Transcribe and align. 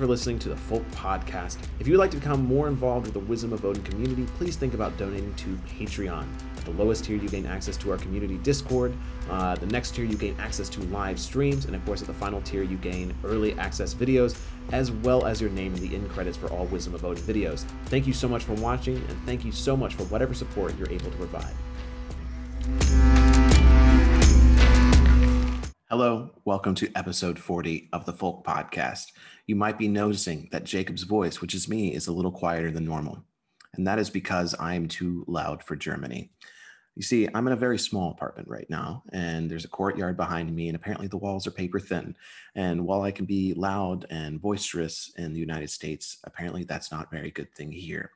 for 0.00 0.06
listening 0.06 0.38
to 0.38 0.48
the 0.48 0.56
Folk 0.56 0.82
Podcast. 0.92 1.58
If 1.78 1.86
you 1.86 1.92
would 1.92 2.00
like 2.00 2.10
to 2.12 2.16
become 2.16 2.42
more 2.46 2.68
involved 2.68 3.04
with 3.04 3.12
the 3.12 3.20
Wisdom 3.20 3.52
of 3.52 3.66
Odin 3.66 3.82
community, 3.82 4.24
please 4.38 4.56
think 4.56 4.72
about 4.72 4.96
donating 4.96 5.34
to 5.34 5.48
Patreon. 5.68 6.26
At 6.56 6.64
the 6.64 6.70
lowest 6.70 7.04
tier, 7.04 7.18
you 7.18 7.28
gain 7.28 7.44
access 7.44 7.76
to 7.76 7.90
our 7.90 7.98
community 7.98 8.38
Discord. 8.38 8.94
Uh, 9.28 9.56
the 9.56 9.66
next 9.66 9.94
tier, 9.94 10.06
you 10.06 10.16
gain 10.16 10.34
access 10.40 10.70
to 10.70 10.80
live 10.84 11.20
streams. 11.20 11.66
And 11.66 11.76
of 11.76 11.84
course, 11.84 12.00
at 12.00 12.06
the 12.06 12.14
final 12.14 12.40
tier, 12.40 12.62
you 12.62 12.78
gain 12.78 13.14
early 13.24 13.52
access 13.58 13.92
videos, 13.92 14.40
as 14.72 14.90
well 14.90 15.26
as 15.26 15.38
your 15.38 15.50
name 15.50 15.74
in 15.74 15.86
the 15.86 15.94
end 15.94 16.08
credits 16.08 16.38
for 16.38 16.50
all 16.50 16.64
Wisdom 16.64 16.94
of 16.94 17.04
Odin 17.04 17.22
videos. 17.22 17.66
Thank 17.86 18.06
you 18.06 18.14
so 18.14 18.26
much 18.26 18.44
for 18.44 18.54
watching, 18.54 18.96
and 18.96 19.26
thank 19.26 19.44
you 19.44 19.52
so 19.52 19.76
much 19.76 19.92
for 19.96 20.04
whatever 20.04 20.32
support 20.32 20.78
you're 20.78 20.90
able 20.90 21.10
to 21.10 21.16
provide. 21.18 21.52
Hello, 25.90 26.30
welcome 26.44 26.76
to 26.76 26.88
episode 26.94 27.36
40 27.36 27.88
of 27.92 28.06
the 28.06 28.12
Folk 28.12 28.44
Podcast. 28.46 29.06
You 29.50 29.56
might 29.56 29.78
be 29.78 29.88
noticing 29.88 30.48
that 30.52 30.62
Jacob's 30.62 31.02
voice, 31.02 31.40
which 31.40 31.54
is 31.54 31.68
me, 31.68 31.92
is 31.92 32.06
a 32.06 32.12
little 32.12 32.30
quieter 32.30 32.70
than 32.70 32.84
normal. 32.84 33.24
And 33.74 33.84
that 33.84 33.98
is 33.98 34.08
because 34.08 34.54
I 34.60 34.74
am 34.74 34.86
too 34.86 35.24
loud 35.26 35.64
for 35.64 35.74
Germany. 35.74 36.30
You 36.94 37.02
see, 37.02 37.28
I'm 37.34 37.48
in 37.48 37.52
a 37.52 37.56
very 37.56 37.76
small 37.76 38.12
apartment 38.12 38.46
right 38.46 38.70
now, 38.70 39.02
and 39.12 39.50
there's 39.50 39.64
a 39.64 39.68
courtyard 39.68 40.16
behind 40.16 40.54
me, 40.54 40.68
and 40.68 40.76
apparently 40.76 41.08
the 41.08 41.16
walls 41.16 41.48
are 41.48 41.50
paper 41.50 41.80
thin. 41.80 42.14
And 42.54 42.86
while 42.86 43.02
I 43.02 43.10
can 43.10 43.24
be 43.24 43.52
loud 43.54 44.06
and 44.08 44.40
boisterous 44.40 45.12
in 45.16 45.32
the 45.32 45.40
United 45.40 45.70
States, 45.70 46.18
apparently 46.22 46.62
that's 46.62 46.92
not 46.92 47.08
a 47.10 47.16
very 47.16 47.32
good 47.32 47.52
thing 47.52 47.72
here. 47.72 48.12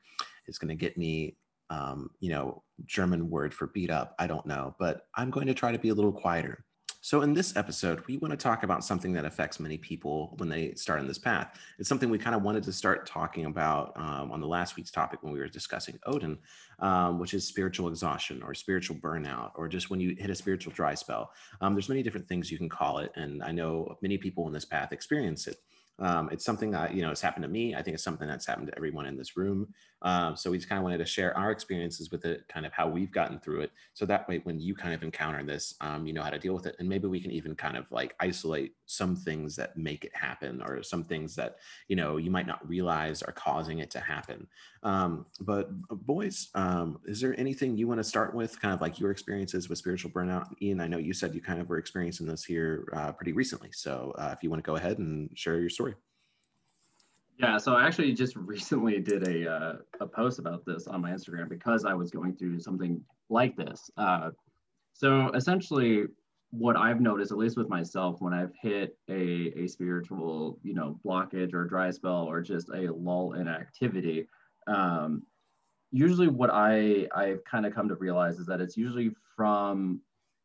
It's 0.47 0.57
going 0.57 0.69
to 0.69 0.75
get 0.75 0.97
me, 0.97 1.35
um, 1.69 2.11
you 2.21 2.29
know, 2.29 2.63
German 2.85 3.29
word 3.29 3.53
for 3.53 3.67
beat 3.67 3.91
up. 3.91 4.15
I 4.19 4.27
don't 4.27 4.45
know, 4.45 4.73
but 4.79 5.07
I'm 5.15 5.31
going 5.31 5.47
to 5.47 5.53
try 5.53 5.73
to 5.73 5.79
be 5.79 5.89
a 5.89 5.95
little 5.95 6.13
quieter. 6.13 6.63
So, 7.05 7.21
in 7.21 7.35
this 7.35 7.55
episode, 7.55 8.01
we 8.07 8.17
want 8.17 8.31
to 8.31 8.35
talk 8.35 8.63
about 8.63 8.83
something 8.83 9.13
that 9.13 9.25
affects 9.25 9.59
many 9.59 9.77
people 9.77 10.33
when 10.37 10.49
they 10.49 10.73
start 10.73 10.99
on 10.99 11.05
this 11.05 11.19
path. 11.19 11.59
It's 11.77 11.87
something 11.87 12.09
we 12.09 12.17
kind 12.17 12.35
of 12.35 12.41
wanted 12.41 12.63
to 12.63 12.73
start 12.73 13.05
talking 13.05 13.45
about 13.45 13.93
um, 13.95 14.31
on 14.31 14.41
the 14.41 14.47
last 14.47 14.75
week's 14.75 14.89
topic 14.89 15.21
when 15.21 15.31
we 15.31 15.37
were 15.37 15.47
discussing 15.47 15.99
Odin, 16.07 16.39
um, 16.79 17.19
which 17.19 17.35
is 17.35 17.45
spiritual 17.47 17.89
exhaustion 17.89 18.41
or 18.41 18.55
spiritual 18.55 18.95
burnout, 18.95 19.51
or 19.53 19.67
just 19.67 19.91
when 19.91 19.99
you 19.99 20.15
hit 20.17 20.31
a 20.31 20.35
spiritual 20.35 20.73
dry 20.73 20.95
spell. 20.95 21.31
Um, 21.61 21.75
there's 21.75 21.89
many 21.89 22.01
different 22.01 22.27
things 22.27 22.51
you 22.51 22.57
can 22.57 22.69
call 22.69 22.97
it, 22.97 23.11
and 23.15 23.43
I 23.43 23.51
know 23.51 23.99
many 24.01 24.17
people 24.17 24.47
in 24.47 24.53
this 24.53 24.65
path 24.65 24.91
experience 24.91 25.45
it. 25.45 25.57
Um, 25.99 26.29
it's 26.31 26.43
something 26.43 26.71
that 26.71 26.95
you 26.95 27.03
know 27.03 27.09
has 27.09 27.21
happened 27.21 27.43
to 27.43 27.49
me. 27.49 27.75
I 27.75 27.83
think 27.83 27.93
it's 27.93 28.03
something 28.03 28.27
that's 28.27 28.47
happened 28.47 28.67
to 28.67 28.75
everyone 28.75 29.05
in 29.05 29.15
this 29.15 29.37
room. 29.37 29.73
Um, 30.05 30.37
so 30.37 30.51
we 30.51 30.57
just 30.57 30.69
kind 30.69 30.77
of 30.77 30.83
wanted 30.83 30.99
to 30.99 31.05
share 31.05 31.35
our 31.35 31.49
experiences 31.49 32.11
with 32.11 32.25
it, 32.25 32.47
kind 32.47 32.65
of 32.65 32.71
how 32.71 32.87
we've 32.87 33.11
gotten 33.11 33.39
through 33.39 33.61
it. 33.61 33.71
So 33.95 34.05
that 34.05 34.29
way, 34.29 34.39
when 34.43 34.59
you 34.59 34.75
kind 34.75 34.93
of 34.93 35.01
encounter 35.01 35.43
this, 35.43 35.73
um, 35.81 36.05
you 36.05 36.13
know 36.13 36.21
how 36.21 36.29
to 36.29 36.37
deal 36.37 36.53
with 36.53 36.67
it, 36.67 36.75
and 36.77 36.87
maybe 36.87 37.07
we 37.07 37.19
can 37.19 37.31
even 37.31 37.55
kind 37.55 37.75
of 37.75 37.91
like 37.91 38.15
isolate 38.19 38.75
some 38.85 39.15
things 39.15 39.55
that 39.55 39.75
make 39.75 40.05
it 40.05 40.15
happen, 40.15 40.61
or 40.61 40.83
some 40.83 41.03
things 41.03 41.35
that 41.35 41.57
you 41.87 41.95
know 41.95 42.17
you 42.17 42.29
might 42.29 42.45
not 42.45 42.65
realize 42.69 43.23
are 43.23 43.31
causing 43.33 43.79
it 43.79 43.89
to 43.91 43.99
happen. 43.99 44.47
Um, 44.83 45.25
but 45.41 45.71
uh, 45.89 45.95
boys, 45.95 46.49
um, 46.53 46.99
is 47.05 47.19
there 47.19 47.37
anything 47.39 47.75
you 47.75 47.87
want 47.87 47.99
to 47.99 48.03
start 48.03 48.35
with, 48.35 48.61
kind 48.61 48.75
of 48.75 48.81
like 48.81 48.99
your 48.99 49.09
experiences 49.09 49.69
with 49.69 49.79
spiritual 49.79 50.11
burnout? 50.11 50.45
Ian, 50.61 50.81
I 50.81 50.87
know 50.87 50.99
you 50.99 51.13
said 51.13 51.33
you 51.33 51.41
kind 51.41 51.59
of 51.59 51.67
were 51.67 51.79
experiencing 51.79 52.27
this 52.27 52.43
here 52.45 52.87
uh, 52.95 53.11
pretty 53.11 53.31
recently. 53.31 53.71
So 53.71 54.13
uh, 54.19 54.33
if 54.37 54.43
you 54.43 54.51
want 54.51 54.63
to 54.63 54.67
go 54.67 54.75
ahead 54.75 54.99
and 54.99 55.29
share 55.33 55.59
your 55.59 55.71
story. 55.71 55.95
Yeah, 57.37 57.57
so 57.57 57.75
I 57.75 57.85
actually 57.85 58.13
just 58.13 58.35
recently 58.35 58.99
did 58.99 59.27
a 59.27 59.51
uh, 59.51 59.75
a 59.99 60.07
post 60.07 60.39
about 60.39 60.65
this 60.65 60.87
on 60.87 61.01
my 61.01 61.11
Instagram 61.11 61.49
because 61.49 61.85
I 61.85 61.93
was 61.93 62.11
going 62.11 62.35
through 62.35 62.59
something 62.59 63.01
like 63.29 63.55
this. 63.55 63.89
Uh, 63.97 64.31
so 64.93 65.29
essentially, 65.31 66.05
what 66.51 66.77
I've 66.77 67.01
noticed, 67.01 67.31
at 67.31 67.37
least 67.37 67.57
with 67.57 67.67
myself, 67.67 68.17
when 68.19 68.33
I've 68.33 68.53
hit 68.61 68.97
a 69.09 69.51
a 69.57 69.67
spiritual, 69.67 70.59
you 70.63 70.73
know, 70.73 70.99
blockage 71.05 71.53
or 71.53 71.65
dry 71.65 71.91
spell 71.91 72.23
or 72.23 72.41
just 72.41 72.69
a 72.69 72.91
lull 72.93 73.33
in 73.33 73.47
activity, 73.47 74.27
um, 74.67 75.23
usually 75.91 76.27
what 76.29 76.49
I 76.51 77.07
I've 77.13 77.43
kind 77.43 77.65
of 77.65 77.75
come 77.75 77.89
to 77.89 77.95
realize 77.95 78.39
is 78.39 78.45
that 78.47 78.61
it's 78.61 78.77
usually 78.77 79.11
from 79.35 79.99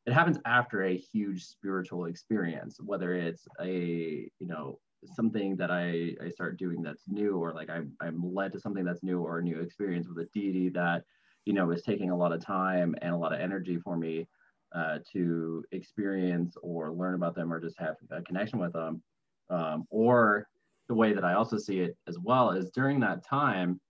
it 0.06 0.12
happens 0.12 0.38
after 0.44 0.84
a 0.84 0.96
huge 0.96 1.44
spiritual 1.44 2.06
experience, 2.06 2.78
whether 2.80 3.14
it's 3.14 3.46
a 3.60 4.28
you 4.38 4.46
know 4.46 4.80
something 5.04 5.56
that 5.56 5.70
I, 5.70 6.14
I 6.24 6.28
start 6.28 6.58
doing 6.58 6.82
that's 6.82 7.04
new 7.08 7.36
or 7.36 7.52
like 7.52 7.70
I'm, 7.70 7.92
I'm 8.00 8.34
led 8.34 8.52
to 8.52 8.60
something 8.60 8.84
that's 8.84 9.02
new 9.02 9.20
or 9.20 9.38
a 9.38 9.42
new 9.42 9.60
experience 9.60 10.06
with 10.08 10.18
a 10.18 10.28
deity 10.32 10.68
that 10.70 11.04
you 11.44 11.52
know 11.52 11.70
is 11.70 11.82
taking 11.82 12.10
a 12.10 12.16
lot 12.16 12.32
of 12.32 12.44
time 12.44 12.94
and 13.00 13.14
a 13.14 13.16
lot 13.16 13.32
of 13.32 13.40
energy 13.40 13.78
for 13.78 13.96
me 13.96 14.26
uh, 14.74 14.98
to 15.12 15.64
experience 15.72 16.56
or 16.62 16.92
learn 16.92 17.14
about 17.14 17.34
them 17.34 17.52
or 17.52 17.60
just 17.60 17.78
have 17.78 17.96
a 18.10 18.22
connection 18.22 18.58
with 18.58 18.72
them. 18.72 19.02
Um, 19.48 19.84
or 19.90 20.46
the 20.88 20.94
way 20.94 21.12
that 21.12 21.24
i 21.24 21.34
also 21.34 21.56
see 21.56 21.78
it 21.78 21.96
as 22.08 22.18
well 22.18 22.50
is 22.50 22.68
during 22.70 22.98
that 22.98 23.24
time 23.24 23.80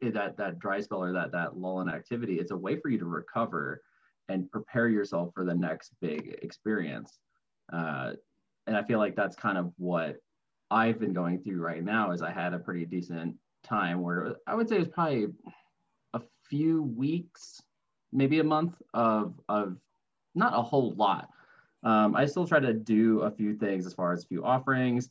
eh, 0.00 0.10
that 0.10 0.36
that 0.36 0.60
dry 0.60 0.80
spell 0.80 1.02
or 1.02 1.12
that 1.12 1.32
that 1.32 1.56
lull 1.56 1.80
in 1.80 1.88
activity 1.88 2.38
it's 2.38 2.52
a 2.52 2.56
way 2.56 2.76
for 2.76 2.88
you 2.88 2.98
to 2.98 3.04
recover 3.04 3.82
and 4.28 4.48
prepare 4.50 4.88
yourself 4.88 5.32
for 5.34 5.44
the 5.44 5.54
next 5.54 5.92
big 6.00 6.38
experience. 6.42 7.18
Uh, 7.72 8.12
and 8.66 8.76
i 8.76 8.82
feel 8.84 8.98
like 8.98 9.16
that's 9.16 9.36
kind 9.36 9.58
of 9.58 9.72
what 9.76 10.16
I've 10.70 10.98
been 11.00 11.12
going 11.12 11.42
through 11.42 11.60
right 11.60 11.82
now 11.82 12.12
is 12.12 12.22
I 12.22 12.30
had 12.30 12.54
a 12.54 12.58
pretty 12.58 12.86
decent 12.86 13.36
time 13.62 14.02
where 14.02 14.36
I 14.46 14.54
would 14.54 14.68
say 14.68 14.76
it 14.76 14.80
was 14.80 14.88
probably 14.88 15.26
a 16.14 16.20
few 16.48 16.82
weeks, 16.82 17.62
maybe 18.12 18.38
a 18.38 18.44
month 18.44 18.80
of 18.94 19.34
of 19.48 19.76
not 20.34 20.54
a 20.54 20.62
whole 20.62 20.92
lot. 20.94 21.28
Um, 21.82 22.14
I 22.14 22.26
still 22.26 22.46
try 22.46 22.60
to 22.60 22.72
do 22.72 23.20
a 23.20 23.30
few 23.30 23.54
things 23.56 23.86
as 23.86 23.94
far 23.94 24.12
as 24.12 24.24
a 24.24 24.26
few 24.26 24.44
offerings, 24.44 25.10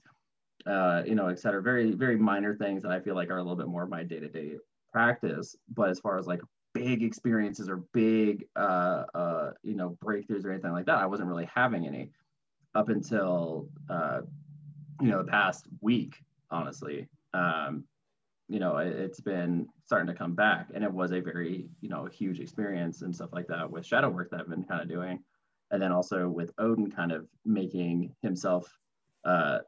uh, 0.66 1.04
you 1.06 1.16
know, 1.16 1.28
et 1.28 1.40
cetera. 1.40 1.62
Very, 1.62 1.92
very 1.92 2.16
minor 2.16 2.56
things 2.56 2.84
that 2.84 2.92
I 2.92 3.00
feel 3.00 3.16
like 3.16 3.30
are 3.30 3.38
a 3.38 3.42
little 3.42 3.56
bit 3.56 3.68
more 3.68 3.84
of 3.84 3.90
my 3.90 4.04
day 4.04 4.20
to 4.20 4.30
day 4.30 4.58
practice. 4.94 5.56
But 5.74 5.90
as 5.90 6.00
far 6.00 6.18
as 6.18 6.28
like 6.28 6.42
big 6.74 7.04
experiences 7.04 7.70
or 7.70 7.78
big, 7.92 8.46
uh, 8.56 9.04
uh, 9.14 9.52
you 9.64 9.76
know, 9.76 9.98
breakthroughs 10.04 10.46
or 10.46 10.52
anything 10.52 10.72
like 10.72 10.86
that, 10.86 11.00
I 11.00 11.06
wasn't 11.06 11.30
really 11.30 11.50
having 11.54 11.88
any 11.88 12.12
up 12.76 12.90
until 12.90 13.68
uh, 13.90 14.22
you 15.02 15.10
know 15.10 15.24
the 15.24 15.32
past 15.32 15.68
week 15.82 16.16
honestly 16.52 17.08
um, 17.34 17.84
you 18.50 18.60
know 18.60 18.78
it, 18.78 18.98
has 18.98 19.20
been 19.20 19.68
starting 19.86 20.08
to 20.08 20.14
come 20.14 20.34
back. 20.34 20.68
And 20.74 20.84
it 20.84 20.92
was 20.92 21.12
a 21.12 21.22
very 21.22 21.70
you 21.82 21.90
know 21.90 22.06
huge 22.06 22.40
experience 22.40 23.04
and 23.04 23.16
stuff 23.16 23.30
like 23.32 23.48
that 23.48 23.70
with 23.70 23.86
shadow 23.86 24.10
work 24.10 24.32
that 24.32 24.42
i've 24.42 24.50
been 24.50 24.64
kind 24.64 24.82
of 24.82 24.90
doing. 24.90 25.24
And 25.72 25.82
then 25.82 25.92
also 25.92 26.28
with 26.28 26.52
odin 26.58 26.92
kind 26.92 27.12
of 27.12 27.28
making 27.46 28.16
himself 28.22 28.68
uh, 29.24 29.60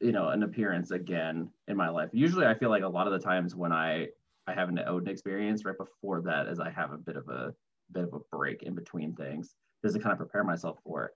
you 0.00 0.12
know 0.12 0.28
an 0.28 0.42
appearance 0.42 0.90
again 0.90 1.48
in 1.68 1.76
my 1.76 1.88
life. 1.88 2.10
Usually 2.12 2.46
i 2.46 2.54
feel 2.54 2.70
like 2.70 2.82
a 2.82 2.88
lot 2.88 3.06
of 3.06 3.12
the 3.12 3.18
times 3.18 3.54
when 3.54 3.72
i 3.72 4.08
i 4.46 4.52
have 4.52 4.68
an 4.68 4.80
odin 4.80 5.08
experience 5.08 5.64
right 5.64 5.78
before 5.78 6.20
that 6.22 6.48
as 6.48 6.60
i 6.60 6.70
have 6.70 6.92
a 6.92 6.98
bit 6.98 7.16
of 7.16 7.28
a 7.28 7.54
bit 7.92 8.04
of 8.04 8.12
a 8.12 8.36
break 8.36 8.64
in 8.64 8.74
between 8.74 9.14
things 9.14 9.54
just 9.82 9.94
to 9.94 10.00
kind 10.00 10.12
of 10.12 10.18
prepare 10.18 10.42
myself 10.42 10.78
for 10.84 11.04
it 11.04 11.12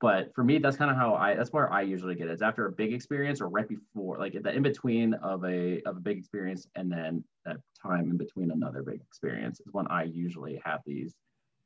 but 0.00 0.32
for 0.34 0.44
me 0.44 0.58
that's 0.58 0.76
kind 0.76 0.90
of 0.90 0.96
how 0.96 1.14
i 1.14 1.34
that's 1.34 1.52
where 1.52 1.72
i 1.72 1.80
usually 1.80 2.14
get 2.14 2.28
it. 2.28 2.32
It's 2.32 2.42
after 2.42 2.66
a 2.66 2.72
big 2.72 2.92
experience 2.92 3.40
or 3.40 3.48
right 3.48 3.68
before 3.68 4.18
like 4.18 4.40
the 4.40 4.54
in 4.54 4.62
between 4.62 5.14
of 5.14 5.44
a 5.44 5.80
of 5.82 5.96
a 5.96 6.00
big 6.00 6.18
experience 6.18 6.66
and 6.74 6.90
then 6.90 7.24
that 7.44 7.56
time 7.82 8.10
in 8.10 8.16
between 8.16 8.50
another 8.50 8.82
big 8.82 9.00
experience 9.00 9.60
is 9.60 9.72
when 9.72 9.86
i 9.88 10.04
usually 10.04 10.60
have 10.64 10.80
these 10.86 11.14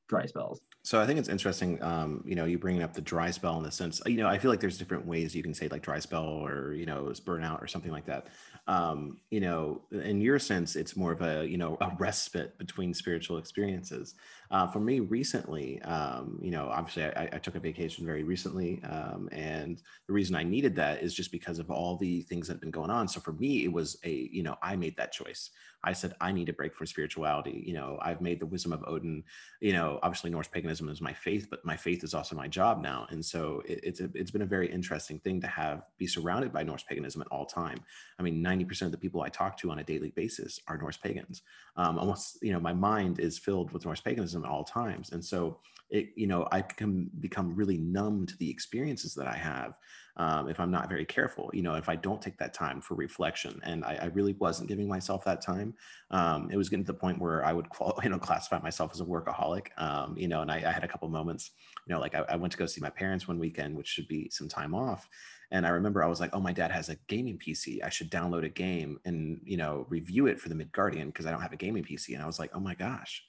dry 0.09 0.27
spells. 0.27 0.61
So 0.83 1.01
i 1.01 1.07
think 1.07 1.19
it's 1.19 1.29
interesting 1.29 1.83
um, 1.83 2.23
you 2.27 2.35
know 2.35 2.45
you 2.45 2.59
bringing 2.59 2.83
up 2.83 2.95
the 2.95 3.01
dry 3.01 3.31
spell 3.31 3.57
in 3.59 3.63
the 3.63 3.71
sense 3.71 4.03
you 4.07 4.17
know 4.17 4.27
i 4.27 4.39
feel 4.39 4.51
like 4.51 4.61
there's 4.61 4.77
different 4.77 5.07
ways 5.07 5.37
you 5.37 5.43
can 5.43 5.55
say 5.55 5.69
like 5.69 5.83
dry 5.83 6.01
spell 6.01 6.25
or 6.25 6.73
you 6.73 6.85
know 6.85 7.09
it's 7.09 7.21
burnout 7.21 7.63
or 7.63 7.67
something 7.67 7.93
like 7.93 8.07
that. 8.07 8.27
Um, 8.67 9.19
you 9.31 9.41
know, 9.41 9.83
in 9.91 10.21
your 10.21 10.39
sense, 10.39 10.77
it's 10.77 10.97
more 10.97 11.11
of 11.11 11.23
a, 11.23 11.45
you 11.45 11.57
know, 11.57 11.77
a 11.81 11.91
respite 11.99 12.57
between 12.59 12.95
spiritual 12.95 13.39
experiences. 13.39 14.15
Uh, 14.51 14.67
for 14.67 14.81
me 14.81 14.99
recently, 14.99 15.81
um, 15.83 16.37
you 16.43 16.51
know, 16.51 16.69
obviously 16.69 17.05
I, 17.05 17.29
I, 17.33 17.39
took 17.39 17.55
a 17.55 17.61
vacation 17.61 18.05
very 18.05 18.25
recently. 18.25 18.83
Um, 18.83 19.29
and 19.31 19.81
the 20.09 20.13
reason 20.13 20.35
I 20.35 20.43
needed 20.43 20.75
that 20.75 21.05
is 21.05 21.15
just 21.15 21.31
because 21.31 21.61
of 21.61 21.71
all 21.71 21.97
the 21.97 22.23
things 22.23 22.49
that 22.49 22.55
have 22.55 22.61
been 22.61 22.73
going 22.73 22.91
on. 22.91 23.07
So 23.07 23.21
for 23.21 23.33
me, 23.35 23.65
it 23.65 23.73
was 23.73 23.97
a, 24.05 24.29
you 24.33 24.43
know, 24.43 24.57
I 24.61 24.75
made 24.75 24.97
that 24.97 25.13
choice. 25.13 25.51
I 25.83 25.93
said, 25.93 26.15
I 26.21 26.31
need 26.33 26.49
a 26.49 26.53
break 26.53 26.75
from 26.75 26.87
spirituality. 26.87 27.63
You 27.67 27.73
know, 27.73 27.99
I've 28.03 28.21
made 28.21 28.39
the 28.39 28.47
wisdom 28.47 28.73
of 28.73 28.85
Odin, 28.87 29.25
you 29.61 29.73
know, 29.73 29.99
obviously 30.03 30.31
Norse 30.31 30.49
paganism 30.49 30.89
is 30.91 31.01
my 31.01 31.13
faith, 31.13 31.47
but 31.49 31.65
my 31.65 31.77
faith 31.77 32.05
is 32.05 32.13
also 32.13 32.37
my 32.37 32.49
job 32.49 32.83
now. 32.83 33.07
And 33.11 33.25
so 33.25 33.63
it, 33.67 33.81
it's, 33.83 34.01
a, 34.01 34.11
it's 34.15 34.31
been 34.31 34.43
a 34.43 34.47
very 34.47 34.71
interesting 34.71 35.19
thing 35.21 35.41
to 35.41 35.47
have, 35.47 35.83
be 35.97 36.07
surrounded 36.07 36.53
by 36.53 36.65
Norse 36.65 36.83
paganism 36.83 37.23
at 37.23 37.29
all 37.29 37.47
time. 37.47 37.79
I 38.19 38.23
mean, 38.23 38.45
90% 38.45 38.83
of 38.83 38.93
the 38.93 38.99
people 38.99 39.23
I 39.23 39.31
talk 39.31 39.57
to 39.59 39.71
on 39.71 39.79
a 39.79 39.85
daily 39.85 40.11
basis 40.11 40.61
are 40.69 40.77
Norse 40.77 40.99
pagans. 40.99 41.43
Um, 41.77 41.99
almost, 41.99 42.43
you 42.43 42.53
know, 42.53 42.61
my 42.61 42.75
mind 42.75 43.19
is 43.19 43.39
filled 43.39 43.73
with 43.73 43.87
Norse 43.87 44.01
paganism 44.01 44.40
at 44.45 44.51
all 44.51 44.65
times. 44.65 45.13
And 45.13 45.25
so 45.25 45.59
it 45.91 46.11
you 46.15 46.27
know 46.27 46.47
i 46.53 46.61
can 46.63 47.11
become 47.21 47.55
really 47.55 47.77
numb 47.77 48.27
to 48.27 48.37
the 48.39 48.49
experiences 48.49 49.15
that 49.15 49.27
i 49.27 49.35
have 49.37 49.75
um, 50.17 50.49
if 50.49 50.61
i'm 50.61 50.71
not 50.71 50.89
very 50.89 51.05
careful 51.05 51.51
you 51.53 51.63
know 51.63 51.75
if 51.75 51.89
i 51.89 51.97
don't 51.97 52.23
take 52.23 52.39
that 52.39 52.55
time 52.55 52.81
for 52.81 52.95
reflection 52.95 53.61
and 53.65 53.85
i, 53.85 53.99
I 54.03 54.05
really 54.07 54.35
wasn't 54.35 54.69
giving 54.69 54.89
myself 54.89 55.25
that 55.25 55.41
time 55.41 55.75
um, 56.11 56.49
it 56.51 56.57
was 56.57 56.69
getting 56.69 56.85
to 56.85 56.93
the 56.93 56.99
point 56.99 57.21
where 57.21 57.45
i 57.45 57.53
would 57.53 57.67
you 58.03 58.09
know 58.09 58.19
classify 58.19 58.61
myself 58.61 58.93
as 58.93 59.01
a 59.01 59.05
workaholic 59.05 59.69
um, 59.79 60.17
you 60.17 60.29
know 60.29 60.43
and 60.43 60.51
I, 60.51 60.57
I, 60.57 60.73
had 60.73 60.85
a 60.85 60.89
couple 60.89 61.09
moments 61.09 61.51
you 61.87 61.95
know 61.95 62.01
like 62.01 62.15
I, 62.15 62.25
I 62.29 62.37
went 62.37 62.53
to 62.53 62.59
go 62.59 62.67
see 62.67 62.81
my 62.81 62.91
parents 62.91 63.29
one 63.29 63.39
weekend 63.39 63.77
which 63.77 63.89
should 63.89 64.09
be 64.09 64.31
some 64.31 64.49
time 64.49 64.75
off 64.75 65.09
and 65.53 65.67
I 65.67 65.71
remember 65.71 66.05
I 66.05 66.07
was 66.07 66.21
like, 66.21 66.31
oh, 66.33 66.39
my 66.41 66.53
dad 66.53 66.71
has 66.71 66.91
a 66.91 66.97
gaming 67.09 67.37
PC. 67.37 67.85
I 67.85 67.89
should 67.89 68.09
download 68.09 68.45
a 68.45 68.49
game 68.49 69.01
and, 69.05 69.41
you 69.43 69.57
know, 69.57 69.85
review 69.89 70.29
it 70.29 70.41
for 70.41 70.49
the 70.49 70.55
Midgardian 70.55 71.07
because 71.07 71.27
I 71.27 71.33
don't 71.33 71.41
have 71.41 71.53
a 71.53 71.57
gaming 71.57 71.83
PC. 71.83 72.15
And 72.15 72.23
I 72.23 72.27
was 72.27 72.39
like, 72.39 72.53
oh 72.55 72.61
my 72.61 72.77
gosh, 72.77 73.25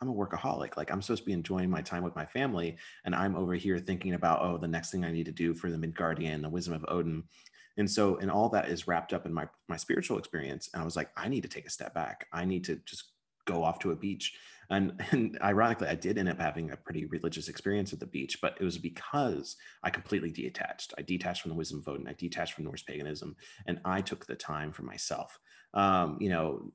I'm 0.00 0.08
a 0.08 0.14
workaholic. 0.14 0.76
Like 0.76 0.90
I'm 0.90 1.02
supposed 1.02 1.22
to 1.22 1.26
be 1.26 1.32
enjoying 1.32 1.70
my 1.70 1.82
time 1.82 2.02
with 2.02 2.16
my 2.16 2.26
family, 2.26 2.76
and 3.04 3.14
I'm 3.14 3.36
over 3.36 3.54
here 3.54 3.78
thinking 3.78 4.14
about 4.14 4.42
oh, 4.42 4.58
the 4.58 4.68
next 4.68 4.90
thing 4.90 5.04
I 5.04 5.12
need 5.12 5.26
to 5.26 5.32
do 5.32 5.54
for 5.54 5.70
the 5.70 5.78
Midgardian, 5.78 6.42
the 6.42 6.48
Wisdom 6.48 6.74
of 6.74 6.84
Odin, 6.88 7.24
and 7.76 7.90
so 7.90 8.16
and 8.16 8.30
all 8.30 8.48
that 8.50 8.68
is 8.68 8.86
wrapped 8.86 9.12
up 9.12 9.26
in 9.26 9.32
my 9.32 9.48
my 9.68 9.76
spiritual 9.76 10.18
experience. 10.18 10.70
And 10.72 10.82
I 10.82 10.84
was 10.84 10.96
like, 10.96 11.10
I 11.16 11.28
need 11.28 11.42
to 11.42 11.48
take 11.48 11.66
a 11.66 11.70
step 11.70 11.94
back. 11.94 12.26
I 12.32 12.44
need 12.44 12.64
to 12.64 12.76
just 12.84 13.04
go 13.46 13.64
off 13.64 13.78
to 13.78 13.92
a 13.92 13.96
beach. 13.96 14.36
And, 14.68 15.00
and 15.12 15.38
ironically, 15.42 15.88
I 15.88 15.94
did 15.94 16.18
end 16.18 16.28
up 16.28 16.38
having 16.38 16.70
a 16.70 16.76
pretty 16.76 17.06
religious 17.06 17.48
experience 17.48 17.92
at 17.92 18.00
the 18.00 18.06
beach, 18.06 18.40
but 18.42 18.56
it 18.60 18.64
was 18.64 18.76
because 18.76 19.56
I 19.82 19.90
completely 19.90 20.30
detached. 20.30 20.92
I 20.98 21.02
detached 21.02 21.42
from 21.42 21.50
the 21.50 21.56
wisdom 21.56 21.78
of 21.78 21.88
Odin. 21.88 22.08
I 22.08 22.12
detached 22.12 22.52
from 22.52 22.64
Norse 22.64 22.82
paganism, 22.82 23.36
and 23.66 23.80
I 23.84 24.02
took 24.02 24.26
the 24.26 24.34
time 24.34 24.72
for 24.72 24.82
myself. 24.82 25.38
Um, 25.72 26.18
you 26.20 26.28
know, 26.28 26.72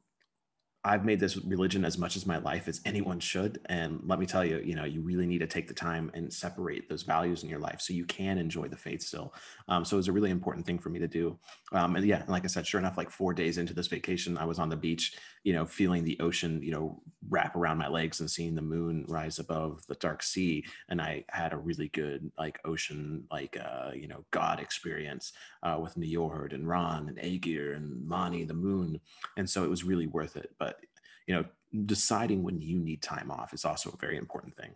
I've 0.84 1.06
made 1.06 1.20
this 1.20 1.38
religion 1.38 1.86
as 1.86 2.00
much 2.00 2.16
as 2.16 2.26
my 2.26 2.38
life 2.38 2.68
as 2.68 2.82
anyone 2.86 3.20
should. 3.20 3.60
And 3.68 4.00
let 4.04 4.20
me 4.20 4.26
tell 4.26 4.44
you, 4.44 4.60
you 4.66 4.76
know, 4.76 4.84
you 4.84 5.02
really 5.02 5.28
need 5.28 5.40
to 5.40 5.48
take 5.48 5.68
the 5.68 5.76
time 5.76 6.10
and 6.16 6.34
separate 6.34 6.90
those 6.90 7.04
values 7.04 7.44
in 7.44 7.50
your 7.50 7.60
life 7.60 7.82
so 7.82 7.94
you 7.94 8.06
can 8.06 8.40
enjoy 8.40 8.68
the 8.68 8.78
faith 8.78 9.04
still. 9.04 9.36
Um, 9.68 9.86
so 9.86 9.96
it 9.96 9.98
was 9.98 10.08
a 10.08 10.12
really 10.12 10.32
important 10.32 10.66
thing 10.66 10.80
for 10.80 10.90
me 10.90 10.98
to 10.98 11.08
do. 11.08 11.38
Um, 11.72 11.96
and 11.96 12.06
yeah, 12.06 12.24
like 12.28 12.46
I 12.46 12.48
said, 12.48 12.66
sure 12.66 12.80
enough, 12.80 12.98
like 12.98 13.12
four 13.12 13.32
days 13.32 13.60
into 13.60 13.76
this 13.76 13.88
vacation, 13.88 14.40
I 14.40 14.46
was 14.46 14.58
on 14.58 14.70
the 14.70 14.76
beach, 14.76 15.16
you 15.44 15.54
know, 15.54 15.66
feeling 15.66 16.04
the 16.04 16.20
ocean, 16.20 16.64
you 16.64 16.72
know, 16.72 17.00
wrap 17.30 17.56
around 17.56 17.78
my 17.78 17.88
legs 17.88 18.20
and 18.20 18.30
seeing 18.30 18.56
the 18.56 18.62
moon 18.62 19.06
rise 19.08 19.38
above 19.38 19.86
the 19.88 19.96
dark 19.96 20.24
sea. 20.24 20.66
And 20.90 21.00
I 21.00 21.26
had 21.30 21.54
a 21.54 21.58
really 21.58 21.90
good, 21.90 22.32
like, 22.40 22.60
ocean, 22.66 23.26
like, 23.30 23.56
uh, 23.64 23.92
you 23.94 24.08
know, 24.08 24.26
God 24.32 24.60
experience 24.60 25.34
uh, 25.64 25.78
with 25.82 25.96
Njord 25.96 26.54
and 26.54 26.68
Ran 26.68 27.08
and 27.08 27.18
Aegir 27.18 27.76
and 27.76 28.06
Mani, 28.08 28.44
the 28.46 28.54
moon. 28.54 29.00
And 29.38 29.50
so 29.50 29.64
it 29.64 29.70
was 29.70 29.84
really 29.84 30.08
worth 30.08 30.36
it. 30.36 30.52
But 30.60 30.80
you 31.28 31.36
know, 31.36 31.46
deciding 31.86 32.44
when 32.44 32.62
you 32.62 32.80
need 32.80 33.02
time 33.02 33.32
off 33.32 33.54
is 33.54 33.66
also 33.66 33.92
a 33.92 33.98
very 33.98 34.18
important 34.18 34.56
thing. 34.56 34.72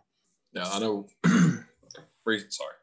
Yeah, 0.53 0.69
I 0.71 0.79
know. 0.79 1.07
sorry. 2.49 2.73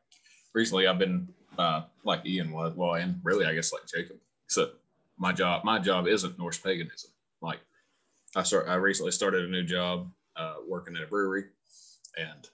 Recently, 0.54 0.86
I've 0.86 0.98
been 0.98 1.28
uh, 1.58 1.82
like 2.04 2.26
Ian 2.26 2.52
was, 2.52 2.74
well, 2.74 2.94
and 2.94 3.20
really, 3.22 3.46
I 3.46 3.54
guess 3.54 3.72
like 3.72 3.86
Jacob. 3.86 4.16
Except 4.44 4.72
my 5.16 5.32
job, 5.32 5.64
my 5.64 5.78
job 5.78 6.06
isn't 6.06 6.38
Norse 6.38 6.58
paganism. 6.58 7.10
Like, 7.40 7.60
I 8.36 8.42
start, 8.42 8.68
I 8.68 8.74
recently 8.74 9.12
started 9.12 9.44
a 9.44 9.48
new 9.48 9.62
job 9.62 10.10
uh, 10.36 10.56
working 10.68 10.96
at 10.96 11.02
a 11.02 11.06
brewery, 11.06 11.44
and 12.18 12.48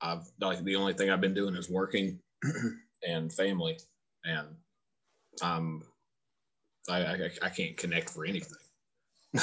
I've 0.00 0.30
like 0.40 0.62
the 0.64 0.76
only 0.76 0.92
thing 0.92 1.10
I've 1.10 1.20
been 1.20 1.34
doing 1.34 1.54
is 1.54 1.70
working 1.70 2.18
and 3.06 3.32
family, 3.32 3.78
and 4.26 4.48
um, 5.42 5.82
I, 6.88 6.98
I 6.98 7.30
I 7.42 7.48
can't 7.48 7.76
connect 7.76 8.10
for 8.10 8.24
anything. 8.24 8.58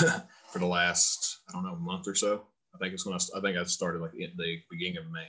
for 0.52 0.60
the 0.60 0.66
last 0.66 1.40
I 1.50 1.54
don't 1.54 1.64
know 1.64 1.76
month 1.76 2.08
or 2.08 2.16
so. 2.16 2.44
I 2.74 2.78
think 2.80 2.94
it's 2.94 3.06
when 3.06 3.16
I, 3.16 3.38
I 3.38 3.42
think 3.42 3.58
I 3.58 3.64
started 3.64 4.02
like 4.02 4.12
the 4.12 4.62
beginning 4.70 4.98
of 4.98 5.12
May. 5.12 5.28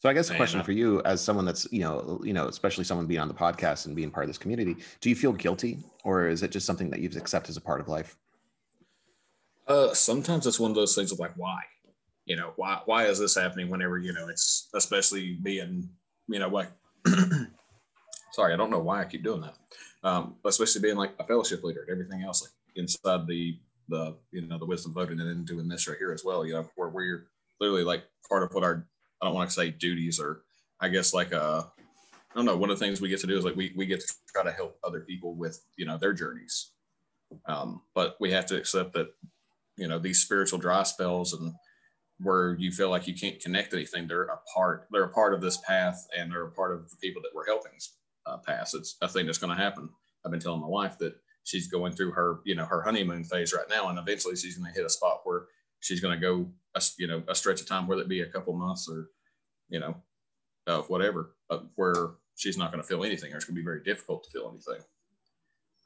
So 0.00 0.10
I 0.10 0.12
guess 0.12 0.28
a 0.30 0.36
question 0.36 0.62
for 0.62 0.72
you, 0.72 1.02
as 1.04 1.22
someone 1.22 1.44
that's 1.44 1.66
you 1.72 1.80
know 1.80 2.20
you 2.22 2.32
know 2.32 2.48
especially 2.48 2.84
someone 2.84 3.06
being 3.06 3.20
on 3.20 3.28
the 3.28 3.34
podcast 3.34 3.86
and 3.86 3.96
being 3.96 4.10
part 4.10 4.24
of 4.24 4.28
this 4.28 4.38
community, 4.38 4.76
do 5.00 5.08
you 5.08 5.16
feel 5.16 5.32
guilty, 5.32 5.78
or 6.04 6.28
is 6.28 6.42
it 6.42 6.50
just 6.50 6.66
something 6.66 6.90
that 6.90 7.00
you've 7.00 7.16
accepted 7.16 7.50
as 7.50 7.56
a 7.56 7.60
part 7.60 7.80
of 7.80 7.88
life? 7.88 8.16
Uh, 9.66 9.92
sometimes 9.94 10.46
it's 10.46 10.60
one 10.60 10.70
of 10.70 10.76
those 10.76 10.94
things 10.94 11.10
of 11.10 11.18
like 11.18 11.32
why, 11.36 11.60
you 12.24 12.36
know, 12.36 12.52
why 12.56 12.80
why 12.84 13.06
is 13.06 13.18
this 13.18 13.34
happening? 13.34 13.70
Whenever 13.70 13.98
you 13.98 14.12
know 14.12 14.28
it's 14.28 14.68
especially 14.74 15.38
being 15.42 15.88
you 16.28 16.38
know 16.38 16.48
like 16.48 16.70
sorry, 18.36 18.52
I 18.52 18.56
don't 18.56 18.70
know 18.70 18.78
why 18.78 19.00
I 19.00 19.06
keep 19.06 19.24
doing 19.24 19.40
that. 19.40 19.56
Um, 20.04 20.36
especially 20.44 20.82
being 20.82 20.96
like 20.96 21.14
a 21.18 21.24
fellowship 21.24 21.64
leader 21.64 21.80
and 21.80 21.90
everything 21.90 22.22
else, 22.22 22.42
like 22.42 22.52
inside 22.76 23.26
the 23.26 23.58
the 23.88 24.16
you 24.30 24.42
know 24.42 24.58
the 24.58 24.66
wisdom 24.66 24.92
of 24.92 24.98
Odin 24.98 25.20
and 25.20 25.28
then 25.28 25.44
doing 25.44 25.68
this 25.68 25.88
right 25.88 25.98
here 25.98 26.12
as 26.12 26.22
well. 26.24 26.44
You 26.44 26.54
know, 26.54 26.70
where 26.76 26.90
we're 26.90 27.26
literally 27.60 27.82
like 27.82 28.04
part 28.28 28.42
of 28.42 28.52
what 28.52 28.62
our 28.62 28.86
I 29.22 29.26
don't 29.26 29.34
want 29.34 29.48
to 29.48 29.54
say 29.54 29.70
duties 29.70 30.20
or 30.20 30.42
I 30.80 30.88
guess 30.88 31.14
like 31.14 31.32
uh 31.32 31.62
I 31.64 32.34
don't 32.36 32.44
know. 32.44 32.56
One 32.56 32.70
of 32.70 32.78
the 32.78 32.84
things 32.84 33.00
we 33.00 33.08
get 33.08 33.20
to 33.20 33.26
do 33.26 33.38
is 33.38 33.44
like 33.44 33.56
we 33.56 33.72
we 33.74 33.86
get 33.86 34.00
to 34.00 34.14
try 34.32 34.44
to 34.44 34.52
help 34.52 34.78
other 34.84 35.00
people 35.00 35.34
with 35.34 35.64
you 35.76 35.86
know 35.86 35.96
their 35.96 36.12
journeys, 36.12 36.72
um, 37.46 37.80
but 37.94 38.16
we 38.20 38.30
have 38.32 38.46
to 38.46 38.56
accept 38.56 38.92
that 38.92 39.08
you 39.78 39.88
know 39.88 39.98
these 39.98 40.20
spiritual 40.20 40.58
dry 40.58 40.82
spells 40.82 41.32
and 41.32 41.52
where 42.20 42.54
you 42.58 42.70
feel 42.70 42.90
like 42.90 43.06
you 43.06 43.14
can't 43.14 43.40
connect 43.40 43.74
anything 43.74 44.08
they're 44.08 44.22
a 44.22 44.38
part 44.54 44.86
they're 44.90 45.04
a 45.04 45.08
part 45.10 45.34
of 45.34 45.42
this 45.42 45.58
path 45.68 46.06
and 46.16 46.32
they're 46.32 46.46
a 46.46 46.50
part 46.50 46.72
of 46.72 46.88
the 46.88 46.96
people 46.96 47.20
that 47.20 47.28
we're 47.34 47.44
helping 47.44 47.72
uh, 48.26 48.38
pass. 48.38 48.74
It's 48.74 48.96
a 49.02 49.08
thing 49.08 49.26
that's 49.26 49.38
going 49.38 49.56
to 49.56 49.62
happen. 49.62 49.88
I've 50.24 50.30
been 50.30 50.40
telling 50.40 50.60
my 50.60 50.68
wife 50.68 50.98
that 50.98 51.14
she's 51.44 51.68
going 51.68 51.92
through 51.92 52.10
her 52.12 52.40
you 52.44 52.54
know 52.54 52.64
her 52.64 52.82
honeymoon 52.82 53.22
phase 53.22 53.52
right 53.52 53.68
now 53.70 53.88
and 53.88 53.98
eventually 54.00 54.34
she's 54.34 54.58
going 54.58 54.72
to 54.72 54.76
hit 54.76 54.84
a 54.84 54.90
spot 54.90 55.20
where 55.22 55.44
she's 55.78 56.00
going 56.00 56.18
to 56.18 56.20
go 56.20 56.50
a, 56.74 56.82
you 56.98 57.06
know 57.06 57.22
a 57.28 57.34
stretch 57.36 57.60
of 57.60 57.68
time 57.68 57.86
whether 57.86 58.02
it 58.02 58.08
be 58.08 58.22
a 58.22 58.26
couple 58.26 58.52
months 58.52 58.88
or 58.90 59.10
you 59.68 59.78
know 59.78 59.94
uh, 60.66 60.80
whatever 60.88 61.36
uh, 61.50 61.60
where 61.76 62.14
she's 62.34 62.58
not 62.58 62.72
going 62.72 62.82
to 62.82 62.88
feel 62.88 63.04
anything 63.04 63.32
or 63.32 63.36
it's 63.36 63.44
going 63.44 63.54
to 63.54 63.60
be 63.60 63.64
very 63.64 63.82
difficult 63.84 64.24
to 64.24 64.30
feel 64.30 64.50
anything. 64.50 64.84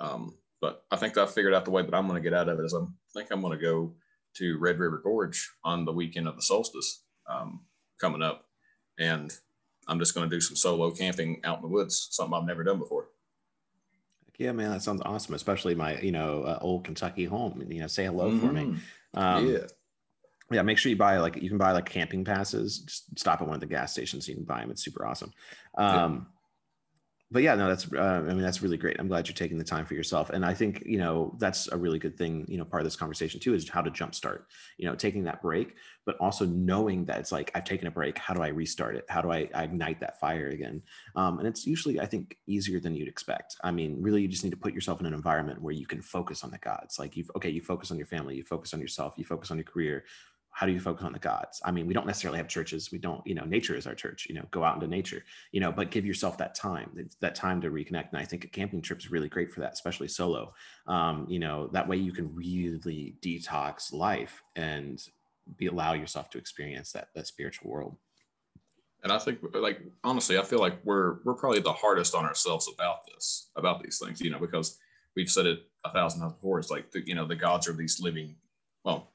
Um, 0.01 0.35
but 0.63 0.85
i 0.91 0.97
think 0.97 1.19
i 1.19 1.27
figured 1.27 1.53
out 1.53 1.67
the 1.67 1.71
way 1.71 1.83
that 1.83 1.95
i'm 1.95 2.09
going 2.09 2.23
to 2.23 2.27
get 2.27 2.39
out 2.39 2.49
of 2.49 2.59
it 2.59 2.65
is 2.65 2.75
i 2.75 2.81
think 3.13 3.29
i'm 3.31 3.43
going 3.43 3.59
to 3.59 3.63
go 3.63 3.93
to 4.35 4.59
red 4.59 4.79
river 4.79 5.01
gorge 5.03 5.51
on 5.65 5.85
the 5.85 5.93
weekend 5.93 6.27
of 6.27 6.37
the 6.37 6.43
solstice 6.43 7.03
um, 7.29 7.61
coming 8.01 8.23
up. 8.23 8.47
And 8.99 9.33
i'm 9.91 9.99
just 9.99 10.15
going 10.15 10.29
to 10.29 10.35
do 10.35 10.41
some 10.41 10.57
solo 10.57 10.91
camping 10.91 11.41
out 11.45 11.59
in 11.59 11.63
the 11.63 11.69
woods 11.69 12.09
something 12.11 12.35
i've 12.35 12.47
never 12.47 12.65
done 12.65 12.79
before 12.79 13.09
yeah, 14.41 14.53
man, 14.53 14.71
that 14.71 14.83
sounds 14.83 15.03
awesome. 15.05 15.35
Especially 15.35 15.75
my, 15.75 16.01
you 16.01 16.13
know, 16.13 16.45
uh, 16.45 16.59
old 16.63 16.85
Kentucky 16.85 17.27
home. 17.27 17.63
You 17.69 17.81
know, 17.81 17.87
say 17.87 18.07
hello 18.07 18.31
mm-hmm. 18.31 18.47
for 18.47 18.53
me. 18.55 18.63
Mm-hmm. 18.63 19.19
Um, 19.19 19.47
yeah. 19.47 19.59
Yeah, 20.51 20.63
make 20.63 20.79
sure 20.79 20.89
you 20.89 20.97
buy 20.97 21.19
like 21.19 21.37
you 21.37 21.49
can 21.49 21.59
buy 21.59 21.73
like 21.73 21.85
camping 21.85 22.25
passes. 22.25 22.79
Just 22.79 23.19
stop 23.19 23.43
at 23.43 23.47
one 23.47 23.55
of 23.55 23.61
the 23.61 23.67
gas 23.67 23.93
stations. 23.93 24.25
So 24.25 24.31
you 24.31 24.37
can 24.37 24.47
buy 24.47 24.63
them. 24.63 24.71
It's 24.71 24.83
super 24.83 25.07
awesome. 25.07 25.31
Um, 25.77 26.27
but 27.33 27.43
yeah, 27.43 27.55
no, 27.55 27.69
that's, 27.69 27.93
uh, 27.93 27.99
I 27.99 28.21
mean, 28.21 28.43
that's 28.43 28.61
really 28.61 28.77
great. 28.77 28.97
I'm 28.99 29.07
glad 29.07 29.29
you're 29.29 29.35
taking 29.35 29.59
the 29.59 29.65
time 29.65 29.87
for 29.87 29.95
yourself. 29.95 30.31
And 30.31 30.45
I 30.45 30.53
think, 30.53 30.83
you 30.85 30.99
know, 30.99 31.37
that's 31.39 31.69
a 31.69 31.77
really 31.77 31.99
good 31.99 32.17
thing, 32.17 32.45
you 32.49 32.59
know, 32.59 32.65
part 32.65 32.83
of 32.83 32.87
this 32.87 32.97
conversation 32.97 33.39
too, 33.39 33.55
is 33.55 33.69
how 33.69 33.83
to 33.83 33.91
jumpstart, 33.91 34.43
you 34.79 34.87
know, 34.87 34.97
taking 34.97 35.25
that 35.25 35.41
break, 35.41 35.77
but 36.05 36.17
also 36.19 36.45
knowing 36.45 37.05
that 37.05 37.19
it's 37.21 37.31
like, 37.31 37.53
I've 37.55 37.65
taken 37.65 37.87
a 37.87 37.91
break. 37.91 38.19
How 38.19 38.35
do 38.35 38.43
I 38.43 38.49
restart 38.49 38.97
it? 38.97 39.05
How 39.09 39.21
do 39.21 39.31
I, 39.31 39.49
I 39.55 39.63
ignite 39.63 40.01
that 40.01 40.19
fire 40.19 40.49
again? 40.49 40.83
Um, 41.15 41.39
and 41.39 41.47
it's 41.47 41.67
usually, 41.67 42.01
I 42.01 42.07
think, 42.07 42.37
easier 42.49 42.81
than 42.81 42.97
you'd 42.97 43.07
expect. 43.07 43.57
I 43.63 43.71
mean, 43.71 43.97
really, 44.01 44.23
you 44.23 44.29
just 44.29 44.43
need 44.43 44.51
to 44.51 44.57
put 44.57 44.75
yourself 44.75 44.99
in 44.99 45.07
an 45.07 45.15
environment 45.15 45.63
where 45.63 45.75
you 45.75 45.87
can 45.87 46.03
focus 46.03 46.43
on 46.43 46.51
the 46.51 46.59
gods. 46.59 46.99
Like 46.99 47.17
you've, 47.17 47.31
okay, 47.37 47.51
you 47.51 47.61
focus 47.61 47.93
on 47.93 47.97
your 47.97 48.07
family, 48.07 48.35
you 48.35 48.43
focus 48.43 48.75
on 48.75 48.81
yourself, 48.81 49.15
you 49.17 49.25
focus 49.25 49.53
on 49.53 49.57
your 49.57 49.65
career, 49.65 50.05
how 50.53 50.67
do 50.67 50.73
you 50.73 50.81
focus 50.81 51.05
on 51.05 51.13
the 51.13 51.19
gods? 51.19 51.61
I 51.65 51.71
mean 51.71 51.87
we 51.87 51.95
don't 51.95 52.07
necessarily 52.07 52.39
have 52.39 52.49
churches. 52.49 52.91
We 52.93 52.99
don't 52.99 53.27
you 53.27 53.35
know 53.35 53.45
nature 53.45 53.77
is 53.77 53.87
our 53.87 53.95
church 53.95 54.27
you 54.29 54.35
know 54.35 54.45
go 54.51 54.65
out 54.65 54.75
into 54.75 54.87
nature 54.87 55.25
you 55.53 55.61
know 55.61 55.73
but 55.73 55.91
give 55.91 56.05
yourself 56.05 56.39
that 56.39 56.55
time 56.55 56.91
that 57.21 57.35
time 57.35 57.61
to 57.61 57.71
reconnect. 57.71 58.11
And 58.11 58.19
i 58.19 58.25
think 58.25 58.45
a 58.45 58.49
camping 58.49 58.83
trip 58.83 58.99
is 58.99 59.11
really 59.11 59.29
great 59.29 59.53
for 59.53 59.61
that 59.61 59.73
especially 59.73 60.09
solo. 60.09 60.55
Um, 60.87 61.27
you 61.29 61.39
know 61.39 61.69
that 61.69 61.89
way 61.89 61.97
you 61.97 62.13
can 62.13 62.35
really 62.35 63.17
detox 63.23 63.93
life 63.93 64.43
and 64.57 65.03
be 65.57 65.67
allow 65.67 65.95
yourself 65.95 66.31
to 66.31 66.39
experience 66.39 66.93
that 66.93 67.09
that 67.15 67.27
spiritual 67.27 67.71
world. 67.71 67.97
And 69.03 69.13
i 69.13 69.19
think 69.19 69.39
like 69.55 69.81
honestly 70.05 70.39
i 70.39 70.43
feel 70.43 70.61
like 70.61 70.79
we're 70.85 71.19
we're 71.25 71.35
probably 71.35 71.61
the 71.61 71.73
hardest 71.73 72.15
on 72.15 72.25
ourselves 72.27 72.71
about 72.73 73.07
this 73.07 73.51
about 73.57 73.83
these 73.83 73.99
things 73.99 74.21
you 74.21 74.31
know 74.31 74.39
because 74.39 74.79
we've 75.17 75.31
said 75.31 75.47
it 75.47 75.61
a 75.85 75.93
thousand 75.93 76.21
times 76.21 76.35
before. 76.35 76.59
It's 76.59 76.71
like 76.71 76.91
the, 76.91 77.07
you 77.07 77.15
know 77.15 77.27
the 77.27 77.37
gods 77.37 77.69
are 77.69 77.73
these 77.73 78.01
living 78.01 78.37
well 78.85 79.13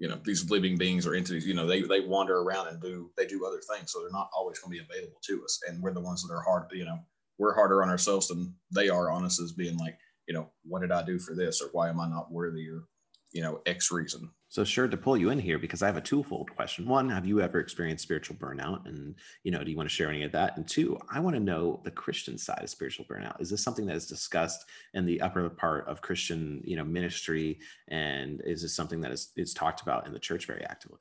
you 0.00 0.08
know 0.08 0.18
these 0.24 0.50
living 0.50 0.76
beings 0.76 1.06
or 1.06 1.14
entities 1.14 1.46
you 1.46 1.54
know 1.54 1.66
they 1.66 1.82
they 1.82 2.00
wander 2.00 2.38
around 2.38 2.68
and 2.68 2.80
do 2.80 3.10
they 3.16 3.26
do 3.26 3.46
other 3.46 3.60
things. 3.72 3.92
So 3.92 4.00
they're 4.00 4.10
not 4.10 4.30
always 4.36 4.58
going 4.58 4.76
to 4.76 4.82
be 4.82 4.84
available 4.90 5.20
to 5.26 5.44
us. 5.44 5.60
And 5.68 5.80
we're 5.80 5.92
the 5.92 6.00
ones 6.00 6.22
that 6.22 6.34
are 6.34 6.42
hard 6.42 6.64
you 6.72 6.86
know 6.86 6.98
we're 7.38 7.54
harder 7.54 7.82
on 7.82 7.90
ourselves 7.90 8.28
than 8.28 8.54
they 8.74 8.88
are 8.88 9.10
on 9.10 9.24
us 9.24 9.40
as 9.40 9.52
being 9.52 9.76
like 9.76 9.96
you 10.26 10.34
know 10.34 10.50
what 10.64 10.80
did 10.80 10.90
i 10.90 11.04
do 11.04 11.18
for 11.18 11.34
this? 11.34 11.60
Or 11.62 11.68
why 11.72 11.90
am 11.90 12.00
i 12.00 12.08
not 12.08 12.32
worthy? 12.32 12.68
Or 12.68 12.84
you 13.32 13.42
know 13.42 13.60
x 13.66 13.92
reason 13.92 14.30
so 14.50 14.64
sure 14.64 14.86
to 14.86 14.96
pull 14.96 15.16
you 15.16 15.30
in 15.30 15.38
here 15.38 15.58
because 15.58 15.80
I 15.80 15.86
have 15.86 15.96
a 15.96 16.02
twofold 16.02 16.54
question. 16.54 16.86
One, 16.86 17.08
have 17.08 17.24
you 17.24 17.40
ever 17.40 17.58
experienced 17.58 18.02
spiritual 18.02 18.36
burnout? 18.36 18.86
And 18.86 19.14
you 19.42 19.50
know, 19.50 19.64
do 19.64 19.70
you 19.70 19.76
want 19.76 19.88
to 19.88 19.94
share 19.94 20.10
any 20.10 20.24
of 20.24 20.32
that? 20.32 20.56
And 20.56 20.68
two, 20.68 20.98
I 21.10 21.20
want 21.20 21.36
to 21.36 21.40
know 21.40 21.80
the 21.84 21.90
Christian 21.90 22.36
side 22.36 22.62
of 22.62 22.68
spiritual 22.68 23.06
burnout. 23.06 23.40
Is 23.40 23.48
this 23.48 23.62
something 23.62 23.86
that 23.86 23.96
is 23.96 24.06
discussed 24.06 24.66
in 24.92 25.06
the 25.06 25.20
upper 25.22 25.48
part 25.48 25.88
of 25.88 26.02
Christian, 26.02 26.60
you 26.64 26.76
know, 26.76 26.84
ministry? 26.84 27.60
And 27.88 28.42
is 28.44 28.60
this 28.60 28.74
something 28.74 29.00
that 29.00 29.12
is 29.12 29.32
is 29.36 29.54
talked 29.54 29.80
about 29.80 30.06
in 30.06 30.12
the 30.12 30.18
church 30.18 30.46
very 30.46 30.64
actively? 30.64 30.98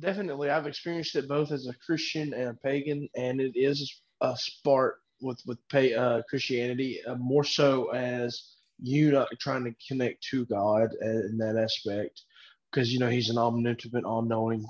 definitely. 0.00 0.50
I've 0.50 0.66
experienced 0.66 1.16
it 1.16 1.28
both 1.28 1.52
as 1.52 1.66
a 1.66 1.74
Christian 1.74 2.32
and 2.34 2.50
a 2.50 2.54
pagan, 2.54 3.08
and 3.16 3.40
it 3.40 3.52
is 3.54 4.00
a 4.20 4.36
spark 4.36 5.00
with 5.20 5.40
with 5.46 5.58
pay, 5.68 5.94
uh, 5.94 6.22
Christianity 6.28 7.00
uh, 7.06 7.16
more 7.16 7.44
so 7.44 7.88
as 7.92 8.54
you 8.80 9.10
not 9.10 9.28
trying 9.40 9.64
to 9.64 9.74
connect 9.86 10.22
to 10.30 10.46
God 10.46 10.90
in 11.00 11.36
that 11.38 11.56
aspect, 11.56 12.22
because 12.70 12.92
you 12.92 12.98
know 12.98 13.08
He's 13.08 13.30
an 13.30 13.38
omnipotent, 13.38 14.04
all-knowing 14.04 14.64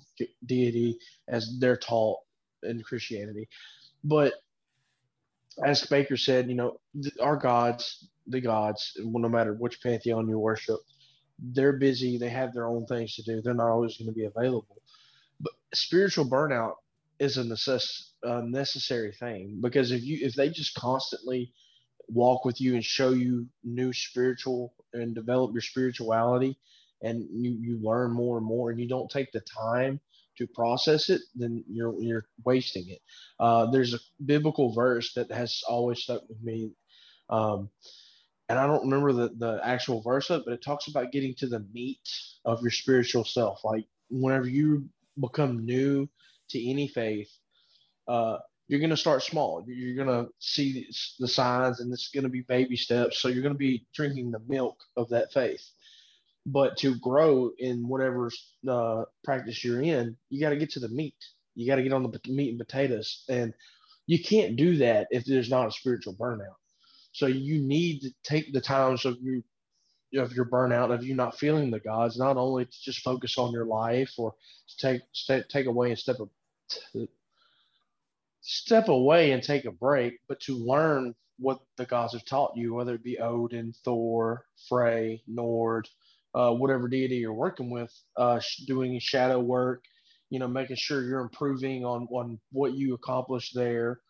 deity 0.47 0.99
as 1.29 1.59
they're 1.61 1.77
taught 1.77 2.19
in 2.63 2.83
Christianity. 2.83 3.49
But 4.05 4.35
as 5.65 5.85
Baker 5.87 6.17
said, 6.17 6.49
you 6.49 6.55
know, 6.55 6.79
our 7.21 7.37
gods, 7.37 8.09
the 8.27 8.41
gods, 8.41 8.93
no 8.99 9.29
matter 9.29 9.55
which 9.55 9.83
pantheon 9.83 10.29
you 10.29 10.39
worship, 10.39 10.81
they're 11.39 11.75
busy. 11.79 12.19
They 12.19 12.29
have 12.29 12.53
their 12.53 12.69
own 12.69 12.87
things 12.87 13.15
to 13.17 13.23
do. 13.23 13.41
They're 13.43 13.55
not 13.55 13.71
always 13.71 13.97
going 13.97 14.09
to 14.09 14.15
be 14.15 14.25
available. 14.27 14.83
But 15.41 15.53
spiritual 15.75 16.27
burnout 16.27 16.75
is 17.19 17.39
a 17.39 17.43
necess- 17.45 18.11
a 18.23 18.43
necessary 18.43 19.13
thing 19.13 19.59
because 19.61 19.93
if 19.93 20.03
you 20.03 20.19
if 20.27 20.35
they 20.35 20.51
just 20.51 20.75
constantly 20.75 21.53
walk 22.09 22.45
with 22.45 22.61
you 22.61 22.75
and 22.75 22.85
show 22.85 23.11
you 23.11 23.47
new 23.65 23.93
spiritual 23.93 24.75
and 24.93 25.15
develop 25.15 25.53
your 25.53 25.61
spirituality 25.61 26.59
and 27.03 27.27
you, 27.33 27.57
you 27.61 27.79
learn 27.83 28.11
more 28.11 28.39
and 28.39 28.47
more 28.47 28.71
and 28.71 28.81
you 28.81 28.89
don't 28.89 29.11
take 29.11 29.31
the 29.33 29.41
time 29.41 30.01
to 30.37 30.47
process 30.49 31.11
it 31.11 31.21
then 31.35 31.65
you're 31.69 32.01
you're 32.01 32.27
wasting 32.45 32.89
it 32.89 33.01
uh, 33.41 33.67
there's 33.71 33.95
a 33.95 33.99
biblical 34.25 34.73
verse 34.73 35.13
that 35.15 35.31
has 35.31 35.63
always 35.69 36.01
stuck 36.01 36.23
with 36.29 36.41
me 36.43 36.73
um, 37.31 37.69
and 38.49 38.59
i 38.59 38.67
don't 38.67 38.85
remember 38.85 39.13
the, 39.13 39.31
the 39.39 39.61
actual 39.65 40.01
verse 40.03 40.31
of 40.31 40.41
it 40.41 40.45
but 40.47 40.55
it 40.55 40.63
talks 40.63 40.89
about 40.89 41.13
getting 41.13 41.35
to 41.35 41.47
the 41.49 41.65
meat 41.73 42.01
of 42.45 42.63
your 42.63 42.71
spiritual 42.71 43.25
self 43.25 43.65
like 43.65 43.85
whenever 44.11 44.49
you 44.49 44.89
become 45.21 45.65
new 45.65 46.09
to 46.51 46.71
any 46.71 46.89
faith, 46.89 47.31
uh, 48.07 48.39
you're 48.69 48.81
going 48.81 48.91
to 48.91 48.97
start 48.97 49.23
small. 49.23 49.65
You're 49.67 50.05
going 50.05 50.25
to 50.25 50.31
see 50.41 50.87
the 51.19 51.29
signs, 51.29 51.81
and 51.81 51.93
it's 51.93 52.09
going 52.09 52.25
to 52.25 52.31
be 52.31 52.43
baby 52.43 52.77
steps. 52.77 53.21
So 53.21 53.29
you're 53.29 53.43
going 53.43 53.55
to 53.55 53.59
be 53.59 53.87
drinking 53.95 54.31
the 54.31 54.43
milk 54.47 54.77
of 54.97 55.09
that 55.11 55.33
faith. 55.33 55.63
But 56.51 56.79
to 56.79 56.97
grow 56.99 57.51
in 57.59 57.87
whatever 57.87 58.31
uh, 58.69 59.05
practice 59.23 59.63
you're 59.63 59.83
in, 59.83 60.17
you 60.31 60.41
got 60.41 60.51
to 60.51 60.57
get 60.57 60.71
to 60.73 60.81
the 60.81 60.89
meat. 60.89 61.17
You 61.55 61.67
got 61.67 61.77
to 61.77 61.83
get 61.83 61.93
on 61.93 62.03
the 62.03 62.21
meat 62.29 62.51
and 62.51 62.59
potatoes, 62.59 63.25
and 63.29 63.53
you 64.07 64.23
can't 64.23 64.57
do 64.57 64.77
that 64.79 65.09
if 65.11 65.25
there's 65.25 65.51
not 65.51 65.69
a 65.69 65.73
spiritual 65.73 66.15
burnout. 66.15 66.57
So 67.13 67.27
you 67.27 67.61
need 67.61 68.01
to 68.03 68.11
take 68.23 68.53
the 68.53 68.61
times 68.61 69.05
of 69.05 69.19
you 69.21 69.43
of 70.17 70.33
your 70.33 70.47
burnout 70.47 70.95
of 70.95 71.05
you 71.05 71.15
not 71.15 71.39
feeling 71.39 71.71
the 71.71 71.81
gods, 71.81 72.19
not 72.19 72.39
only 72.39 72.65
to 72.65 72.83
just 72.83 73.01
focus 73.01 73.37
on 73.37 73.53
your 73.53 73.67
life 73.67 74.13
or 74.17 74.35
take 74.79 75.03
take 75.51 75.67
away 75.67 75.91
and 75.91 75.99
step 75.99 76.17
a, 76.21 77.07
step 78.41 78.89
away 78.89 79.33
and 79.33 79.43
take 79.43 79.67
a 79.67 79.73
break, 79.73 80.15
but 80.29 80.41
to 80.41 80.57
learn 80.57 81.15
what 81.39 81.61
the 81.77 81.85
gods 81.85 82.15
have 82.15 82.25
taught 82.25 82.57
you, 82.57 82.75
whether 82.75 82.95
it 82.95 83.05
be 83.05 83.19
Odin, 83.19 83.75
Thor, 83.85 84.45
Frey, 84.69 85.23
Njord, 85.31 85.85
uh, 86.35 86.53
whatever 86.53 86.89
deity 86.89 87.17
you're 87.17 87.33
working 87.33 87.71
with, 87.71 87.93
uh, 88.17 88.41
doing 88.67 88.99
shadow 89.01 89.41
work, 89.41 89.83
you 90.31 90.39
know, 90.39 90.49
making 90.49 90.77
sure 90.77 91.03
you're 91.03 91.21
improving 91.21 91.85
on, 91.85 92.07
on 92.11 92.39
what 92.53 92.75
you 92.75 92.95
accomplished 92.95 93.55
there. 93.55 94.01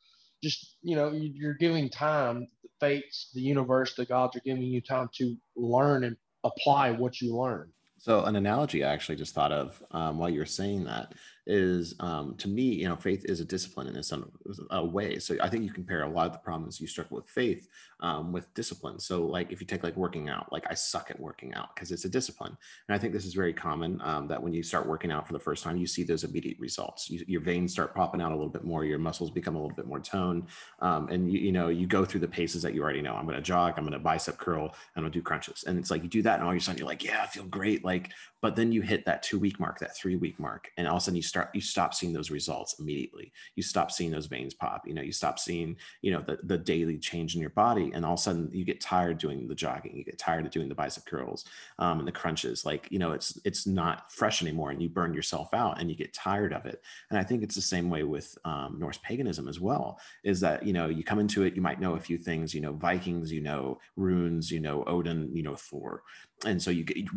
Just, 0.42 0.76
you 0.82 0.96
know, 0.96 1.12
you're 1.12 1.54
giving 1.54 1.88
time, 1.88 2.46
the 2.62 2.68
fates, 2.80 3.30
the 3.34 3.40
universe, 3.40 3.94
the 3.94 4.04
gods 4.04 4.36
are 4.36 4.42
giving 4.44 4.62
you 4.62 4.80
time 4.80 5.08
to 5.16 5.36
learn 5.56 6.04
and 6.04 6.16
apply 6.44 6.92
what 6.92 7.20
you 7.20 7.36
learn. 7.36 7.72
So, 8.00 8.22
an 8.24 8.36
analogy 8.36 8.84
I 8.84 8.92
actually 8.92 9.16
just 9.16 9.34
thought 9.34 9.50
of 9.50 9.82
um, 9.90 10.18
while 10.18 10.30
you're 10.30 10.46
saying 10.46 10.84
that 10.84 11.14
is 11.48 11.94
um, 12.00 12.36
to 12.36 12.46
me, 12.46 12.62
you 12.62 12.88
know, 12.88 12.94
faith 12.94 13.24
is 13.24 13.40
a 13.40 13.44
discipline 13.44 13.88
in 13.88 14.02
some 14.02 14.30
a 14.70 14.84
way. 14.84 15.18
So 15.18 15.36
I 15.40 15.48
think 15.48 15.64
you 15.64 15.72
compare 15.72 16.02
a 16.02 16.08
lot 16.08 16.26
of 16.26 16.32
the 16.32 16.38
problems 16.38 16.80
you 16.80 16.86
struggle 16.86 17.16
with 17.16 17.28
faith 17.28 17.68
um, 18.00 18.32
with 18.32 18.52
discipline. 18.54 19.00
So 19.00 19.24
like 19.24 19.50
if 19.50 19.60
you 19.60 19.66
take 19.66 19.82
like 19.82 19.96
working 19.96 20.28
out, 20.28 20.52
like 20.52 20.64
I 20.70 20.74
suck 20.74 21.10
at 21.10 21.18
working 21.18 21.54
out 21.54 21.74
because 21.74 21.90
it's 21.90 22.04
a 22.04 22.08
discipline, 22.08 22.56
and 22.88 22.94
I 22.94 22.98
think 22.98 23.12
this 23.12 23.24
is 23.24 23.34
very 23.34 23.52
common 23.52 24.00
um, 24.04 24.28
that 24.28 24.42
when 24.42 24.52
you 24.52 24.62
start 24.62 24.86
working 24.86 25.10
out 25.10 25.26
for 25.26 25.32
the 25.32 25.40
first 25.40 25.64
time, 25.64 25.78
you 25.78 25.86
see 25.86 26.04
those 26.04 26.22
immediate 26.22 26.60
results. 26.60 27.10
You, 27.10 27.24
your 27.26 27.40
veins 27.40 27.72
start 27.72 27.94
popping 27.94 28.20
out 28.20 28.30
a 28.30 28.36
little 28.36 28.50
bit 28.50 28.64
more, 28.64 28.84
your 28.84 28.98
muscles 28.98 29.30
become 29.30 29.56
a 29.56 29.60
little 29.60 29.74
bit 29.74 29.86
more 29.86 30.00
toned, 30.00 30.44
um, 30.80 31.08
and 31.08 31.32
you, 31.32 31.40
you 31.40 31.52
know 31.52 31.68
you 31.68 31.86
go 31.86 32.04
through 32.04 32.20
the 32.20 32.28
paces 32.28 32.62
that 32.62 32.74
you 32.74 32.82
already 32.82 33.02
know. 33.02 33.14
I'm 33.14 33.24
going 33.24 33.36
to 33.36 33.42
jog, 33.42 33.74
I'm 33.76 33.84
going 33.84 33.92
to 33.92 33.98
bicep 33.98 34.38
curl, 34.38 34.74
I'm 34.94 35.02
going 35.02 35.12
to 35.12 35.18
do 35.18 35.22
crunches, 35.22 35.64
and 35.66 35.78
it's 35.78 35.90
like 35.90 36.02
you 36.02 36.08
do 36.08 36.22
that, 36.22 36.34
and 36.34 36.44
all 36.44 36.50
of 36.50 36.56
a 36.56 36.60
sudden 36.60 36.78
you're 36.78 36.86
like, 36.86 37.02
yeah, 37.02 37.22
I 37.22 37.26
feel 37.26 37.44
great, 37.44 37.84
like. 37.84 38.10
But 38.40 38.54
then 38.54 38.70
you 38.70 38.82
hit 38.82 39.04
that 39.06 39.24
two 39.24 39.36
week 39.36 39.58
mark, 39.58 39.80
that 39.80 39.96
three 39.96 40.14
week 40.14 40.38
mark, 40.38 40.70
and 40.76 40.86
all 40.86 40.94
of 40.94 41.02
a 41.02 41.04
sudden 41.04 41.16
you 41.16 41.22
start 41.22 41.37
start 41.38 41.54
you 41.54 41.60
stop 41.60 41.94
seeing 41.94 42.12
those 42.12 42.30
results 42.30 42.76
immediately. 42.78 43.32
You 43.54 43.62
stop 43.62 43.90
seeing 43.90 44.10
those 44.10 44.26
veins 44.26 44.54
pop 44.54 44.86
you 44.86 44.94
know 44.94 45.02
you 45.02 45.12
stop 45.12 45.38
seeing 45.38 45.76
you 46.02 46.10
know 46.10 46.22
the, 46.26 46.38
the 46.42 46.58
daily 46.58 46.98
change 46.98 47.34
in 47.34 47.40
your 47.40 47.50
body 47.50 47.92
and 47.94 48.04
all 48.04 48.14
of 48.14 48.18
a 48.18 48.22
sudden 48.22 48.50
you 48.52 48.64
get 48.64 48.80
tired 48.80 49.18
doing 49.18 49.46
the 49.46 49.54
jogging 49.54 49.96
you 49.96 50.04
get 50.04 50.18
tired 50.18 50.44
of 50.44 50.50
doing 50.50 50.68
the 50.68 50.74
bicep 50.74 51.04
curls 51.04 51.44
um, 51.78 51.98
and 51.98 52.08
the 52.08 52.12
crunches. 52.12 52.64
Like 52.64 52.88
you 52.90 52.98
know 52.98 53.12
it's 53.12 53.38
it's 53.44 53.66
not 53.66 54.10
fresh 54.10 54.42
anymore 54.42 54.70
and 54.70 54.82
you 54.82 54.88
burn 54.88 55.14
yourself 55.14 55.54
out 55.54 55.80
and 55.80 55.88
you 55.90 55.96
get 55.96 56.12
tired 56.12 56.52
of 56.52 56.66
it. 56.66 56.82
And 57.10 57.18
i 57.18 57.24
think 57.24 57.42
it's 57.42 57.54
the 57.54 57.62
same 57.62 57.90
way 57.90 58.02
with 58.02 58.36
um, 58.44 58.76
norse 58.78 58.98
paganism 58.98 59.48
as 59.48 59.60
well 59.60 60.00
is 60.24 60.40
that 60.40 60.64
you 60.64 60.72
know 60.72 60.88
you 60.88 61.04
come 61.04 61.18
into 61.18 61.44
it 61.44 61.54
you 61.54 61.62
might 61.62 61.80
know 61.80 61.94
a 61.94 62.00
few 62.00 62.18
things 62.18 62.54
you 62.54 62.60
know 62.60 62.72
vikings 62.72 63.32
you 63.32 63.40
know 63.40 63.78
runes 63.96 64.50
you 64.50 64.60
know 64.60 64.84
odin 64.86 65.30
you 65.32 65.42
know 65.42 65.54
thor 65.54 66.02
and 66.44 66.62
so 66.62 66.70
you 66.70 66.84
get 66.84 66.96
you 66.96 67.08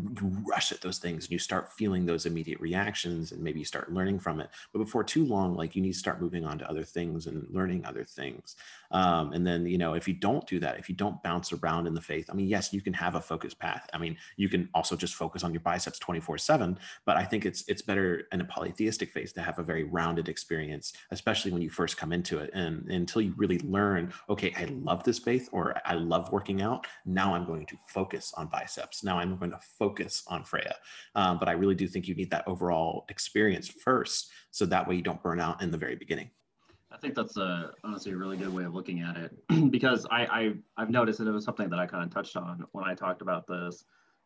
rush 0.48 0.72
at 0.72 0.82
those 0.82 0.98
things 0.98 1.26
and 1.26 1.32
you 1.32 1.40
start 1.40 1.72
feeling 1.72 2.06
those 2.06 2.26
immediate 2.26 2.60
reactions 2.60 3.32
and 3.32 3.42
maybe 3.42 3.60
you 3.60 3.66
start 3.66 3.94
learning 3.94 4.20
from 4.20 4.40
it. 4.40 4.50
But 4.74 4.80
before 4.80 5.04
too 5.04 5.26
long 5.26 5.56
like 5.56 5.76
you 5.76 5.82
need 5.82 5.94
to 5.94 6.00
start 6.00 6.22
moving 6.22 6.46
on 6.46 6.58
to 6.60 6.70
other 6.70 6.84
things 6.84 7.28
and 7.28 7.46
learning 7.50 7.86
other 7.86 8.04
things. 8.04 8.56
Um, 8.92 9.34
and 9.34 9.46
then 9.46 9.66
you 9.66 9.78
know 9.78 9.94
if 9.94 10.08
you 10.08 10.14
don't 10.14 10.46
do 10.48 10.60
that 10.60 10.80
if 10.80 10.90
you 10.90 10.96
don't 10.96 11.22
bounce 11.24 11.54
around 11.54 11.88
in 11.88 11.94
the 11.94 12.02
faith 12.02 12.30
i 12.30 12.34
mean 12.34 12.48
yes 12.48 12.74
you 12.74 12.82
can 12.82 12.94
have 12.94 13.16
a 13.16 13.22
focused 13.22 13.60
path. 13.60 13.90
I 13.94 13.98
mean 13.98 14.18
you 14.38 14.50
can 14.50 14.70
also 14.74 14.96
just 14.96 15.16
focus 15.16 15.44
on 15.44 15.54
your 15.54 15.62
biceps 15.62 16.00
24 16.00 16.38
7 16.38 16.78
but 17.06 17.18
i 17.18 17.24
think 17.24 17.46
it's 17.46 17.64
it's 17.68 17.82
better 17.82 18.24
in 18.32 18.42
a 18.42 18.46
polytheistic 18.46 19.12
faith 19.12 19.34
to 19.36 19.42
have 19.42 19.60
a 19.60 19.64
very 19.64 19.84
rounded 19.84 20.30
experience 20.30 20.94
especially 21.12 21.52
when 21.52 21.62
you 21.62 21.70
first 21.70 21.98
come 21.98 22.12
into 22.12 22.40
it. 22.40 22.50
And, 22.54 22.84
and 22.84 22.92
until 22.92 23.22
you 23.22 23.34
really 23.38 23.60
learn 23.60 24.14
okay 24.30 24.54
i 24.58 24.66
love 24.66 25.04
this 25.04 25.20
faith 25.20 25.50
or 25.52 25.76
i 25.86 25.94
love 25.94 26.32
working 26.32 26.62
out 26.62 26.88
now 27.06 27.34
i'm 27.34 27.46
going 27.46 27.66
to 27.68 27.78
focus 27.88 28.34
on 28.38 28.48
biceps. 28.48 29.04
Now 29.04 29.11
now 29.12 29.20
I'm 29.20 29.36
going 29.38 29.52
to 29.52 29.60
focus 29.78 30.24
on 30.28 30.44
Freya. 30.44 30.76
Um, 31.16 31.38
but 31.38 31.50
I 31.50 31.54
really 31.54 31.76
do 31.76 31.88
think 31.88 32.08
you 32.08 32.16
need 32.16 32.32
that 32.32 32.48
overall 32.48 33.06
experience 33.10 33.68
first. 33.68 34.32
So 34.52 34.66
that 34.68 34.88
way 34.88 34.96
you 34.96 35.02
don't 35.02 35.22
burn 35.22 35.40
out 35.40 35.62
in 35.62 35.72
the 35.72 35.78
very 35.78 35.96
beginning. 35.96 36.30
I 36.92 36.98
think 36.98 37.16
that's 37.16 37.38
a, 37.38 37.72
honestly 37.84 38.12
a 38.12 38.18
really 38.18 38.38
good 38.38 38.54
way 38.54 38.64
of 38.64 38.74
looking 38.74 39.02
at 39.02 39.18
it 39.18 39.32
because 39.72 40.06
I, 40.12 40.26
I 40.26 40.54
I've 40.78 40.90
noticed 40.90 41.20
that 41.20 41.28
it 41.28 41.32
was 41.32 41.46
something 41.46 41.70
that 41.70 41.80
I 41.80 41.86
kind 41.88 42.04
of 42.04 42.14
touched 42.14 42.36
on 42.36 42.66
when 42.74 42.86
I 42.86 42.96
talked 42.96 43.22
about 43.22 43.48
this 43.48 43.86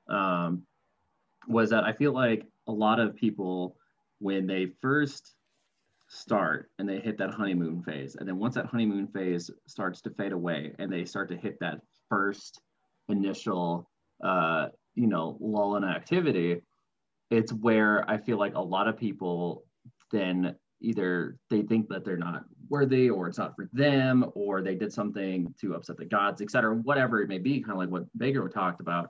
um, 0.10 0.63
was 1.48 1.70
that 1.70 1.84
I 1.84 1.94
feel 1.94 2.12
like 2.12 2.48
a 2.68 2.72
lot 2.72 3.00
of 3.00 3.15
people 3.15 3.77
when 4.20 4.48
they 4.48 4.65
first 4.82 5.36
start 6.08 6.72
and 6.80 6.89
they 6.89 7.00
hit 7.00 7.20
that 7.20 7.32
honeymoon 7.32 7.84
phase 7.84 8.15
and 8.15 8.27
then 8.27 8.39
once 8.39 8.56
that 8.56 8.65
honeymoon 8.65 9.08
phase 9.08 9.51
starts 9.68 10.01
to 10.01 10.10
fade 10.10 10.32
away 10.32 10.74
and 10.80 10.92
they 10.92 11.06
start 11.06 11.30
to 11.30 11.38
hit 11.38 11.60
that 11.60 11.82
first 12.10 12.62
initial 13.10 13.88
uh, 14.24 14.68
you 14.96 15.08
know, 15.08 15.38
lull 15.40 15.76
in 15.76 15.84
activity, 15.84 16.62
it's 17.30 17.52
where 17.52 18.10
I 18.10 18.18
feel 18.18 18.38
like 18.38 18.56
a 18.56 18.62
lot 18.62 18.88
of 18.88 18.98
people 18.98 19.64
then 20.12 20.56
either 20.82 21.38
they 21.50 21.62
think 21.62 21.90
that 21.90 22.06
they're 22.06 22.18
not 22.18 22.44
worthy 22.70 23.10
or 23.10 23.28
it's 23.28 23.38
not 23.38 23.56
for 23.56 23.70
them 23.74 24.26
or 24.36 24.62
they 24.62 24.76
did 24.76 24.94
something 24.94 25.54
to 25.60 25.76
upset 25.76 25.98
the 25.98 26.06
gods, 26.06 26.42
etc. 26.42 26.76
Whatever 26.76 27.22
it 27.22 27.30
may 27.30 27.38
be, 27.38 27.60
kind 27.60 27.72
of 27.72 27.78
like 27.78 27.90
what 27.90 28.06
Baker 28.18 28.48
talked 28.50 28.82
about. 28.82 29.10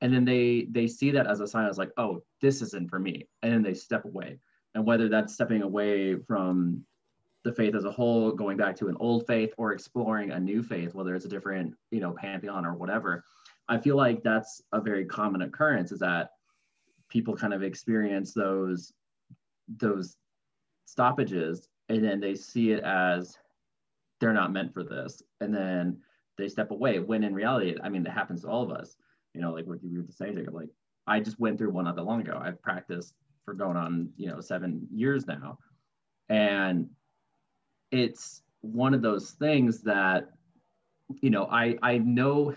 And 0.00 0.12
then 0.12 0.24
they 0.24 0.66
they 0.70 0.88
see 0.88 1.10
that 1.12 1.26
as 1.26 1.40
a 1.40 1.46
sign 1.46 1.68
as 1.68 1.78
like, 1.78 1.92
oh, 1.96 2.22
this 2.40 2.62
isn't 2.62 2.90
for 2.90 2.98
me. 2.98 3.28
And 3.42 3.52
then 3.52 3.62
they 3.62 3.74
step 3.74 4.04
away. 4.04 4.38
And 4.74 4.86
whether 4.86 5.08
that's 5.08 5.34
stepping 5.34 5.62
away 5.62 6.16
from 6.16 6.84
the 7.44 7.52
faith 7.52 7.74
as 7.74 7.84
a 7.84 7.90
whole, 7.90 8.32
going 8.32 8.56
back 8.56 8.76
to 8.76 8.88
an 8.88 8.96
old 9.00 9.26
faith 9.26 9.52
or 9.58 9.72
exploring 9.72 10.30
a 10.30 10.40
new 10.40 10.62
faith, 10.62 10.94
whether 10.94 11.14
it's 11.14 11.24
a 11.24 11.28
different, 11.28 11.74
you 11.90 12.00
know, 12.00 12.12
pantheon 12.12 12.64
or 12.64 12.74
whatever, 12.74 13.24
I 13.68 13.78
feel 13.78 13.96
like 13.96 14.22
that's 14.22 14.62
a 14.72 14.80
very 14.80 15.04
common 15.04 15.42
occurrence 15.42 15.92
is 15.92 16.00
that 16.00 16.30
people 17.08 17.36
kind 17.36 17.54
of 17.54 17.62
experience 17.62 18.32
those 18.32 18.92
those 19.78 20.16
stoppages 20.86 21.68
and 21.88 22.04
then 22.04 22.20
they 22.20 22.34
see 22.34 22.72
it 22.72 22.82
as 22.82 23.38
they're 24.20 24.32
not 24.32 24.52
meant 24.52 24.72
for 24.72 24.82
this. 24.82 25.22
And 25.40 25.54
then 25.54 25.98
they 26.38 26.48
step 26.48 26.70
away 26.70 26.98
when 26.98 27.24
in 27.24 27.34
reality 27.34 27.76
i 27.82 27.88
mean 27.88 28.06
it 28.06 28.10
happens 28.10 28.42
to 28.42 28.48
all 28.48 28.62
of 28.62 28.70
us 28.70 28.96
you 29.34 29.40
know 29.40 29.52
like 29.52 29.66
what 29.66 29.82
you 29.82 29.98
were 29.98 30.04
just 30.04 30.18
saying 30.18 30.34
Jacob, 30.34 30.54
like 30.54 30.68
i 31.06 31.20
just 31.20 31.38
went 31.38 31.58
through 31.58 31.70
one 31.70 31.84
not 31.84 31.96
that 31.96 32.04
long 32.04 32.20
ago. 32.20 32.40
I've 32.42 32.62
practiced 32.62 33.14
for 33.44 33.54
going 33.54 33.76
on 33.76 34.10
you 34.16 34.28
know 34.28 34.40
seven 34.40 34.86
years 34.92 35.26
now. 35.26 35.58
And 36.28 36.88
it's 37.90 38.42
one 38.60 38.94
of 38.94 39.02
those 39.02 39.32
things 39.32 39.82
that 39.82 40.30
you 41.20 41.30
know 41.30 41.46
i 41.50 41.76
i 41.82 41.98
know 41.98 42.54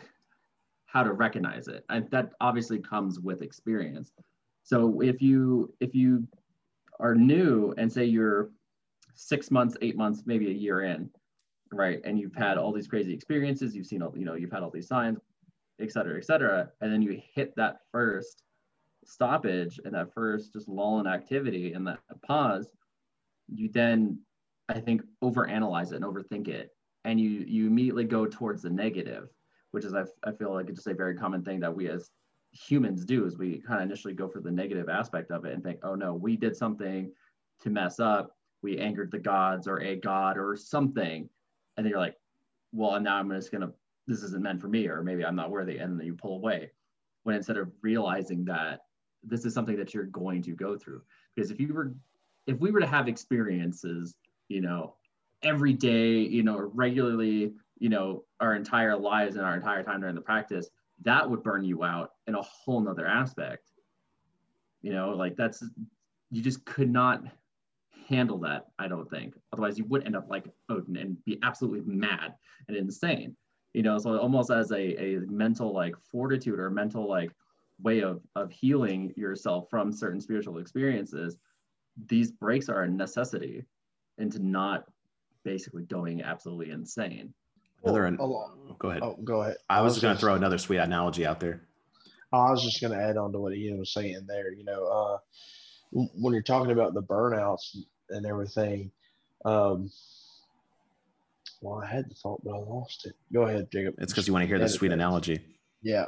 how 0.95 1.03
to 1.03 1.13
recognize 1.13 1.67
it 1.67 1.83
and 1.89 2.09
that 2.09 2.31
obviously 2.39 2.79
comes 2.79 3.19
with 3.19 3.41
experience 3.41 4.11
so 4.63 5.01
if 5.01 5.21
you 5.21 5.73
if 5.79 5.93
you 5.93 6.27
are 6.99 7.13
new 7.13 7.73
and 7.77 7.91
say 7.91 8.05
you're 8.05 8.49
six 9.15 9.49
months, 9.49 9.75
eight 9.81 9.95
months, 9.95 10.23
maybe 10.25 10.47
a 10.47 10.53
year 10.53 10.83
in, 10.83 11.09
right? 11.71 11.99
And 12.03 12.19
you've 12.19 12.35
had 12.35 12.57
all 12.57 12.71
these 12.71 12.87
crazy 12.87 13.13
experiences, 13.13 13.75
you've 13.75 13.87
seen 13.87 14.01
all, 14.01 14.13
you 14.15 14.25
know, 14.25 14.35
you've 14.35 14.51
had 14.51 14.61
all 14.61 14.69
these 14.69 14.87
signs, 14.87 15.19
et 15.79 15.91
cetera, 15.91 16.17
et 16.17 16.25
cetera. 16.25 16.69
And 16.81 16.91
then 16.91 17.01
you 17.01 17.19
hit 17.33 17.55
that 17.55 17.77
first 17.91 18.43
stoppage 19.05 19.79
and 19.83 19.93
that 19.93 20.13
first 20.13 20.53
just 20.53 20.67
lull 20.67 20.99
in 20.99 21.07
activity 21.07 21.73
and 21.73 21.87
that 21.87 21.99
pause, 22.25 22.71
you 23.47 23.69
then 23.69 24.19
I 24.69 24.79
think 24.79 25.01
overanalyze 25.23 25.91
it 25.91 25.95
and 25.95 26.05
overthink 26.05 26.47
it. 26.47 26.71
And 27.03 27.19
you 27.19 27.45
you 27.47 27.67
immediately 27.67 28.03
go 28.03 28.25
towards 28.25 28.63
the 28.63 28.69
negative, 28.71 29.29
which 29.75 29.83
is 29.83 29.93
I, 29.93 30.31
feel 30.31 30.53
like 30.53 30.69
it's 30.69 30.77
just 30.77 30.87
a 30.87 30.93
very 30.93 31.15
common 31.15 31.43
thing 31.43 31.59
that 31.59 31.75
we 31.75 31.89
as 31.89 32.09
humans 32.53 33.03
do 33.03 33.25
is 33.25 33.37
we 33.37 33.59
kind 33.59 33.81
of 33.81 33.85
initially 33.85 34.13
go 34.13 34.29
for 34.29 34.39
the 34.39 34.49
negative 34.49 34.87
aspect 34.87 35.31
of 35.31 35.43
it 35.43 35.53
and 35.53 35.61
think, 35.61 35.79
oh 35.83 35.95
no, 35.95 36.13
we 36.13 36.37
did 36.37 36.55
something 36.55 37.11
to 37.61 37.69
mess 37.69 37.99
up. 37.99 38.37
We 38.61 38.77
angered 38.77 39.11
the 39.11 39.19
gods 39.19 39.67
or 39.67 39.81
a 39.81 39.97
god 39.97 40.37
or 40.37 40.55
something. 40.55 41.27
And 41.75 41.85
then 41.85 41.89
you're 41.89 41.99
like, 41.99 42.15
well, 42.71 42.97
now 43.01 43.17
I'm 43.17 43.29
just 43.31 43.51
gonna 43.51 43.73
this 44.07 44.23
isn't 44.23 44.41
meant 44.41 44.61
for 44.61 44.69
me, 44.69 44.87
or 44.87 45.03
maybe 45.03 45.25
I'm 45.25 45.35
not 45.35 45.51
worthy, 45.51 45.79
and 45.79 45.99
then 45.99 46.07
you 46.07 46.13
pull 46.13 46.37
away. 46.37 46.71
When 47.23 47.35
instead 47.35 47.57
of 47.57 47.69
realizing 47.81 48.45
that 48.45 48.85
this 49.25 49.43
is 49.43 49.53
something 49.53 49.75
that 49.75 49.93
you're 49.93 50.05
going 50.05 50.41
to 50.43 50.51
go 50.51 50.77
through. 50.77 51.01
Because 51.35 51.51
if 51.51 51.59
you 51.59 51.73
were 51.73 51.93
if 52.47 52.57
we 52.61 52.71
were 52.71 52.79
to 52.79 52.87
have 52.87 53.09
experiences, 53.09 54.15
you 54.47 54.61
know, 54.61 54.95
every 55.43 55.73
day, 55.73 56.13
you 56.19 56.43
know, 56.43 56.71
regularly, 56.73 57.51
you 57.77 57.89
know, 57.89 58.23
our 58.39 58.55
entire 58.55 58.97
lives 58.97 59.35
and 59.35 59.45
our 59.45 59.55
entire 59.55 59.83
time 59.83 60.01
during 60.01 60.15
the 60.15 60.21
practice, 60.21 60.69
that 61.03 61.29
would 61.29 61.43
burn 61.43 61.63
you 61.63 61.83
out 61.83 62.11
in 62.27 62.35
a 62.35 62.41
whole 62.41 62.79
nother 62.79 63.05
aspect. 63.05 63.71
You 64.81 64.93
know, 64.93 65.09
like 65.11 65.35
that's 65.35 65.63
you 66.31 66.41
just 66.41 66.65
could 66.65 66.91
not 66.91 67.23
handle 68.07 68.37
that, 68.39 68.67
I 68.79 68.87
don't 68.87 69.09
think. 69.09 69.35
Otherwise 69.51 69.77
you 69.77 69.85
would 69.85 70.05
end 70.05 70.15
up 70.15 70.27
like 70.29 70.47
Odin 70.69 70.95
and 70.97 71.23
be 71.25 71.39
absolutely 71.43 71.81
mad 71.85 72.33
and 72.67 72.77
insane. 72.77 73.35
You 73.73 73.83
know, 73.83 73.97
so 73.97 74.17
almost 74.17 74.51
as 74.51 74.71
a, 74.71 75.03
a 75.03 75.19
mental 75.27 75.73
like 75.73 75.95
fortitude 76.11 76.59
or 76.59 76.69
mental 76.69 77.09
like 77.09 77.31
way 77.81 78.01
of, 78.01 78.21
of 78.35 78.51
healing 78.51 79.13
yourself 79.17 79.67
from 79.69 79.91
certain 79.91 80.21
spiritual 80.21 80.59
experiences, 80.59 81.37
these 82.07 82.31
breaks 82.31 82.69
are 82.69 82.83
a 82.83 82.89
necessity 82.89 83.63
into 84.17 84.39
not 84.39 84.85
basically 85.43 85.83
going 85.83 86.21
absolutely 86.21 86.71
insane. 86.71 87.33
Another, 87.85 88.17
oh, 88.19 88.75
go 88.79 88.89
ahead. 88.89 89.03
Oh, 89.03 89.17
go 89.23 89.41
ahead. 89.41 89.57
I 89.69 89.81
was, 89.81 89.93
was 89.95 90.01
going 90.01 90.15
to 90.15 90.19
throw 90.19 90.35
another 90.35 90.57
sweet 90.57 90.77
analogy 90.77 91.25
out 91.25 91.39
there. 91.39 91.61
I 92.33 92.51
was 92.51 92.63
just 92.63 92.81
going 92.81 92.91
to 92.91 93.01
add 93.01 93.17
on 93.17 93.31
to 93.31 93.39
what 93.39 93.53
Ian 93.53 93.79
was 93.79 93.93
saying 93.93 94.25
there. 94.27 94.51
You 94.51 94.65
know, 94.65 94.85
uh, 94.85 95.17
when 95.91 96.33
you're 96.33 96.43
talking 96.43 96.71
about 96.71 96.93
the 96.93 97.01
burnouts 97.01 97.77
and 98.09 98.25
everything, 98.25 98.91
um, 99.45 99.91
well, 101.61 101.81
I 101.81 101.85
had 101.85 102.09
the 102.09 102.15
thought, 102.15 102.43
but 102.43 102.53
I 102.53 102.57
lost 102.57 103.05
it. 103.05 103.15
Go 103.33 103.43
ahead, 103.43 103.67
Jacob. 103.71 103.95
It's 103.99 104.11
because 104.11 104.27
you 104.27 104.33
want 104.33 104.43
to 104.43 104.47
hear 104.47 104.59
the 104.59 104.67
sweet 104.67 104.91
analogy. 104.91 105.39
Yeah. 105.81 106.05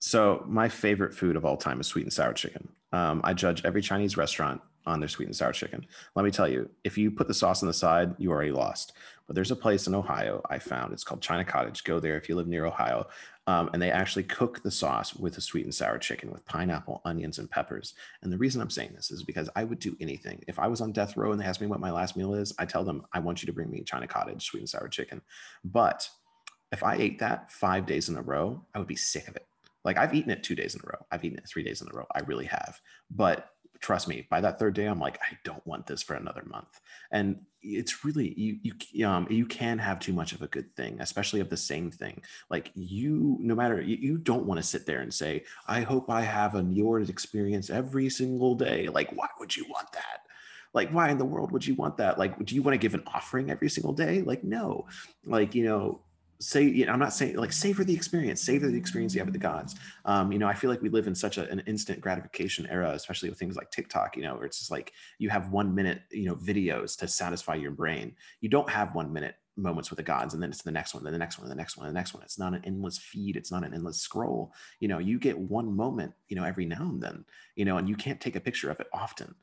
So 0.00 0.44
my 0.46 0.68
favorite 0.68 1.14
food 1.14 1.36
of 1.36 1.44
all 1.44 1.56
time 1.56 1.80
is 1.80 1.86
sweet 1.86 2.02
and 2.02 2.12
sour 2.12 2.32
chicken. 2.32 2.68
Um, 2.92 3.20
I 3.22 3.34
judge 3.34 3.64
every 3.64 3.82
Chinese 3.82 4.16
restaurant 4.16 4.60
on 4.86 4.98
their 4.98 5.08
sweet 5.08 5.26
and 5.26 5.36
sour 5.36 5.52
chicken. 5.52 5.86
Let 6.14 6.24
me 6.24 6.30
tell 6.30 6.48
you, 6.48 6.68
if 6.84 6.98
you 6.98 7.10
put 7.10 7.28
the 7.28 7.34
sauce 7.34 7.62
on 7.62 7.66
the 7.66 7.74
side, 7.74 8.14
you 8.18 8.30
already 8.30 8.52
lost. 8.52 8.92
But 9.30 9.36
there's 9.36 9.52
a 9.52 9.56
place 9.56 9.86
in 9.86 9.94
Ohio 9.94 10.42
I 10.50 10.58
found. 10.58 10.92
It's 10.92 11.04
called 11.04 11.22
China 11.22 11.44
Cottage. 11.44 11.84
Go 11.84 12.00
there 12.00 12.16
if 12.16 12.28
you 12.28 12.34
live 12.34 12.48
near 12.48 12.66
Ohio. 12.66 13.06
Um, 13.46 13.70
and 13.72 13.80
they 13.80 13.92
actually 13.92 14.24
cook 14.24 14.60
the 14.64 14.72
sauce 14.72 15.14
with 15.14 15.38
a 15.38 15.40
sweet 15.40 15.64
and 15.64 15.72
sour 15.72 15.98
chicken 15.98 16.32
with 16.32 16.44
pineapple, 16.46 17.00
onions, 17.04 17.38
and 17.38 17.48
peppers. 17.48 17.94
And 18.22 18.32
the 18.32 18.38
reason 18.38 18.60
I'm 18.60 18.70
saying 18.70 18.90
this 18.92 19.12
is 19.12 19.22
because 19.22 19.48
I 19.54 19.62
would 19.62 19.78
do 19.78 19.96
anything. 20.00 20.42
If 20.48 20.58
I 20.58 20.66
was 20.66 20.80
on 20.80 20.90
death 20.90 21.16
row 21.16 21.30
and 21.30 21.40
they 21.40 21.44
asked 21.44 21.60
me 21.60 21.68
what 21.68 21.78
my 21.78 21.92
last 21.92 22.16
meal 22.16 22.34
is, 22.34 22.52
I 22.58 22.64
tell 22.64 22.82
them, 22.82 23.06
I 23.12 23.20
want 23.20 23.40
you 23.40 23.46
to 23.46 23.52
bring 23.52 23.70
me 23.70 23.84
China 23.84 24.08
Cottage 24.08 24.44
sweet 24.44 24.62
and 24.62 24.68
sour 24.68 24.88
chicken. 24.88 25.22
But 25.62 26.10
if 26.72 26.82
I 26.82 26.96
ate 26.96 27.20
that 27.20 27.52
five 27.52 27.86
days 27.86 28.08
in 28.08 28.16
a 28.16 28.22
row, 28.22 28.60
I 28.74 28.80
would 28.80 28.88
be 28.88 28.96
sick 28.96 29.28
of 29.28 29.36
it. 29.36 29.46
Like 29.84 29.96
I've 29.96 30.12
eaten 30.12 30.32
it 30.32 30.42
two 30.42 30.56
days 30.56 30.74
in 30.74 30.80
a 30.80 30.88
row. 30.88 31.06
I've 31.12 31.24
eaten 31.24 31.38
it 31.38 31.48
three 31.48 31.62
days 31.62 31.82
in 31.82 31.88
a 31.88 31.96
row. 31.96 32.06
I 32.16 32.22
really 32.22 32.46
have. 32.46 32.80
But 33.12 33.48
trust 33.80 34.08
me 34.08 34.26
by 34.30 34.40
that 34.40 34.58
third 34.58 34.74
day 34.74 34.86
i'm 34.86 35.00
like 35.00 35.18
i 35.22 35.36
don't 35.44 35.66
want 35.66 35.86
this 35.86 36.02
for 36.02 36.14
another 36.14 36.42
month. 36.46 36.80
And 37.10 37.40
it's 37.62 38.04
really 38.04 38.32
you 38.38 38.58
you 38.90 39.06
um 39.06 39.26
you 39.28 39.44
can 39.44 39.78
have 39.78 39.98
too 39.98 40.12
much 40.12 40.32
of 40.32 40.40
a 40.40 40.46
good 40.46 40.74
thing 40.76 40.96
especially 41.00 41.40
of 41.40 41.50
the 41.50 41.56
same 41.56 41.90
thing. 41.90 42.22
Like 42.48 42.70
you 42.74 43.36
no 43.40 43.54
matter 43.54 43.80
you, 43.80 43.96
you 43.96 44.18
don't 44.18 44.46
want 44.46 44.60
to 44.60 44.66
sit 44.66 44.86
there 44.86 45.00
and 45.00 45.12
say 45.12 45.44
i 45.66 45.80
hope 45.80 46.08
i 46.10 46.22
have 46.22 46.54
a 46.54 46.62
Njord 46.62 47.08
experience 47.08 47.70
every 47.70 48.08
single 48.08 48.54
day. 48.54 48.88
Like 48.88 49.10
why 49.12 49.28
would 49.38 49.56
you 49.56 49.64
want 49.68 49.92
that? 49.92 50.20
Like 50.72 50.90
why 50.90 51.10
in 51.10 51.18
the 51.18 51.24
world 51.24 51.52
would 51.52 51.66
you 51.66 51.74
want 51.74 51.96
that? 51.98 52.18
Like 52.18 52.44
do 52.44 52.54
you 52.54 52.62
want 52.62 52.74
to 52.74 52.78
give 52.78 52.94
an 52.94 53.02
offering 53.06 53.50
every 53.50 53.70
single 53.70 53.92
day? 53.92 54.22
Like 54.22 54.44
no. 54.44 54.86
Like 55.24 55.54
you 55.54 55.64
know 55.64 56.02
say 56.40 56.62
you 56.62 56.86
know, 56.86 56.92
i'm 56.92 56.98
not 56.98 57.12
saying 57.12 57.36
like 57.36 57.52
savor 57.52 57.84
the 57.84 57.94
experience 57.94 58.40
savor 58.40 58.68
the 58.68 58.76
experience 58.76 59.14
you 59.14 59.20
have 59.20 59.28
with 59.28 59.34
the 59.34 59.38
gods. 59.38 59.76
Um, 60.04 60.32
you 60.32 60.38
know 60.38 60.48
i 60.48 60.54
feel 60.54 60.70
like 60.70 60.82
we 60.82 60.88
live 60.88 61.06
in 61.06 61.14
such 61.14 61.38
a, 61.38 61.48
an 61.50 61.62
instant 61.66 62.00
gratification 62.00 62.66
era 62.70 62.92
especially 62.92 63.28
with 63.28 63.38
things 63.38 63.56
like 63.56 63.70
tiktok 63.70 64.16
you 64.16 64.22
know 64.22 64.34
where 64.34 64.44
it's 64.44 64.58
just 64.58 64.70
like 64.70 64.92
you 65.18 65.28
have 65.28 65.50
one 65.50 65.74
minute 65.74 66.02
you 66.10 66.26
know 66.26 66.34
videos 66.34 66.96
to 66.98 67.08
satisfy 67.08 67.54
your 67.54 67.70
brain. 67.70 68.14
You 68.40 68.48
don't 68.48 68.68
have 68.68 68.94
one 68.94 69.12
minute 69.12 69.36
moments 69.56 69.90
with 69.90 69.98
the 69.98 70.02
gods 70.02 70.32
and 70.32 70.42
then 70.42 70.48
it's 70.48 70.62
the 70.62 70.70
next 70.70 70.94
one 70.94 71.04
then 71.04 71.12
the 71.12 71.18
next 71.18 71.38
one 71.38 71.44
and 71.44 71.52
the 71.52 71.56
next 71.56 71.76
one 71.76 71.86
the 71.86 71.92
next 71.92 72.14
one. 72.14 72.22
It's 72.22 72.38
not 72.38 72.54
an 72.54 72.62
endless 72.64 72.98
feed. 72.98 73.36
It's 73.36 73.52
not 73.52 73.64
an 73.64 73.74
endless 73.74 74.00
scroll. 74.00 74.52
You 74.80 74.88
know 74.88 74.98
you 74.98 75.18
get 75.18 75.38
one 75.38 75.74
moment 75.74 76.12
you 76.28 76.36
know 76.36 76.44
every 76.44 76.66
now 76.66 76.82
and 76.82 77.02
then 77.02 77.24
you 77.56 77.64
know 77.64 77.76
and 77.76 77.88
you 77.88 77.96
can't 77.96 78.20
take 78.20 78.36
a 78.36 78.40
picture 78.40 78.70
of 78.70 78.80
it 78.80 78.88
often 78.92 79.34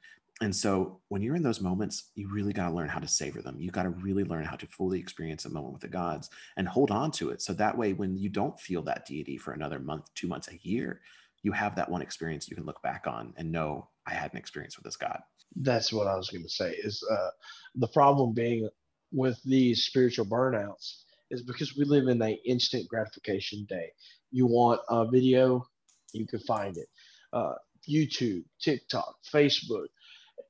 and 0.42 0.56
so 0.56 1.00
when 1.08 1.24
you're 1.24 1.36
in 1.36 1.42
those 1.42 1.62
moments, 1.62 2.12
you 2.14 2.30
really 2.30 2.54
got 2.54 2.70
to 2.70 2.76
learn 2.76 2.90
how 2.90 3.00
to 3.00 3.08
savor 3.08 3.42
them. 3.42 3.60
You 3.60 3.72
got 3.72 3.84
to 3.84 3.90
really 3.90 4.24
learn 4.24 4.46
how 4.46 4.56
to 4.56 4.68
fully 4.68 5.00
experience 5.00 5.46
a 5.46 5.50
moment 5.50 5.74
with 5.74 5.82
the 5.82 5.88
gods 5.88 6.30
and 6.58 6.68
hold 6.68 6.92
on 6.92 7.12
to 7.12 7.32
it. 7.32 7.42
So 7.42 7.54
that 7.54 7.76
way, 7.76 7.94
when 7.94 8.16
you 8.16 8.30
don't 8.30 8.60
feel 8.60 8.84
that 8.84 9.06
deity 9.08 9.38
for 9.38 9.54
another 9.54 9.80
month, 9.80 10.14
two 10.14 10.28
months, 10.28 10.48
a 10.50 10.60
year, 10.62 11.02
you 11.42 11.52
have 11.54 11.76
that 11.76 11.90
one 11.90 12.02
experience 12.02 12.48
you 12.48 12.56
can 12.56 12.66
look 12.66 12.82
back 12.84 13.06
on 13.08 13.34
and 13.38 13.52
know 13.52 13.90
I 14.06 14.14
had 14.14 14.32
an 14.32 14.38
experience 14.38 14.78
with 14.78 14.86
this 14.86 14.96
God. 14.96 15.20
That's 15.56 15.92
what 15.92 16.08
I 16.08 16.16
was 16.16 16.30
going 16.30 16.44
to 16.44 16.50
say 16.50 16.72
is 16.72 17.04
uh, 17.10 17.30
the 17.76 17.88
problem 17.88 18.34
being 18.34 18.70
with 19.12 19.42
these 19.44 19.84
spiritual 19.84 20.26
burnouts 20.26 21.04
is 21.32 21.42
because 21.42 21.76
we 21.76 21.84
live 21.84 22.08
in 22.08 22.22
a 22.22 22.40
instant 22.46 22.88
gratification 22.88 23.66
day. 23.68 23.90
You 24.32 24.46
want 24.46 24.82
a 24.90 25.10
video, 25.10 25.66
you 26.14 26.28
can 26.28 26.40
find 26.40 26.78
it. 26.78 26.88
Uh, 27.34 27.56
YouTube, 27.90 28.44
TikTok, 28.60 29.16
Facebook, 29.34 29.88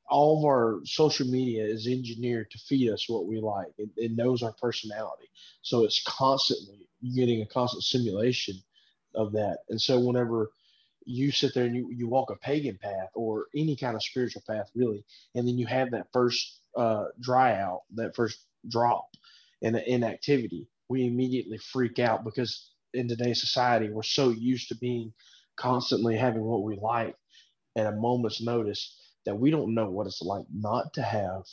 all 0.09 0.39
of 0.39 0.45
our 0.45 0.79
social 0.85 1.27
media 1.27 1.65
is 1.65 1.87
engineered 1.87 2.49
to 2.51 2.57
feed 2.59 2.91
us 2.91 3.09
what 3.09 3.25
we 3.25 3.39
like. 3.39 3.67
It, 3.77 3.89
it, 3.97 4.11
knows 4.15 4.41
our 4.41 4.53
personality. 4.53 5.29
So 5.61 5.83
it's 5.83 6.01
constantly 6.07 6.87
getting 7.15 7.41
a 7.41 7.45
constant 7.45 7.83
simulation 7.83 8.55
of 9.15 9.33
that. 9.33 9.59
And 9.69 9.79
so 9.81 9.99
whenever 9.99 10.51
you 11.05 11.31
sit 11.31 11.53
there 11.53 11.65
and 11.65 11.75
you, 11.75 11.89
you 11.91 12.07
walk 12.07 12.29
a 12.31 12.35
pagan 12.35 12.77
path 12.81 13.09
or 13.15 13.47
any 13.55 13.75
kind 13.75 13.95
of 13.95 14.03
spiritual 14.03 14.43
path, 14.47 14.69
really, 14.75 15.03
and 15.35 15.47
then 15.47 15.57
you 15.57 15.65
have 15.65 15.91
that 15.91 16.07
first 16.13 16.59
uh, 16.75 17.05
dry 17.19 17.55
out, 17.59 17.81
that 17.95 18.15
first 18.15 18.39
drop 18.69 19.09
in 19.61 19.75
inactivity, 19.75 20.67
we 20.89 21.05
immediately 21.05 21.57
freak 21.57 21.99
out 21.99 22.23
because 22.23 22.71
in 22.93 23.07
today's 23.07 23.41
society, 23.41 23.89
we're 23.89 24.03
so 24.03 24.29
used 24.29 24.69
to 24.69 24.75
being 24.75 25.13
constantly 25.55 26.15
having 26.15 26.43
what 26.43 26.63
we 26.63 26.77
like 26.81 27.15
at 27.75 27.87
a 27.87 27.91
moment's 27.91 28.41
notice 28.41 28.95
that 29.27 29.35
we 29.35 29.51
don't 29.51 29.73
know 29.73 29.89
what 29.89 30.07
it's 30.07 30.21
like 30.21 30.45
not 30.53 30.93
to 30.93 31.01
have 31.01 31.43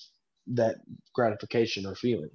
that 0.47 0.77
gratification 1.13 1.85
or 1.85 1.97
feeling. 1.97 2.31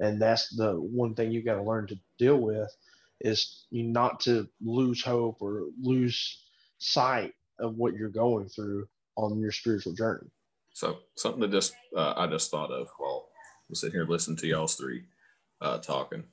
And 0.00 0.20
that's 0.20 0.48
the 0.56 0.72
one 0.72 1.14
thing 1.14 1.30
you 1.30 1.44
got 1.44 1.56
to 1.56 1.62
learn 1.62 1.86
to 1.88 1.98
deal 2.18 2.38
with 2.38 2.74
is 3.20 3.66
not 3.70 4.20
to 4.20 4.48
lose 4.64 5.02
hope 5.02 5.42
or 5.42 5.64
lose 5.82 6.42
sight 6.78 7.34
of 7.58 7.76
what 7.76 7.92
you're 7.92 8.08
going 8.08 8.48
through 8.48 8.88
on 9.16 9.38
your 9.38 9.52
spiritual 9.52 9.92
journey. 9.92 10.30
So 10.72 10.96
something 11.16 11.42
that 11.42 11.50
just 11.52 11.74
uh, 11.94 12.14
I 12.16 12.26
just 12.26 12.50
thought 12.50 12.70
of 12.70 12.88
while 12.96 13.28
I'm 13.68 13.74
sitting 13.74 13.94
here 13.94 14.06
listening 14.06 14.38
to 14.38 14.46
y'all 14.46 14.66
three 14.66 15.04
uh, 15.60 15.76
talking, 15.78 16.24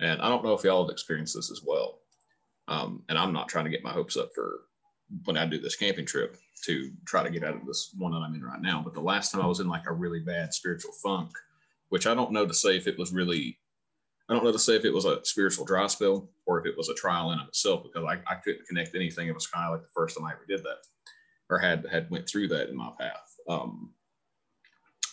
and 0.00 0.20
I 0.20 0.28
don't 0.28 0.44
know 0.44 0.52
if 0.52 0.64
y'all 0.64 0.84
have 0.84 0.92
experienced 0.92 1.34
this 1.34 1.50
as 1.50 1.62
well. 1.64 2.00
Um, 2.68 3.04
and 3.08 3.16
I'm 3.16 3.32
not 3.32 3.48
trying 3.48 3.64
to 3.64 3.70
get 3.70 3.82
my 3.82 3.92
hopes 3.92 4.18
up 4.18 4.34
for 4.34 4.60
when 5.24 5.36
I 5.36 5.46
do 5.46 5.58
this 5.58 5.76
camping 5.76 6.06
trip 6.06 6.36
to 6.64 6.92
try 7.06 7.22
to 7.22 7.30
get 7.30 7.44
out 7.44 7.54
of 7.54 7.66
this 7.66 7.94
one 7.96 8.12
that 8.12 8.18
I'm 8.18 8.34
in 8.34 8.44
right 8.44 8.60
now. 8.60 8.80
But 8.82 8.94
the 8.94 9.00
last 9.00 9.32
time 9.32 9.42
I 9.42 9.46
was 9.46 9.60
in 9.60 9.68
like 9.68 9.86
a 9.86 9.92
really 9.92 10.20
bad 10.20 10.54
spiritual 10.54 10.92
funk, 11.02 11.30
which 11.88 12.06
I 12.06 12.14
don't 12.14 12.32
know 12.32 12.46
to 12.46 12.54
say 12.54 12.76
if 12.76 12.86
it 12.86 12.98
was 12.98 13.12
really, 13.12 13.58
I 14.28 14.34
don't 14.34 14.44
know 14.44 14.52
to 14.52 14.58
say 14.58 14.76
if 14.76 14.84
it 14.84 14.94
was 14.94 15.04
a 15.04 15.24
spiritual 15.24 15.64
dry 15.64 15.86
spell 15.88 16.30
or 16.46 16.60
if 16.60 16.66
it 16.66 16.76
was 16.76 16.88
a 16.88 16.94
trial 16.94 17.32
in 17.32 17.40
of 17.40 17.48
itself 17.48 17.82
because 17.82 18.04
I, 18.08 18.32
I 18.32 18.36
couldn't 18.36 18.66
connect 18.66 18.94
anything. 18.94 19.28
It 19.28 19.34
was 19.34 19.46
kind 19.46 19.66
of 19.66 19.72
like 19.72 19.82
the 19.82 19.92
first 19.94 20.16
time 20.16 20.26
I 20.26 20.32
ever 20.32 20.46
did 20.48 20.62
that 20.62 20.78
or 21.50 21.58
had 21.58 21.86
had 21.90 22.10
went 22.10 22.28
through 22.28 22.48
that 22.48 22.68
in 22.68 22.76
my 22.76 22.90
path. 22.98 23.36
Um, 23.48 23.92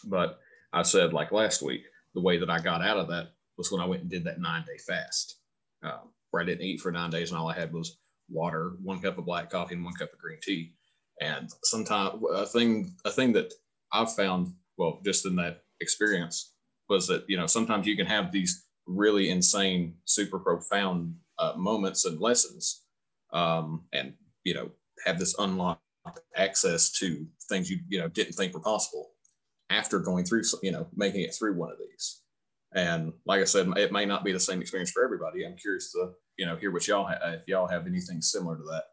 but 0.06 0.40
I 0.72 0.84
said 0.84 1.14
like 1.14 1.32
last 1.32 1.62
week, 1.62 1.84
the 2.14 2.22
way 2.22 2.38
that 2.38 2.50
I 2.50 2.60
got 2.60 2.82
out 2.82 2.98
of 2.98 3.08
that 3.10 3.32
was 3.58 3.72
when 3.72 3.82
I 3.82 3.86
went 3.86 4.04
and 4.04 4.10
did 4.10 4.24
that 4.24 4.40
nine 4.40 4.64
day 4.66 4.78
fast, 4.78 5.38
uh, 5.84 6.00
where 6.32 6.44
I 6.44 6.46
didn't 6.46 6.66
eat 6.66 6.80
for 6.80 6.92
nine 6.92 7.10
days 7.10 7.32
and 7.32 7.40
all 7.40 7.50
I 7.50 7.60
had 7.60 7.74
was 7.74 7.98
water, 8.30 8.74
one 8.84 9.00
cup 9.00 9.18
of 9.18 9.26
black 9.26 9.50
coffee, 9.50 9.76
and 9.76 9.84
one 9.84 9.94
cup 9.94 10.14
of 10.14 10.20
green 10.20 10.40
tea. 10.42 10.74
And 11.22 11.50
sometimes 11.64 12.22
a 12.34 12.46
thing 12.46 12.96
a 13.06 13.12
thing 13.12 13.34
that 13.34 13.54
I've 13.92 14.14
found, 14.14 14.54
well, 14.78 15.00
just 15.04 15.26
in 15.26 15.36
that 15.38 15.64
experience, 15.82 16.54
was 16.90 17.08
that 17.08 17.26
you 17.28 17.38
know 17.38 17.48
sometimes 17.48 17.88
you 17.88 17.96
can 17.96 18.06
have 18.06 18.32
these 18.32 18.66
really 18.86 19.30
insane, 19.30 19.96
super 20.06 20.40
profound 20.40 21.16
uh, 21.38 21.54
moments 21.56 22.06
and 22.06 22.20
lessons, 22.20 22.84
um, 23.34 23.84
and 23.94 24.14
you 24.44 24.54
know 24.54 24.70
have 25.06 25.20
this 25.20 25.36
unlocked 25.40 25.82
access 26.36 26.92
to 26.92 27.26
things 27.50 27.70
you 27.70 27.80
you 27.90 28.00
know 28.00 28.08
didn't 28.08 28.34
think 28.34 28.54
were 28.54 28.60
possible 28.62 29.12
after 29.70 30.00
going 30.00 30.26
through 30.26 30.44
you 30.64 30.72
know 30.72 30.88
making 30.96 31.22
it 31.22 31.34
through 31.34 31.56
one 31.56 31.72
of 31.72 31.78
these. 31.78 32.22
And 32.74 33.14
like 33.26 33.42
I 33.42 33.46
said, 33.46 33.68
it 33.78 33.92
may 33.92 34.06
not 34.06 34.24
be 34.24 34.32
the 34.32 34.40
same 34.40 34.62
experience 34.62 34.92
for 34.92 35.04
everybody. 35.04 35.46
I'm 35.46 35.58
curious 35.58 35.92
to 35.94 36.12
you 36.40 36.46
know 36.46 36.56
hear 36.56 36.72
what 36.72 36.88
y'all 36.88 37.06
ha- 37.06 37.20
if 37.24 37.48
y'all 37.48 37.68
have 37.68 37.86
anything 37.86 38.22
similar 38.22 38.56
to 38.56 38.64
that. 38.64 38.86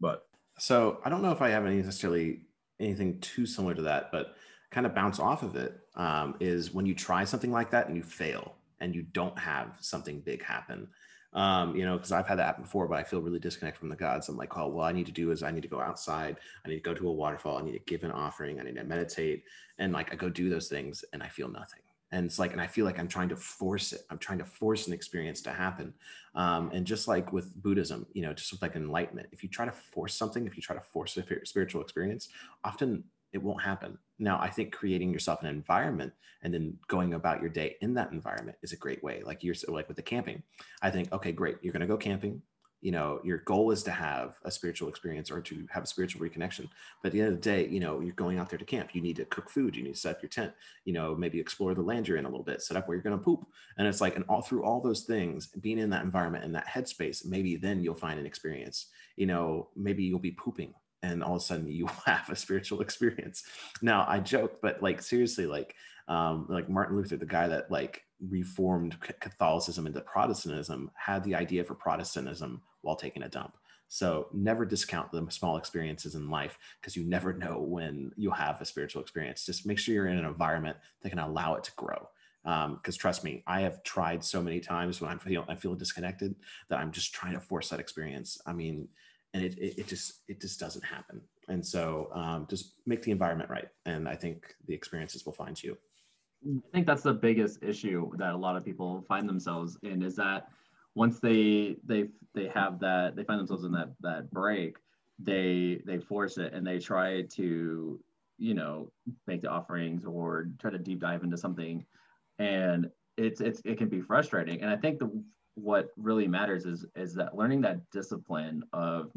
But 0.00 0.26
so 0.58 1.00
I 1.04 1.10
don't 1.10 1.22
know 1.22 1.32
if 1.32 1.42
I 1.42 1.50
have 1.50 1.66
any 1.66 1.76
necessarily 1.76 2.40
anything 2.80 3.20
too 3.20 3.44
similar 3.44 3.74
to 3.74 3.82
that, 3.82 4.10
but 4.10 4.36
kind 4.70 4.86
of 4.86 4.94
bounce 4.94 5.18
off 5.20 5.42
of 5.42 5.54
it 5.54 5.78
um, 5.96 6.34
is 6.40 6.72
when 6.72 6.86
you 6.86 6.94
try 6.94 7.24
something 7.24 7.52
like 7.52 7.70
that 7.70 7.88
and 7.88 7.96
you 7.96 8.02
fail 8.02 8.54
and 8.80 8.94
you 8.94 9.02
don't 9.02 9.38
have 9.38 9.76
something 9.80 10.20
big 10.20 10.42
happen. 10.42 10.88
Um, 11.34 11.76
you 11.76 11.84
know, 11.84 11.96
because 11.96 12.10
I've 12.10 12.26
had 12.26 12.38
that 12.38 12.46
happen 12.46 12.64
before, 12.64 12.88
but 12.88 12.98
I 12.98 13.04
feel 13.04 13.20
really 13.20 13.38
disconnected 13.38 13.78
from 13.78 13.90
the 13.90 13.96
gods. 13.96 14.30
I'm 14.30 14.38
like, 14.38 14.56
oh, 14.56 14.68
well, 14.68 14.86
I 14.86 14.92
need 14.92 15.06
to 15.06 15.12
do 15.12 15.30
is 15.30 15.42
I 15.42 15.50
need 15.50 15.62
to 15.62 15.68
go 15.68 15.80
outside. 15.80 16.38
I 16.64 16.68
need 16.68 16.76
to 16.76 16.80
go 16.80 16.94
to 16.94 17.08
a 17.08 17.12
waterfall. 17.12 17.58
I 17.58 17.62
need 17.62 17.72
to 17.72 17.80
give 17.80 18.02
an 18.02 18.12
offering. 18.12 18.58
I 18.58 18.62
need 18.62 18.76
to 18.76 18.84
meditate. 18.84 19.44
And 19.78 19.92
like, 19.92 20.10
I 20.10 20.16
go 20.16 20.30
do 20.30 20.48
those 20.48 20.68
things 20.68 21.04
and 21.12 21.22
I 21.22 21.28
feel 21.28 21.48
nothing. 21.48 21.80
And 22.12 22.26
it's 22.26 22.38
like, 22.38 22.52
and 22.52 22.60
I 22.60 22.66
feel 22.66 22.84
like 22.84 22.98
I'm 22.98 23.08
trying 23.08 23.28
to 23.28 23.36
force 23.36 23.92
it. 23.92 24.02
I'm 24.10 24.18
trying 24.18 24.38
to 24.38 24.44
force 24.44 24.86
an 24.86 24.92
experience 24.92 25.42
to 25.42 25.52
happen. 25.52 25.92
Um, 26.34 26.70
and 26.72 26.86
just 26.86 27.06
like 27.06 27.32
with 27.32 27.54
Buddhism, 27.62 28.06
you 28.12 28.22
know, 28.22 28.32
just 28.32 28.52
with 28.52 28.62
like 28.62 28.76
enlightenment, 28.76 29.28
if 29.32 29.42
you 29.42 29.48
try 29.48 29.66
to 29.66 29.72
force 29.72 30.14
something, 30.14 30.46
if 30.46 30.56
you 30.56 30.62
try 30.62 30.74
to 30.74 30.82
force 30.82 31.16
a 31.16 31.24
spiritual 31.44 31.82
experience, 31.82 32.28
often 32.64 33.04
it 33.32 33.42
won't 33.42 33.62
happen. 33.62 33.98
Now, 34.18 34.38
I 34.40 34.48
think 34.48 34.72
creating 34.72 35.12
yourself 35.12 35.42
an 35.42 35.48
environment 35.48 36.12
and 36.42 36.52
then 36.52 36.78
going 36.88 37.14
about 37.14 37.40
your 37.40 37.50
day 37.50 37.76
in 37.82 37.94
that 37.94 38.12
environment 38.12 38.56
is 38.62 38.72
a 38.72 38.76
great 38.76 39.02
way. 39.02 39.22
Like 39.24 39.44
you're 39.44 39.54
like 39.68 39.88
with 39.88 39.96
the 39.96 40.02
camping, 40.02 40.42
I 40.80 40.90
think, 40.90 41.12
okay, 41.12 41.32
great. 41.32 41.56
You're 41.62 41.72
going 41.72 41.80
to 41.80 41.86
go 41.86 41.96
camping. 41.96 42.40
You 42.80 42.92
know, 42.92 43.20
your 43.24 43.38
goal 43.38 43.70
is 43.70 43.82
to 43.84 43.90
have 43.90 44.38
a 44.44 44.50
spiritual 44.50 44.88
experience 44.88 45.30
or 45.30 45.40
to 45.40 45.66
have 45.70 45.82
a 45.82 45.86
spiritual 45.86 46.20
reconnection. 46.20 46.68
But 47.02 47.08
at 47.08 47.12
the 47.12 47.20
end 47.20 47.28
of 47.28 47.34
the 47.34 47.40
day, 47.40 47.66
you 47.66 47.80
know, 47.80 48.00
you're 48.00 48.14
going 48.14 48.38
out 48.38 48.48
there 48.50 48.58
to 48.58 48.64
camp. 48.64 48.90
You 48.94 49.00
need 49.00 49.16
to 49.16 49.24
cook 49.24 49.50
food. 49.50 49.74
You 49.74 49.82
need 49.82 49.94
to 49.94 50.00
set 50.00 50.16
up 50.16 50.22
your 50.22 50.28
tent. 50.28 50.52
You 50.84 50.92
know, 50.92 51.14
maybe 51.14 51.40
explore 51.40 51.74
the 51.74 51.82
land 51.82 52.06
you're 52.06 52.18
in 52.18 52.24
a 52.24 52.28
little 52.28 52.44
bit. 52.44 52.62
Set 52.62 52.76
up 52.76 52.86
where 52.86 52.96
you're 52.96 53.02
going 53.02 53.18
to 53.18 53.24
poop. 53.24 53.46
And 53.78 53.88
it's 53.88 54.00
like, 54.00 54.16
and 54.16 54.24
all 54.28 54.42
through 54.42 54.64
all 54.64 54.80
those 54.80 55.02
things, 55.02 55.48
being 55.48 55.78
in 55.78 55.90
that 55.90 56.04
environment 56.04 56.44
and 56.44 56.54
that 56.54 56.68
headspace, 56.68 57.26
maybe 57.26 57.56
then 57.56 57.82
you'll 57.82 57.94
find 57.94 58.20
an 58.20 58.26
experience. 58.26 58.86
You 59.16 59.26
know, 59.26 59.68
maybe 59.74 60.04
you'll 60.04 60.18
be 60.18 60.32
pooping 60.32 60.74
and 61.02 61.22
all 61.22 61.36
of 61.36 61.42
a 61.42 61.44
sudden 61.44 61.68
you 61.68 61.86
have 62.06 62.28
a 62.30 62.36
spiritual 62.36 62.80
experience 62.80 63.44
now 63.82 64.04
i 64.08 64.18
joke 64.18 64.58
but 64.60 64.82
like 64.82 65.00
seriously 65.02 65.46
like 65.46 65.74
um 66.08 66.46
like 66.48 66.68
martin 66.68 66.96
luther 66.96 67.16
the 67.16 67.26
guy 67.26 67.46
that 67.46 67.70
like 67.70 68.02
reformed 68.28 68.96
catholicism 69.20 69.86
into 69.86 70.00
protestantism 70.00 70.90
had 70.94 71.22
the 71.24 71.34
idea 71.34 71.62
for 71.62 71.74
protestantism 71.74 72.60
while 72.82 72.96
taking 72.96 73.22
a 73.22 73.28
dump. 73.28 73.56
So 73.88 74.28
never 74.32 74.66
discount 74.66 75.10
the 75.10 75.26
small 75.30 75.56
experiences 75.56 76.14
in 76.14 76.30
life 76.30 76.58
because 76.80 76.94
you 76.94 77.04
never 77.04 77.32
know 77.32 77.60
when 77.60 78.12
you'll 78.16 78.34
have 78.34 78.60
a 78.60 78.66
spiritual 78.66 79.00
experience. 79.00 79.46
Just 79.46 79.66
make 79.66 79.78
sure 79.78 79.94
you're 79.94 80.08
in 80.08 80.18
an 80.18 80.26
environment 80.26 80.76
that 81.02 81.08
can 81.08 81.18
allow 81.18 81.54
it 81.54 81.64
to 81.64 81.72
grow. 81.72 82.08
Because 82.44 82.94
um, 82.94 82.98
trust 82.98 83.24
me, 83.24 83.42
I 83.46 83.62
have 83.62 83.82
tried 83.82 84.22
so 84.22 84.42
many 84.42 84.60
times 84.60 85.00
when 85.00 85.10
I'm 85.10 85.18
feel 85.18 85.44
I 85.48 85.54
feel 85.54 85.74
disconnected 85.74 86.34
that 86.68 86.78
I'm 86.78 86.92
just 86.92 87.14
trying 87.14 87.32
to 87.32 87.40
force 87.40 87.70
that 87.70 87.80
experience. 87.80 88.38
I 88.46 88.52
mean, 88.52 88.88
and 89.34 89.42
it, 89.42 89.58
it, 89.58 89.78
it 89.80 89.86
just 89.86 90.22
it 90.28 90.40
just 90.40 90.60
doesn't 90.60 90.84
happen. 90.84 91.20
And 91.48 91.64
so 91.64 92.10
um, 92.12 92.46
just 92.48 92.74
make 92.86 93.02
the 93.02 93.10
environment 93.10 93.48
right 93.48 93.68
and 93.86 94.06
i 94.06 94.14
think 94.14 94.54
the 94.66 94.74
experiences 94.74 95.24
will 95.24 95.32
find 95.32 95.60
you. 95.62 95.76
I 96.46 96.70
think 96.72 96.86
that's 96.86 97.02
the 97.02 97.14
biggest 97.14 97.62
issue 97.62 98.10
that 98.16 98.34
a 98.34 98.36
lot 98.36 98.56
of 98.56 98.64
people 98.64 99.04
find 99.08 99.28
themselves 99.28 99.76
in 99.82 100.02
is 100.02 100.14
that 100.16 100.48
once 100.94 101.20
they 101.20 101.76
they 101.84 102.08
they 102.34 102.48
have 102.48 102.80
that 102.80 103.16
they 103.16 103.24
find 103.24 103.40
themselves 103.40 103.64
in 103.64 103.72
that 103.72 103.90
that 104.00 104.30
break 104.30 104.76
they 105.18 105.80
they 105.84 105.98
force 105.98 106.38
it 106.38 106.52
and 106.52 106.66
they 106.66 106.78
try 106.78 107.22
to 107.22 108.00
you 108.38 108.54
know 108.54 108.90
make 109.26 109.42
the 109.42 109.48
offerings 109.48 110.04
or 110.04 110.48
try 110.58 110.70
to 110.70 110.78
deep 110.78 111.00
dive 111.00 111.24
into 111.24 111.36
something. 111.36 111.84
And 112.38 112.90
it's 113.16 113.40
it's 113.40 113.60
it 113.64 113.78
can 113.78 113.88
be 113.88 114.00
frustrating. 114.00 114.62
And 114.62 114.70
i 114.70 114.76
think 114.76 114.98
the 114.98 115.10
what 115.54 115.88
really 115.96 116.28
matters 116.28 116.66
is 116.66 116.86
is 116.94 117.14
that 117.14 117.36
learning 117.36 117.60
that 117.62 117.90
discipline 117.90 118.62
of 118.72 119.10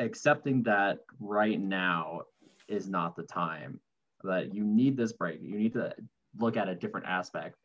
accepting 0.00 0.62
that 0.64 0.98
right 1.20 1.60
now 1.60 2.22
is 2.66 2.88
not 2.88 3.14
the 3.14 3.22
time 3.22 3.78
that 4.24 4.52
you 4.52 4.64
need 4.64 4.96
this 4.96 5.12
break. 5.12 5.40
You 5.40 5.56
need 5.56 5.72
to 5.74 5.94
look 6.38 6.56
at 6.56 6.68
a 6.68 6.74
different 6.74 7.06
aspect 7.06 7.56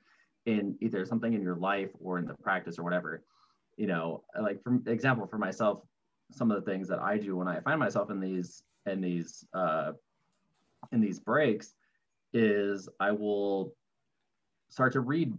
in 0.46 0.76
either 0.82 1.06
something 1.06 1.34
in 1.34 1.42
your 1.42 1.56
life 1.56 1.90
or 2.00 2.20
in 2.20 2.26
the 2.26 2.34
practice 2.36 2.78
or 2.78 2.84
whatever 2.84 3.24
you 3.78 3.88
know 3.88 4.24
like 4.40 4.62
for 4.64 4.80
example 4.88 5.26
for 5.28 5.38
myself 5.38 5.82
some 6.32 6.52
of 6.52 6.64
the 6.64 6.72
things 6.72 6.88
that 6.88 7.00
i 7.00 7.18
do 7.18 7.36
when 7.36 7.48
i 7.48 7.60
find 7.62 7.80
myself 7.80 8.10
in 8.10 8.20
these 8.20 8.64
in 8.86 9.02
these 9.02 9.46
uh 9.54 9.92
in 10.92 11.00
these 11.00 11.20
breaks 11.20 11.74
is 12.34 12.90
i 13.00 13.12
will 13.12 13.74
start 14.70 14.92
to 14.94 15.00
read 15.00 15.34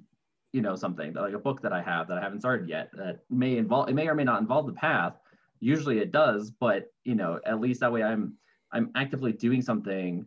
you 0.54 0.62
know 0.62 0.76
something 0.76 1.12
like 1.14 1.34
a 1.34 1.38
book 1.38 1.60
that 1.62 1.72
I 1.72 1.82
have 1.82 2.06
that 2.06 2.16
I 2.16 2.20
haven't 2.20 2.40
started 2.40 2.68
yet 2.68 2.88
that 2.92 3.18
may 3.28 3.56
involve 3.56 3.88
it 3.88 3.94
may 3.94 4.06
or 4.06 4.14
may 4.14 4.22
not 4.22 4.40
involve 4.40 4.66
the 4.66 4.72
path. 4.72 5.14
Usually 5.58 5.98
it 5.98 6.12
does, 6.12 6.52
but 6.52 6.92
you 7.02 7.16
know 7.16 7.40
at 7.44 7.60
least 7.60 7.80
that 7.80 7.92
way 7.92 8.04
I'm 8.04 8.34
I'm 8.72 8.92
actively 8.94 9.32
doing 9.32 9.62
something 9.62 10.24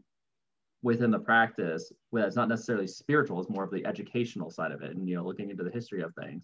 within 0.84 1.12
the 1.12 1.20
practice 1.20 1.92
it's 2.14 2.36
not 2.36 2.50
necessarily 2.50 2.88
spiritual, 2.88 3.40
it's 3.40 3.50
more 3.50 3.64
of 3.64 3.72
the 3.72 3.86
educational 3.86 4.50
side 4.50 4.72
of 4.72 4.82
it, 4.82 4.96
and 4.96 5.08
you 5.08 5.16
know 5.16 5.24
looking 5.24 5.50
into 5.50 5.64
the 5.64 5.72
history 5.72 6.02
of 6.02 6.14
things 6.16 6.44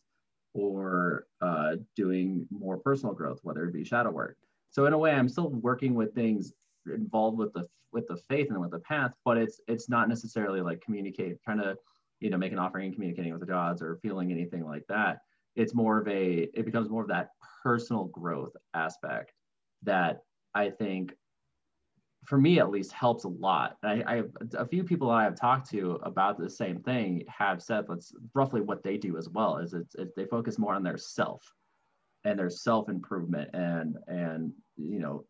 or 0.53 1.25
uh, 1.41 1.75
doing 1.95 2.45
more 2.51 2.77
personal 2.77 3.13
growth, 3.13 3.39
whether 3.43 3.65
it 3.65 3.73
be 3.73 3.83
shadow 3.83 4.11
work. 4.11 4.37
So 4.69 4.85
in 4.85 4.93
a 4.93 4.97
way, 4.97 5.11
I'm 5.11 5.29
still 5.29 5.49
working 5.49 5.95
with 5.95 6.13
things 6.13 6.53
involved 6.85 7.37
with 7.37 7.53
the 7.53 7.67
with 7.91 8.07
the 8.07 8.17
faith 8.29 8.49
and 8.49 8.59
with 8.59 8.71
the 8.71 8.79
path, 8.79 9.13
but 9.25 9.37
it's 9.37 9.61
it's 9.67 9.89
not 9.89 10.09
necessarily 10.09 10.61
like 10.61 10.81
communicate 10.81 11.41
trying 11.43 11.59
to 11.59 11.75
you 12.23 12.29
know, 12.29 12.37
make 12.37 12.53
an 12.53 12.59
offering 12.59 12.85
and 12.85 12.93
communicating 12.93 13.33
with 13.33 13.41
the 13.41 13.45
gods 13.45 13.81
or 13.81 13.97
feeling 13.97 14.31
anything 14.31 14.65
like 14.65 14.85
that. 14.87 15.19
It's 15.57 15.75
more 15.75 15.99
of 15.99 16.07
a, 16.07 16.47
it 16.53 16.65
becomes 16.65 16.89
more 16.89 17.01
of 17.01 17.09
that 17.09 17.31
personal 17.61 18.05
growth 18.05 18.55
aspect 18.73 19.33
that 19.83 20.21
I 20.55 20.69
think, 20.69 21.13
for 22.25 22.37
me 22.37 22.59
at 22.59 22.69
least, 22.69 22.91
helps 22.91 23.23
a 23.23 23.29
lot. 23.29 23.77
I, 23.83 24.03
I 24.05 24.23
a 24.57 24.65
few 24.65 24.83
people 24.83 25.09
that 25.09 25.15
I 25.15 25.23
have 25.23 25.35
talked 25.35 25.69
to 25.71 25.99
about 26.03 26.39
the 26.39 26.49
same 26.49 26.79
thing 26.79 27.23
have 27.27 27.61
said 27.61 27.85
that's 27.87 28.13
roughly 28.33 28.61
what 28.61 28.83
they 28.83 28.97
do 28.97 29.17
as 29.17 29.29
well. 29.29 29.57
Is 29.57 29.73
it's, 29.73 29.95
it's 29.95 30.13
they 30.15 30.25
focus 30.25 30.57
more 30.57 30.73
on 30.73 30.83
their 30.83 30.97
self 30.97 31.43
and 32.23 32.37
their 32.37 32.49
self 32.49 32.89
improvement 32.89 33.49
and 33.53 33.97
and 34.07 34.51
you 34.77 34.99
know 34.99 35.25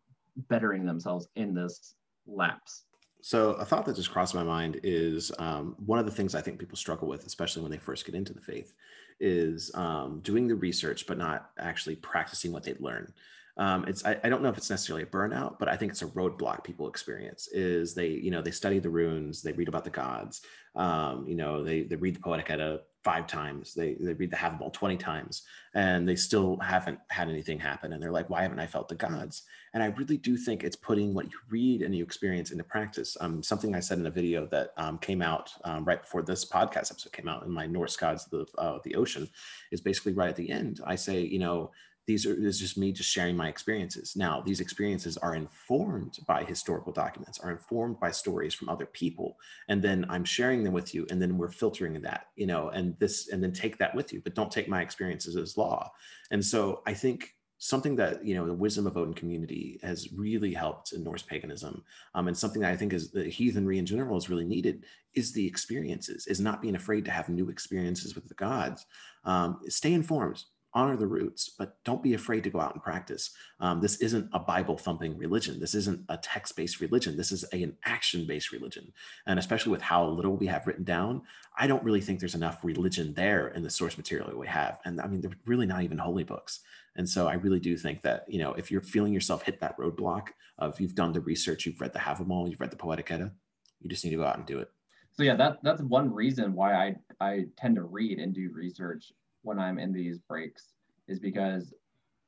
bettering 0.48 0.84
themselves 0.84 1.28
in 1.36 1.54
this 1.54 1.94
lapse 2.26 2.84
so 3.24 3.52
a 3.52 3.64
thought 3.64 3.86
that 3.86 3.96
just 3.96 4.10
crossed 4.10 4.34
my 4.34 4.42
mind 4.42 4.80
is 4.82 5.32
um, 5.38 5.76
one 5.86 5.98
of 5.98 6.04
the 6.04 6.12
things 6.12 6.34
I 6.34 6.42
think 6.42 6.58
people 6.58 6.76
struggle 6.76 7.08
with, 7.08 7.24
especially 7.24 7.62
when 7.62 7.70
they 7.70 7.78
first 7.78 8.04
get 8.04 8.14
into 8.14 8.34
the 8.34 8.40
faith, 8.42 8.74
is 9.18 9.70
um, 9.74 10.20
doing 10.22 10.46
the 10.46 10.54
research 10.54 11.06
but 11.06 11.16
not 11.16 11.50
actually 11.58 11.96
practicing 11.96 12.52
what 12.52 12.64
they 12.64 12.74
learn. 12.80 13.10
Um, 13.56 13.84
it's 13.86 14.04
I, 14.04 14.18
I, 14.24 14.28
don't 14.28 14.42
know 14.42 14.48
if 14.48 14.56
it's 14.56 14.70
necessarily 14.70 15.04
a 15.04 15.06
burnout, 15.06 15.60
but 15.60 15.68
I 15.68 15.76
think 15.76 15.92
it's 15.92 16.02
a 16.02 16.08
roadblock 16.08 16.64
people 16.64 16.88
experience. 16.88 17.48
Is 17.52 17.94
they 17.94 18.08
you 18.08 18.32
know 18.32 18.42
they 18.42 18.50
study 18.50 18.80
the 18.80 18.90
runes, 18.90 19.42
they 19.42 19.52
read 19.52 19.68
about 19.68 19.84
the 19.84 19.90
gods, 19.90 20.42
um, 20.74 21.24
you 21.28 21.36
know 21.36 21.62
they 21.62 21.82
they 21.82 21.96
read 21.96 22.16
the 22.16 22.20
Poetic 22.20 22.50
Edda 22.50 22.80
five 23.04 23.26
times. 23.26 23.74
They 23.74 23.94
they 24.00 24.14
read 24.14 24.30
the 24.30 24.36
Havamal 24.36 24.72
20 24.72 24.96
times 24.96 25.42
and 25.74 26.08
they 26.08 26.16
still 26.16 26.56
haven't 26.58 26.98
had 27.10 27.28
anything 27.28 27.60
happen. 27.60 27.92
And 27.92 28.02
they're 28.02 28.10
like, 28.10 28.30
why 28.30 28.42
haven't 28.42 28.58
I 28.58 28.66
felt 28.66 28.88
the 28.88 28.94
gods? 28.94 29.42
And 29.74 29.82
I 29.82 29.86
really 29.86 30.16
do 30.16 30.36
think 30.36 30.64
it's 30.64 30.76
putting 30.76 31.12
what 31.12 31.26
you 31.26 31.38
read 31.50 31.82
and 31.82 31.94
you 31.94 32.02
experience 32.02 32.50
into 32.50 32.64
practice. 32.64 33.16
Um, 33.20 33.42
something 33.42 33.74
I 33.74 33.80
said 33.80 33.98
in 33.98 34.06
a 34.06 34.10
video 34.10 34.46
that 34.46 34.70
um, 34.78 34.98
came 34.98 35.20
out 35.20 35.50
um, 35.64 35.84
right 35.84 36.00
before 36.00 36.22
this 36.22 36.44
podcast 36.44 36.90
episode 36.90 37.12
came 37.12 37.28
out 37.28 37.44
in 37.44 37.50
my 37.50 37.66
Norse 37.66 37.96
gods 37.96 38.24
of 38.24 38.30
the, 38.30 38.60
uh, 38.60 38.78
the 38.84 38.94
ocean 38.94 39.28
is 39.70 39.80
basically 39.80 40.14
right 40.14 40.30
at 40.30 40.36
the 40.36 40.50
end. 40.50 40.80
I 40.86 40.94
say, 40.94 41.20
you 41.20 41.38
know, 41.38 41.72
these 42.06 42.26
are 42.26 42.34
is 42.34 42.58
just 42.58 42.76
me 42.76 42.92
just 42.92 43.10
sharing 43.10 43.36
my 43.36 43.48
experiences. 43.48 44.14
Now 44.16 44.42
these 44.44 44.60
experiences 44.60 45.16
are 45.16 45.34
informed 45.34 46.18
by 46.26 46.44
historical 46.44 46.92
documents 46.92 47.38
are 47.40 47.50
informed 47.50 48.00
by 48.00 48.10
stories 48.10 48.54
from 48.54 48.68
other 48.68 48.86
people 48.86 49.36
and 49.68 49.82
then 49.82 50.06
i'm 50.08 50.24
sharing 50.24 50.64
them 50.64 50.72
with 50.72 50.94
you 50.94 51.06
and 51.10 51.20
then 51.20 51.36
we're 51.38 51.50
filtering 51.50 52.00
that 52.00 52.28
you 52.36 52.46
know 52.46 52.68
and 52.70 52.96
this 52.98 53.28
and 53.28 53.42
then 53.42 53.52
take 53.52 53.78
that 53.78 53.94
with 53.94 54.12
you 54.12 54.20
but 54.22 54.34
don't 54.34 54.50
take 54.50 54.68
my 54.68 54.82
experiences 54.82 55.36
as 55.36 55.56
law. 55.56 55.90
And 56.30 56.44
so 56.44 56.82
i 56.86 56.94
think 56.94 57.34
something 57.58 57.96
that 57.96 58.24
you 58.24 58.34
know 58.34 58.46
the 58.46 58.52
wisdom 58.52 58.86
of 58.86 58.96
odin 58.96 59.14
community 59.14 59.78
has 59.82 60.08
really 60.12 60.52
helped 60.52 60.92
in 60.92 61.02
norse 61.02 61.22
paganism 61.22 61.82
um, 62.14 62.28
and 62.28 62.36
something 62.36 62.60
that 62.60 62.72
i 62.72 62.76
think 62.76 62.92
is 62.92 63.10
the 63.10 63.24
heathenry 63.24 63.78
in 63.78 63.86
general 63.86 64.16
is 64.16 64.28
really 64.28 64.44
needed 64.44 64.84
is 65.14 65.32
the 65.32 65.46
experiences 65.46 66.26
is 66.26 66.40
not 66.40 66.60
being 66.60 66.76
afraid 66.76 67.04
to 67.04 67.10
have 67.10 67.28
new 67.28 67.48
experiences 67.48 68.14
with 68.14 68.28
the 68.28 68.34
gods. 68.34 68.86
Um, 69.24 69.60
stay 69.68 69.92
informed 69.92 70.42
honor 70.74 70.96
the 70.96 71.06
roots, 71.06 71.48
but 71.56 71.82
don't 71.84 72.02
be 72.02 72.14
afraid 72.14 72.42
to 72.44 72.50
go 72.50 72.60
out 72.60 72.74
and 72.74 72.82
practice. 72.82 73.30
Um, 73.60 73.80
this 73.80 73.96
isn't 73.98 74.28
a 74.32 74.40
Bible 74.40 74.76
thumping 74.76 75.16
religion. 75.16 75.60
This 75.60 75.74
isn't 75.74 76.04
a 76.08 76.16
text 76.16 76.56
based 76.56 76.80
religion. 76.80 77.16
This 77.16 77.30
is 77.30 77.44
a, 77.52 77.62
an 77.62 77.76
action 77.84 78.26
based 78.26 78.52
religion. 78.52 78.92
And 79.26 79.38
especially 79.38 79.72
with 79.72 79.82
how 79.82 80.06
little 80.06 80.36
we 80.36 80.46
have 80.46 80.66
written 80.66 80.84
down, 80.84 81.22
I 81.56 81.66
don't 81.66 81.84
really 81.84 82.00
think 82.00 82.18
there's 82.18 82.34
enough 82.34 82.64
religion 82.64 83.14
there 83.14 83.48
in 83.48 83.62
the 83.62 83.70
source 83.70 83.96
material 83.96 84.28
that 84.28 84.38
we 84.38 84.48
have. 84.48 84.78
And 84.84 85.00
I 85.00 85.06
mean, 85.06 85.20
they're 85.20 85.30
really 85.46 85.66
not 85.66 85.82
even 85.82 85.98
holy 85.98 86.24
books. 86.24 86.60
And 86.96 87.08
so 87.08 87.28
I 87.28 87.34
really 87.34 87.60
do 87.60 87.76
think 87.76 88.02
that, 88.02 88.24
you 88.28 88.38
know, 88.38 88.52
if 88.54 88.70
you're 88.70 88.80
feeling 88.80 89.12
yourself 89.12 89.42
hit 89.42 89.60
that 89.60 89.78
roadblock 89.78 90.28
of 90.58 90.80
you've 90.80 90.94
done 90.94 91.12
the 91.12 91.20
research, 91.20 91.66
you've 91.66 91.80
read 91.80 91.92
the 91.92 92.02
All, 92.30 92.48
you've 92.48 92.60
read 92.60 92.70
the 92.70 92.76
Poetic 92.76 93.10
Edda, 93.10 93.32
you 93.80 93.90
just 93.90 94.04
need 94.04 94.10
to 94.10 94.16
go 94.16 94.24
out 94.24 94.38
and 94.38 94.46
do 94.46 94.58
it. 94.58 94.70
So 95.12 95.22
yeah, 95.22 95.36
that 95.36 95.58
that's 95.62 95.80
one 95.82 96.12
reason 96.12 96.54
why 96.54 96.74
I 96.74 96.96
I 97.20 97.44
tend 97.56 97.76
to 97.76 97.84
read 97.84 98.18
and 98.18 98.34
do 98.34 98.50
research 98.52 99.12
when 99.44 99.58
I'm 99.58 99.78
in 99.78 99.92
these 99.92 100.18
breaks 100.18 100.72
is 101.06 101.20
because 101.20 101.72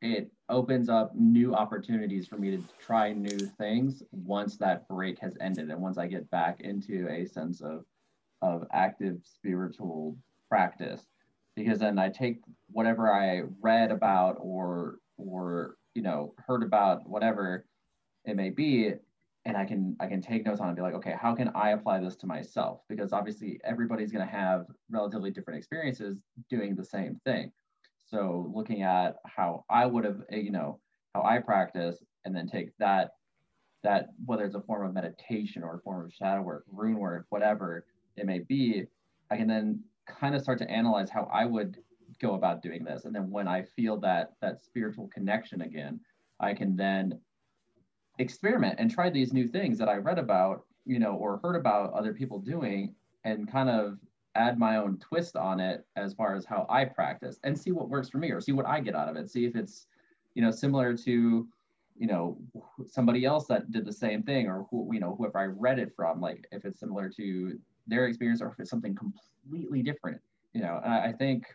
it 0.03 0.31
opens 0.49 0.89
up 0.89 1.15
new 1.15 1.55
opportunities 1.55 2.29
for 2.29 2.37
me 2.37 2.51
to 2.51 2.63
try 2.79 3.13
new 3.13 3.51
things 3.59 4.03
once 4.13 4.57
that 4.59 4.87
break 4.89 5.19
has 5.19 5.37
ended 5.41 5.71
and 5.71 5.81
once 5.81 5.99
I 5.99 6.07
get 6.07 6.31
back 6.31 6.61
into 6.61 7.09
a 7.11 7.27
sense 7.27 7.61
of 7.61 7.85
of 8.43 8.65
active 8.73 9.19
spiritual 9.25 10.17
practice. 10.51 11.07
Because 11.57 11.79
then 11.79 11.99
I 11.99 12.11
take 12.11 12.43
whatever 12.71 13.13
I 13.13 13.45
read 13.63 13.91
about 13.91 14.37
or 14.39 14.99
or 15.17 15.77
you 15.95 16.03
know 16.03 16.35
heard 16.47 16.63
about 16.63 17.09
whatever 17.09 17.65
it 18.27 18.37
may 18.37 18.51
be 18.51 18.93
and 19.47 19.57
I 19.57 19.65
can 19.65 19.97
I 20.01 20.07
can 20.07 20.21
take 20.21 20.45
notes 20.45 20.61
on 20.61 20.69
and 20.69 20.77
be 20.77 20.83
like 20.83 20.95
okay 20.95 21.15
how 21.19 21.35
can 21.35 21.51
I 21.55 21.71
apply 21.71 22.01
this 22.01 22.17
to 22.17 22.27
myself 22.27 22.81
because 22.89 23.13
obviously 23.13 23.61
everybody's 23.65 24.13
going 24.13 24.27
to 24.27 24.33
have 24.33 24.67
relatively 24.91 25.31
different 25.31 25.59
experiences 25.59 26.19
doing 26.51 26.75
the 26.75 26.85
same 26.85 27.21
thing 27.25 27.53
so 28.07 28.51
looking 28.55 28.83
at 28.83 29.17
how 29.25 29.65
I 29.71 29.87
would 29.87 30.05
have 30.05 30.21
eh, 30.31 30.39
you 30.39 30.51
know 30.51 30.81
how 31.15 31.23
I 31.23 31.39
practice 31.39 32.03
and 32.25 32.35
then 32.35 32.49
take 32.49 32.77
that 32.79 33.13
that 33.85 34.09
whether 34.25 34.45
it's 34.45 34.57
a 34.57 34.61
form 34.63 34.87
of 34.87 34.93
meditation 34.93 35.63
or 35.63 35.77
a 35.77 35.81
form 35.81 36.05
of 36.05 36.13
shadow 36.13 36.43
work 36.43 36.65
rune 36.71 36.99
work 36.99 37.27
whatever 37.31 37.87
it 38.17 38.27
may 38.27 38.41
be 38.41 38.87
I 39.31 39.37
can 39.37 39.47
then 39.47 39.81
kind 40.07 40.35
of 40.35 40.43
start 40.43 40.59
to 40.59 40.71
analyze 40.71 41.11
how 41.11 41.29
I 41.33 41.45
would 41.45 41.79
go 42.21 42.35
about 42.35 42.63
doing 42.63 42.85
this. 42.85 43.05
And 43.05 43.15
then 43.15 43.31
when 43.31 43.49
I 43.49 43.63
feel 43.63 43.99
that 43.99 44.33
that 44.41 44.65
spiritual 44.65 45.09
connection 45.09 45.63
again, 45.63 46.01
I 46.41 46.55
can 46.55 46.77
then 46.77 47.21
experiment 48.19 48.77
and 48.79 48.91
try 48.91 49.11
these 49.11 49.33
new 49.33 49.49
things 49.49 49.79
that 49.79 49.89
I 49.89 49.97
read 49.97 50.19
about, 50.19 50.65
you 50.85 50.99
know, 50.99 51.15
or 51.15 51.39
heard 51.43 51.57
about 51.57 51.93
other 51.93 52.13
people 52.13 52.39
doing 52.39 52.95
and 53.25 53.51
kind 53.51 53.69
of 53.69 53.99
add 54.35 54.59
my 54.59 54.77
own 54.77 54.99
twist 54.99 55.37
on 55.37 55.61
it 55.61 55.87
as 55.97 56.13
far 56.15 56.35
as 56.35 56.45
how 56.45 56.67
I 56.69 56.85
practice 56.85 57.39
and 57.45 57.59
see 57.59 57.73
what 57.73 57.89
works 57.89 58.09
for 58.09 58.19
me 58.19 58.31
or 58.31 58.41
see 58.41 58.53
what 58.53 58.67
I 58.67 58.81
get 58.81 58.95
out 58.95 59.09
of 59.09 59.17
it. 59.17 59.31
See 59.31 59.45
if 59.45 59.57
it's, 59.57 59.87
you 60.35 60.43
know, 60.43 60.51
similar 60.51 60.97
to, 60.97 61.49
you 61.99 62.07
know, 62.07 62.39
somebody 62.87 63.25
else 63.25 63.47
that 63.47 63.71
did 63.71 63.87
the 63.87 63.93
same 63.93 64.23
thing 64.23 64.49
or 64.49 64.67
who, 64.71 64.91
you 64.93 65.01
know, 65.01 65.15
whoever 65.17 65.39
I 65.39 65.47
read 65.47 65.79
it 65.79 65.95
from, 65.97 66.21
like 66.21 66.47
if 66.53 66.65
it's 66.65 66.81
similar 66.81 67.09
to 67.17 67.59
their 67.87 68.07
experience 68.07 68.43
or 68.43 68.49
if 68.49 68.61
it's 68.61 68.71
something 68.71 68.95
completely 68.95 69.83
different 69.83 70.21
you 70.57 70.63
know 70.63 70.81
I, 70.85 71.09
I 71.09 71.13
think 71.13 71.47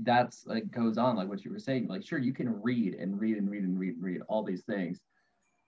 that's 0.00 0.46
like 0.46 0.70
goes 0.70 0.96
on 0.96 1.16
like 1.16 1.28
what 1.28 1.44
you 1.44 1.50
were 1.50 1.58
saying 1.58 1.88
like 1.88 2.06
sure 2.06 2.18
you 2.18 2.32
can 2.32 2.60
read 2.62 2.94
and 2.94 3.20
read 3.20 3.36
and 3.36 3.50
read 3.50 3.64
and 3.64 3.78
read 3.78 3.94
and 3.94 4.02
read 4.02 4.20
all 4.28 4.42
these 4.42 4.62
things 4.62 5.00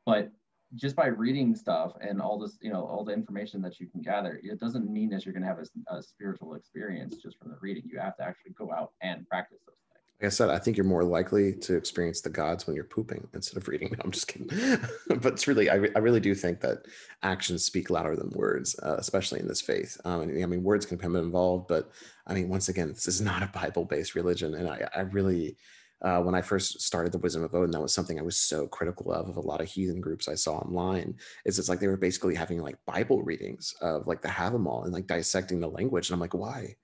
but 0.07 0.31
just 0.77 0.95
by 0.95 1.07
reading 1.07 1.55
stuff 1.55 1.93
and 2.01 2.21
all 2.21 2.39
this 2.39 2.57
you 2.61 2.71
know 2.71 2.85
all 2.87 3.05
the 3.05 3.13
information 3.13 3.61
that 3.63 3.81
you 3.81 3.87
can 3.87 4.01
gather 4.01 4.41
it 4.43 4.61
doesn't 4.61 4.91
mean 4.91 5.11
that 5.11 5.25
you're 5.25 5.33
going 5.33 5.43
to 5.43 5.49
have 5.49 5.59
a, 5.59 5.97
a 5.97 6.03
spiritual 6.03 6.55
experience 6.55 7.17
just 7.17 7.39
from 7.39 7.51
the 7.51 7.57
reading 7.61 7.83
you 7.87 7.99
have 7.99 8.17
to 8.17 8.23
actually 8.23 8.53
go 8.53 8.71
out 8.73 8.93
and 9.03 9.29
practice 9.29 9.59
those 9.67 9.75
things. 9.93 10.05
like 10.21 10.27
I 10.27 10.31
said, 10.31 10.51
I 10.51 10.59
think 10.59 10.77
you're 10.77 10.87
more 10.87 11.03
likely 11.03 11.55
to 11.55 11.77
experience 11.77 12.21
the 12.21 12.31
gods 12.31 12.67
when 12.67 12.77
you're 12.77 12.85
pooping 12.85 13.27
instead 13.35 13.57
of 13.57 13.67
reading. 13.67 13.89
No, 13.99 14.03
I'm 14.05 14.13
just 14.13 14.29
kidding. 14.29 14.49
but 15.09 15.33
it's 15.33 15.49
really, 15.49 15.69
I, 15.69 15.75
re- 15.75 15.93
I 15.97 15.99
really 15.99 16.21
do 16.21 16.35
think 16.35 16.61
that 16.61 16.87
actions 17.23 17.65
speak 17.65 17.91
louder 17.91 18.15
than 18.15 18.31
words, 18.31 18.79
uh, 18.85 18.97
especially 18.97 19.41
in 19.41 19.49
this 19.49 19.61
faith. 19.61 20.01
Um, 20.05 20.21
I 20.21 20.47
mean, 20.47 20.63
words 20.63 20.87
can 20.87 20.99
become 20.99 21.17
involved, 21.17 21.67
but 21.67 21.91
I 22.29 22.35
mean, 22.35 22.49
once 22.49 22.69
again, 22.69 22.89
this 22.89 23.09
is 23.09 23.21
not 23.21 23.43
a 23.43 23.49
Bible-based 23.49 24.15
religion, 24.15 24.55
and 24.55 24.69
I, 24.69 24.89
I 24.95 25.01
really. 25.01 25.57
Uh, 26.03 26.21
when 26.21 26.35
I 26.35 26.43
first 26.43 26.81
started 26.81 27.13
the 27.13 27.19
Wisdom 27.19 27.45
of 27.45 27.55
Odin, 27.55 27.71
that 27.73 27.81
was 27.81 27.93
something 27.93 28.19
I 28.19 28.23
was 28.23 28.37
so 28.37 28.67
critical 28.67 29.13
of 29.13 29.29
of 29.29 29.37
a 29.37 29.41
lot 29.41 29.61
of 29.61 29.69
heathen 29.69 30.01
groups 30.01 30.29
I 30.29 30.35
saw 30.35 30.59
online. 30.59 31.17
Is 31.45 31.59
it's 31.59 31.69
like 31.69 31.81
they 31.81 31.89
were 31.89 31.97
basically 31.97 32.35
having 32.35 32.61
like 32.61 32.77
Bible 32.87 33.23
readings 33.23 33.75
of 33.81 34.07
like 34.07 34.23
the 34.23 34.31
all 34.67 34.85
and 34.85 34.93
like 34.93 35.07
dissecting 35.07 35.61
the 35.61 35.69
language, 35.69 36.09
and 36.09 36.15
I'm 36.15 36.21
like, 36.21 36.35
why? 36.35 36.77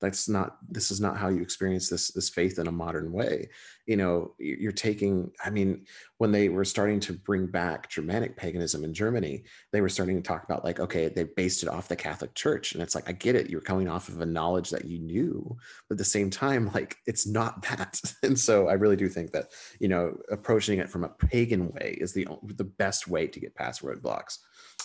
That's 0.00 0.28
not 0.28 0.56
this 0.68 0.90
is 0.90 1.00
not 1.00 1.16
how 1.16 1.28
you 1.28 1.42
experience 1.42 1.88
this 1.88 2.08
this 2.08 2.30
faith 2.30 2.58
in 2.58 2.66
a 2.66 2.72
modern 2.72 3.12
way. 3.12 3.48
You 3.86 3.96
know 3.96 4.34
you're 4.38 4.70
taking 4.72 5.32
i 5.44 5.50
mean 5.50 5.84
when 6.18 6.30
they 6.30 6.48
were 6.48 6.64
starting 6.64 7.00
to 7.00 7.12
bring 7.12 7.48
back 7.48 7.90
germanic 7.90 8.36
paganism 8.36 8.84
in 8.84 8.94
germany 8.94 9.42
they 9.72 9.80
were 9.80 9.88
starting 9.88 10.16
to 10.16 10.22
talk 10.22 10.44
about 10.44 10.64
like 10.64 10.78
okay 10.78 11.08
they 11.08 11.24
based 11.24 11.64
it 11.64 11.68
off 11.68 11.88
the 11.88 11.96
catholic 11.96 12.34
church. 12.34 12.72
And 12.72 12.82
it's 12.82 12.94
like 12.94 13.08
i 13.08 13.12
get 13.12 13.34
it 13.34 13.50
you're 13.50 13.60
coming 13.60 13.88
off 13.88 14.08
of 14.08 14.20
a 14.20 14.26
knowledge 14.26 14.70
that 14.70 14.84
you 14.84 15.00
knew 15.00 15.56
but 15.88 15.94
at 15.94 15.98
the 15.98 16.04
same 16.04 16.30
time 16.30 16.70
like 16.72 16.96
it's 17.06 17.26
not 17.26 17.62
that. 17.62 18.00
And 18.22 18.38
so 18.38 18.68
i 18.68 18.74
really 18.74 18.96
do 18.96 19.08
think 19.08 19.32
that 19.32 19.52
you 19.80 19.88
know 19.88 20.16
approaching 20.30 20.78
it 20.78 20.88
from 20.88 21.04
a 21.04 21.08
pagan 21.08 21.72
way 21.72 21.98
is 22.00 22.12
the 22.12 22.28
the 22.42 22.64
best 22.64 23.08
way 23.08 23.26
to 23.26 23.40
get 23.40 23.54
past 23.54 23.82
roadblocks. 23.82 24.38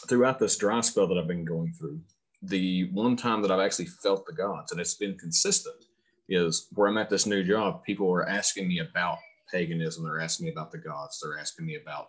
Throughout 0.08 0.40
this 0.40 0.58
dry 0.58 0.82
spell 0.82 1.08
that 1.08 1.18
i've 1.18 1.28
been 1.28 1.46
going 1.46 1.74
through 1.74 2.00
the 2.48 2.90
one 2.92 3.16
time 3.16 3.42
that 3.42 3.52
I've 3.52 3.60
actually 3.60 3.86
felt 3.86 4.26
the 4.26 4.34
gods, 4.34 4.72
and 4.72 4.80
it's 4.80 4.96
been 4.96 5.18
consistent, 5.18 5.86
is 6.28 6.68
where 6.74 6.88
I'm 6.88 6.98
at 6.98 7.10
this 7.10 7.26
new 7.26 7.44
job. 7.44 7.84
People 7.84 8.12
are 8.12 8.28
asking 8.28 8.68
me 8.68 8.80
about 8.80 9.18
paganism. 9.52 10.04
They're 10.04 10.22
asking 10.22 10.46
me 10.46 10.52
about 10.52 10.72
the 10.72 10.78
gods. 10.78 11.20
They're 11.22 11.40
asking 11.40 11.66
me 11.66 11.76
about 11.76 12.08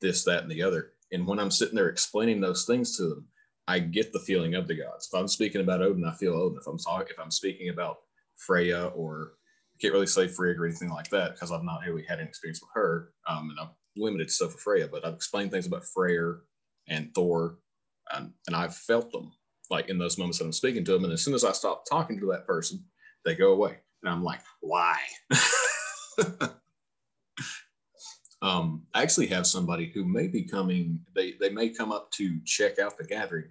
this, 0.00 0.24
that, 0.24 0.42
and 0.42 0.50
the 0.50 0.62
other. 0.62 0.92
And 1.12 1.26
when 1.26 1.38
I'm 1.38 1.50
sitting 1.50 1.74
there 1.74 1.88
explaining 1.88 2.40
those 2.40 2.64
things 2.64 2.96
to 2.96 3.04
them, 3.04 3.26
I 3.66 3.80
get 3.80 4.12
the 4.12 4.20
feeling 4.20 4.54
of 4.54 4.66
the 4.66 4.74
gods. 4.74 5.08
If 5.12 5.18
I'm 5.18 5.28
speaking 5.28 5.60
about 5.60 5.82
Odin, 5.82 6.04
I 6.04 6.14
feel 6.14 6.34
Odin. 6.34 6.58
If 6.58 6.66
I'm 6.66 6.78
talking, 6.78 7.08
if 7.10 7.20
I'm 7.20 7.30
speaking 7.30 7.68
about 7.68 7.98
Freya, 8.36 8.86
or 8.94 9.32
I 9.74 9.76
can't 9.80 9.92
really 9.92 10.06
say 10.06 10.28
Freya 10.28 10.58
or 10.58 10.66
anything 10.66 10.90
like 10.90 11.10
that 11.10 11.34
because 11.34 11.52
I've 11.52 11.64
not 11.64 11.80
really 11.86 12.04
had 12.04 12.20
an 12.20 12.28
experience 12.28 12.62
with 12.62 12.70
her, 12.74 13.10
um, 13.26 13.50
and 13.50 13.58
I'm 13.60 13.70
limited 13.96 14.30
stuff 14.30 14.52
for 14.52 14.58
Freya. 14.58 14.88
But 14.88 15.04
I've 15.04 15.14
explained 15.14 15.50
things 15.50 15.66
about 15.66 15.84
Freya 15.84 16.36
and 16.88 17.12
Thor, 17.14 17.58
and 18.14 18.32
I've 18.54 18.74
felt 18.74 19.12
them 19.12 19.32
like 19.70 19.88
in 19.88 19.98
those 19.98 20.18
moments 20.18 20.38
that 20.38 20.44
I'm 20.44 20.52
speaking 20.52 20.84
to 20.84 20.92
them. 20.92 21.04
And 21.04 21.12
as 21.12 21.22
soon 21.22 21.34
as 21.34 21.44
I 21.44 21.52
stop 21.52 21.84
talking 21.88 22.18
to 22.20 22.26
that 22.32 22.46
person, 22.46 22.84
they 23.24 23.34
go 23.34 23.52
away. 23.52 23.78
And 24.02 24.12
I'm 24.12 24.22
like, 24.22 24.40
why? 24.60 24.96
um, 28.42 28.86
I 28.94 29.02
actually 29.02 29.26
have 29.28 29.46
somebody 29.46 29.90
who 29.92 30.04
may 30.04 30.28
be 30.28 30.42
coming, 30.42 31.00
they, 31.14 31.34
they 31.40 31.50
may 31.50 31.68
come 31.70 31.92
up 31.92 32.10
to 32.12 32.40
check 32.44 32.78
out 32.78 32.96
the 32.96 33.04
gathering. 33.04 33.48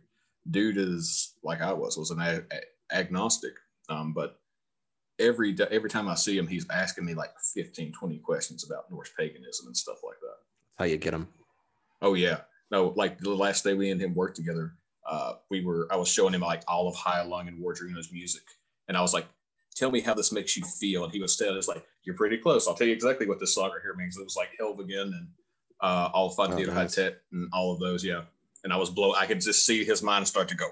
Dude 0.49 0.77
is 0.77 1.35
like 1.43 1.61
I 1.61 1.73
was, 1.73 1.97
was 1.97 2.11
an 2.11 2.19
a- 2.19 2.43
a- 2.51 2.95
agnostic. 2.95 3.53
Um, 3.89 4.13
but 4.13 4.39
every 5.19 5.51
day, 5.51 5.67
every 5.71 5.89
time 5.89 6.07
I 6.07 6.15
see 6.15 6.37
him, 6.37 6.47
he's 6.47 6.65
asking 6.69 7.05
me 7.05 7.13
like 7.13 7.31
15, 7.53 7.91
20 7.91 8.17
questions 8.19 8.63
about 8.65 8.89
Norse 8.89 9.11
paganism 9.17 9.67
and 9.67 9.75
stuff 9.75 9.97
like 10.05 10.19
that. 10.21 10.37
How 10.77 10.85
you 10.85 10.97
get 10.97 11.11
them? 11.11 11.27
Oh 12.01 12.13
yeah. 12.13 12.41
No, 12.71 12.93
like 12.95 13.19
the 13.19 13.33
last 13.33 13.63
day 13.63 13.73
we 13.73 13.91
and 13.91 14.01
him 14.01 14.13
worked 14.13 14.35
together, 14.35 14.75
uh, 15.07 15.33
we 15.49 15.63
were 15.63 15.87
I 15.91 15.95
was 15.95 16.09
showing 16.09 16.33
him 16.33 16.41
like 16.41 16.63
all 16.67 16.87
of 16.87 16.95
Heilung 16.95 17.47
and 17.47 17.59
Wardruna's 17.59 18.11
music, 18.11 18.43
and 18.87 18.97
I 18.97 19.01
was 19.01 19.13
like, 19.13 19.25
"Tell 19.75 19.89
me 19.89 20.01
how 20.01 20.13
this 20.13 20.31
makes 20.31 20.57
you 20.57 20.63
feel." 20.65 21.03
And 21.05 21.13
he 21.13 21.21
was 21.21 21.33
still 21.33 21.55
just 21.55 21.69
like, 21.69 21.85
"You're 22.03 22.15
pretty 22.15 22.37
close. 22.37 22.67
I'll 22.67 22.75
tell 22.75 22.87
you 22.87 22.93
exactly 22.93 23.27
what 23.27 23.39
this 23.39 23.55
song 23.55 23.71
right 23.71 23.81
here 23.81 23.95
means." 23.95 24.17
It 24.17 24.23
was 24.23 24.35
like 24.35 24.49
Helvegen 24.59 25.13
and 25.13 25.27
uh, 25.79 26.09
all 26.13 26.29
Fun 26.29 26.53
oh, 26.53 26.57
nice. 26.57 26.97
and 26.97 27.15
all 27.53 27.73
of 27.73 27.79
those, 27.79 28.03
yeah. 28.03 28.23
And 28.63 28.73
I 28.73 28.77
was 28.77 28.89
blow. 28.89 29.13
I 29.13 29.25
could 29.25 29.39
just 29.39 29.65
see 29.65 29.85
his 29.85 30.03
mind 30.03 30.27
start 30.27 30.49
to 30.49 30.55
go. 30.55 30.69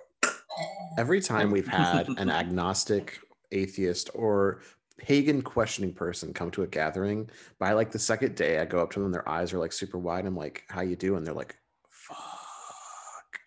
Every 0.98 1.22
time 1.22 1.52
we've 1.52 1.68
had 1.68 2.08
an 2.18 2.30
agnostic, 2.42 3.20
atheist, 3.52 4.10
or 4.14 4.62
pagan 4.98 5.42
questioning 5.42 5.94
person 5.94 6.34
come 6.34 6.52
to 6.52 6.64
a 6.64 6.68
gathering, 6.68 7.30
by 7.60 7.74
like 7.74 7.92
the 7.92 8.00
second 8.00 8.36
day, 8.36 8.60
I 8.60 8.66
go 8.66 8.80
up 8.80 8.92
to 8.92 9.00
them, 9.00 9.12
their 9.12 9.28
eyes 9.30 9.54
are 9.54 9.60
like 9.60 9.72
super 9.72 9.98
wide. 9.98 10.26
I'm 10.26 10.36
like, 10.36 10.64
"How 10.68 10.82
you 10.82 10.96
doing?" 10.96 11.24
They're 11.24 11.34
like, 11.34 11.56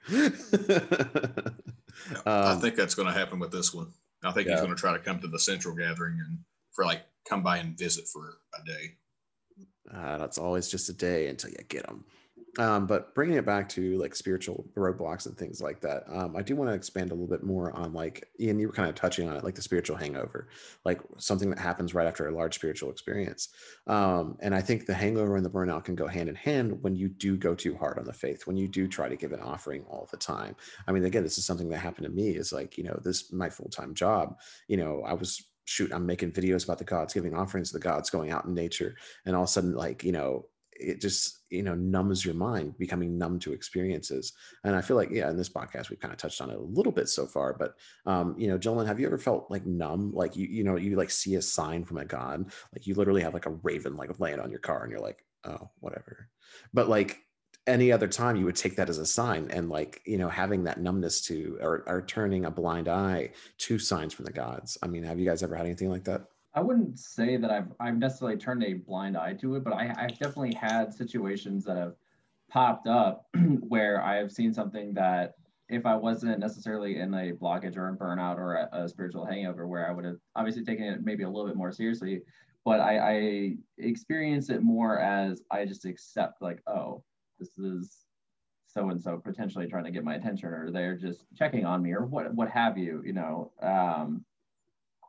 um, 0.13 1.53
I 2.27 2.55
think 2.61 2.77
that's 2.77 2.95
going 2.95 3.09
to 3.09 3.15
happen 3.15 3.39
with 3.39 3.53
this 3.53 3.75
one. 3.75 3.93
I 4.25 4.33
think 4.33 4.47
yeah. 4.47 4.55
he's 4.55 4.63
going 4.63 4.75
to 4.75 4.81
try 4.81 4.93
to 4.93 4.99
come 4.99 5.21
to 5.21 5.29
the 5.29 5.39
central 5.39 5.75
gathering 5.75 6.19
and 6.19 6.39
for 6.73 6.85
like 6.85 7.03
come 7.29 7.43
by 7.43 7.59
and 7.59 7.77
visit 7.77 8.07
for 8.09 8.39
a 8.55 8.65
day. 8.65 8.95
Uh, 9.93 10.19
that's 10.19 10.39
always 10.39 10.69
just 10.69 10.89
a 10.89 10.93
day 10.93 11.29
until 11.29 11.51
you 11.51 11.57
get 11.69 11.87
them. 11.87 12.05
Um, 12.59 12.87
but 12.87 13.15
bringing 13.15 13.37
it 13.37 13.47
back 13.47 13.69
to 13.71 13.97
like 13.99 14.17
spiritual 14.17 14.67
roadblocks 14.77 15.27
and 15.27 15.39
things 15.39 15.63
like 15.63 15.81
that, 15.83 16.03
um, 16.09 16.37
I 16.37 16.43
do 16.43 16.57
want 16.57 16.71
to 16.71 16.75
expand 16.75 17.11
a 17.11 17.15
little 17.15 17.29
bit 17.29 17.45
more 17.45 17.73
on 17.73 17.93
like 17.93 18.29
Ian, 18.41 18.59
you 18.59 18.67
were 18.67 18.73
kind 18.73 18.89
of 18.89 18.97
touching 18.97 19.29
on 19.29 19.37
it, 19.37 19.45
like 19.45 19.55
the 19.55 19.63
spiritual 19.63 19.97
hangover, 19.97 20.49
like 20.85 21.01
something 21.19 21.51
that 21.51 21.59
happens 21.61 21.95
right 21.95 22.07
after 22.07 22.27
a 22.27 22.35
large 22.35 22.57
spiritual 22.57 22.91
experience. 22.91 23.51
Um, 23.87 24.37
and 24.41 24.55
I 24.55 24.61
think 24.61 24.87
the 24.87 24.95
hangover 24.95 25.37
and 25.37 25.47
the 25.47 25.51
burnout 25.51 25.85
can 25.85 25.95
go 25.95 26.09
hand 26.09 26.29
in 26.29 26.35
hand 26.35 26.83
when 26.83 26.97
you 26.97 27.09
do 27.09 27.37
go 27.37 27.55
too 27.55 27.77
hard 27.77 27.97
on 27.97 28.05
the 28.05 28.13
faith, 28.13 28.47
when 28.47 28.57
you 28.57 28.67
do 28.67 28.89
try 28.89 29.09
to 29.09 29.17
give 29.17 29.33
an 29.33 29.41
offering 29.41 29.85
all 29.85 30.09
the 30.11 30.17
time. 30.17 30.57
I 30.89 30.93
mean, 30.93 31.05
again, 31.05 31.23
this 31.23 31.39
is 31.39 31.47
something 31.47 31.69
that 31.71 31.79
happened 31.79 32.07
to 32.07 32.13
me. 32.13 32.31
Is 32.31 32.53
like 32.53 32.77
you 32.77 32.85
know 32.85 32.99
this 33.05 33.33
my 33.33 33.49
full 33.49 33.69
time 33.69 33.95
job. 33.95 34.37
You 34.67 34.79
know, 34.79 35.03
I 35.07 35.15
was 35.15 35.45
shoot, 35.65 35.93
I'm 35.93 36.07
making 36.07 36.33
videos 36.33 36.65
about 36.65 36.79
the 36.79 36.85
gods, 36.85 37.15
giving 37.15 37.35
offerings 37.35 37.69
to 37.69 37.75
the 37.75 37.83
gods, 37.85 38.11
going 38.11 38.31
out 38.31 38.47
in 38.47 38.55
nature, 38.55 38.97
and 39.27 39.37
all 39.37 39.43
of 39.43 39.49
a 39.49 39.53
sudden, 39.53 39.75
like 39.75 40.03
you 40.03 40.13
know, 40.13 40.47
it 40.79 41.01
just 41.01 41.41
you 41.51 41.63
know 41.63 41.75
numbs 41.75 42.25
your 42.25 42.35
mind 42.35 42.77
becoming 42.79 43.19
numb 43.19 43.39
to 43.39 43.53
experiences. 43.53 44.33
And 44.65 44.75
i 44.77 44.81
feel 44.81 44.97
like 44.97 45.11
yeah 45.11 45.31
in 45.31 45.37
this 45.37 45.49
podcast 45.49 45.91
we've 45.91 46.01
kind 46.01 46.13
of 46.13 46.19
touched 46.19 46.41
on 46.41 46.51
it 46.51 46.57
a 46.57 46.61
little 46.61 46.93
bit 46.93 47.09
so 47.09 47.27
far 47.27 47.55
but 47.55 47.75
um 48.07 48.35
you 48.39 48.49
know 48.49 48.59
gentlemen 48.59 48.87
have 48.87 49.01
you 49.01 49.07
ever 49.07 49.19
felt 49.19 49.51
like 49.51 49.67
numb? 49.67 50.13
Like 50.13 50.37
you 50.37 50.47
you 50.47 50.65
know 50.65 50.77
you 50.77 50.97
like 50.97 51.11
see 51.11 51.35
a 51.37 51.43
sign 51.43 51.85
from 51.85 51.99
a 51.99 52.05
god 52.05 52.51
like 52.73 52.87
you 52.87 52.95
literally 52.95 53.23
have 53.23 53.35
like 53.35 53.47
a 53.47 53.59
raven 53.63 53.97
like 53.97 54.19
land 54.21 54.41
on 54.41 54.51
your 54.51 54.61
car 54.61 54.83
and 54.83 54.91
you're 54.91 55.01
like 55.01 55.25
oh 55.45 55.71
whatever. 55.81 56.29
But 56.73 56.89
like 56.89 57.21
any 57.67 57.93
other 57.93 58.09
time 58.09 58.37
you 58.37 58.47
would 58.47 58.57
take 58.57 58.77
that 58.77 58.89
as 58.89 58.99
a 58.99 59.07
sign 59.07 59.51
and 59.51 59.69
like 59.69 60.01
you 60.07 60.19
know 60.19 60.29
having 60.29 60.65
that 60.65 60.81
numbness 60.81 61.21
to 61.23 61.59
or, 61.61 61.85
or 61.87 62.03
turning 62.03 62.47
a 62.47 62.51
blind 62.51 62.89
eye 62.89 63.31
to 63.59 63.79
signs 63.79 64.15
from 64.15 64.25
the 64.25 64.33
gods. 64.33 64.79
I 64.83 64.87
mean 64.87 65.05
have 65.05 65.19
you 65.19 65.27
guys 65.27 65.43
ever 65.43 65.55
had 65.55 65.67
anything 65.67 65.91
like 65.91 66.05
that 66.05 66.25
I 66.55 66.61
wouldn't 66.61 66.99
say 66.99 67.37
that 67.37 67.51
I've 67.51 67.73
I've 67.79 67.99
necessarily 67.99 68.37
turned 68.37 68.65
a 68.65 68.75
blind 68.75 69.17
eye 69.17 69.35
to 69.35 69.57
it, 69.57 69.65
but 69.65 69.75
I, 69.75 69.95
I've 69.97 70.19
definitely 70.19 70.55
had 70.55 70.93
situations 70.93 71.65
that 71.65 71.77
have 71.77 71.95
popped 72.51 72.87
up 72.87 73.27
where 73.61 74.03
I 74.03 74.17
have 74.17 74.33
seen 74.33 74.53
something 74.53 74.95
that 74.95 75.35
if 75.69 75.85
I 75.85 75.95
wasn't 75.95 76.39
necessarily 76.39 76.99
in 76.99 77.13
a 77.13 77.33
blockage 77.33 77.77
or 77.77 77.89
a 77.89 77.97
burnout 77.97 78.39
or 78.39 78.55
a, 78.55 78.69
a 78.73 78.89
spiritual 78.89 79.27
hangover, 79.27 79.67
where 79.67 79.87
I 79.87 79.93
would 79.93 80.05
have 80.05 80.17
obviously 80.35 80.65
taken 80.65 80.87
it 80.87 81.05
maybe 81.05 81.25
a 81.25 81.29
little 81.29 81.47
bit 81.47 81.57
more 81.57 81.73
seriously, 81.73 82.23
but 82.65 82.81
I, 82.81 82.99
I 82.99 83.57
experience 83.77 84.49
it 84.49 84.63
more 84.63 84.99
as 84.99 85.43
I 85.51 85.67
just 85.67 85.85
accept 85.85 86.41
like, 86.41 86.63
oh, 86.67 87.05
this 87.39 87.51
is 87.59 88.05
so 88.67 88.89
and 88.91 89.01
so 89.01 89.19
potentially 89.19 89.67
trying 89.67 89.85
to 89.85 89.91
get 89.91 90.05
my 90.05 90.15
attention, 90.15 90.49
or 90.49 90.71
they're 90.71 90.97
just 90.97 91.25
checking 91.37 91.67
on 91.67 91.83
me, 91.83 91.93
or 91.93 92.07
what 92.07 92.35
what 92.35 92.49
have 92.51 92.79
you, 92.79 93.03
you 93.05 93.13
know. 93.13 93.53
Um, 93.63 94.25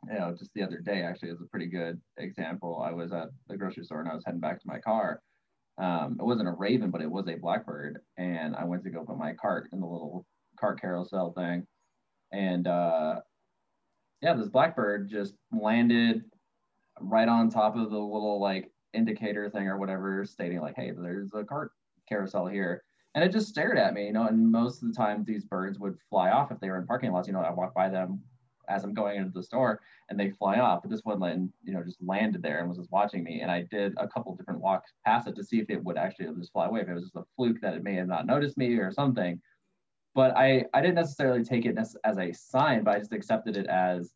you 0.08 0.18
know, 0.18 0.34
just 0.38 0.50
the 0.54 0.62
other 0.62 0.78
day 0.78 1.02
actually 1.02 1.30
is 1.30 1.40
a 1.40 1.48
pretty 1.50 1.66
good 1.66 2.00
example. 2.18 2.82
I 2.84 2.92
was 2.92 3.12
at 3.12 3.28
the 3.48 3.56
grocery 3.56 3.84
store 3.84 4.00
and 4.00 4.08
I 4.08 4.14
was 4.14 4.24
heading 4.24 4.40
back 4.40 4.60
to 4.60 4.68
my 4.68 4.78
car. 4.78 5.20
Um, 5.78 6.16
it 6.18 6.24
wasn't 6.24 6.48
a 6.48 6.52
raven, 6.52 6.90
but 6.90 7.00
it 7.00 7.10
was 7.10 7.28
a 7.28 7.36
blackbird, 7.36 8.00
and 8.18 8.54
I 8.54 8.64
went 8.64 8.84
to 8.84 8.90
go 8.90 9.04
put 9.04 9.16
my 9.16 9.32
cart 9.32 9.68
in 9.72 9.80
the 9.80 9.86
little 9.86 10.26
cart 10.58 10.78
carousel 10.80 11.32
thing, 11.32 11.66
and 12.32 12.66
uh, 12.66 13.20
yeah, 14.20 14.34
this 14.34 14.48
blackbird 14.48 15.08
just 15.08 15.34
landed 15.52 16.24
right 17.00 17.28
on 17.28 17.48
top 17.48 17.76
of 17.76 17.90
the 17.90 17.98
little 17.98 18.40
like 18.40 18.70
indicator 18.92 19.48
thing 19.48 19.68
or 19.68 19.78
whatever, 19.78 20.24
stating 20.26 20.60
like, 20.60 20.76
"Hey, 20.76 20.92
there's 20.92 21.32
a 21.34 21.44
cart 21.44 21.72
carousel 22.08 22.46
here." 22.46 22.82
And 23.14 23.24
it 23.24 23.32
just 23.32 23.48
stared 23.48 23.78
at 23.78 23.94
me, 23.94 24.06
you 24.06 24.12
know. 24.12 24.26
And 24.26 24.52
most 24.52 24.82
of 24.82 24.88
the 24.88 24.94
time, 24.94 25.24
these 25.24 25.44
birds 25.44 25.78
would 25.78 25.96
fly 26.10 26.30
off 26.30 26.52
if 26.52 26.60
they 26.60 26.68
were 26.68 26.78
in 26.78 26.86
parking 26.86 27.12
lots. 27.12 27.26
You 27.26 27.34
know, 27.34 27.40
I 27.40 27.50
walk 27.50 27.74
by 27.74 27.88
them 27.88 28.22
as 28.70 28.84
I'm 28.84 28.94
going 28.94 29.18
into 29.18 29.32
the 29.32 29.42
store 29.42 29.80
and 30.08 30.18
they 30.18 30.30
fly 30.30 30.58
off. 30.58 30.82
But 30.82 30.90
this 30.90 31.02
one, 31.04 31.52
you 31.62 31.72
know, 31.72 31.82
just 31.82 32.02
landed 32.02 32.42
there 32.42 32.60
and 32.60 32.68
was 32.68 32.78
just 32.78 32.92
watching 32.92 33.24
me. 33.24 33.40
And 33.40 33.50
I 33.50 33.66
did 33.70 33.94
a 33.96 34.08
couple 34.08 34.34
different 34.36 34.60
walks 34.60 34.92
past 35.04 35.28
it 35.28 35.36
to 35.36 35.44
see 35.44 35.58
if 35.58 35.68
it 35.70 35.82
would 35.82 35.98
actually 35.98 36.26
just 36.38 36.52
fly 36.52 36.66
away. 36.66 36.80
If 36.80 36.88
it 36.88 36.94
was 36.94 37.04
just 37.04 37.16
a 37.16 37.24
fluke 37.36 37.60
that 37.60 37.74
it 37.74 37.82
may 37.82 37.94
have 37.94 38.08
not 38.08 38.26
noticed 38.26 38.56
me 38.56 38.74
or 38.76 38.92
something. 38.92 39.40
But 40.14 40.36
I, 40.36 40.64
I 40.74 40.80
didn't 40.80 40.96
necessarily 40.96 41.44
take 41.44 41.66
it 41.66 41.76
as, 41.78 41.96
a 42.04 42.32
sign, 42.32 42.82
but 42.82 42.94
I 42.94 42.98
just 42.98 43.12
accepted 43.12 43.56
it 43.56 43.66
as, 43.66 44.12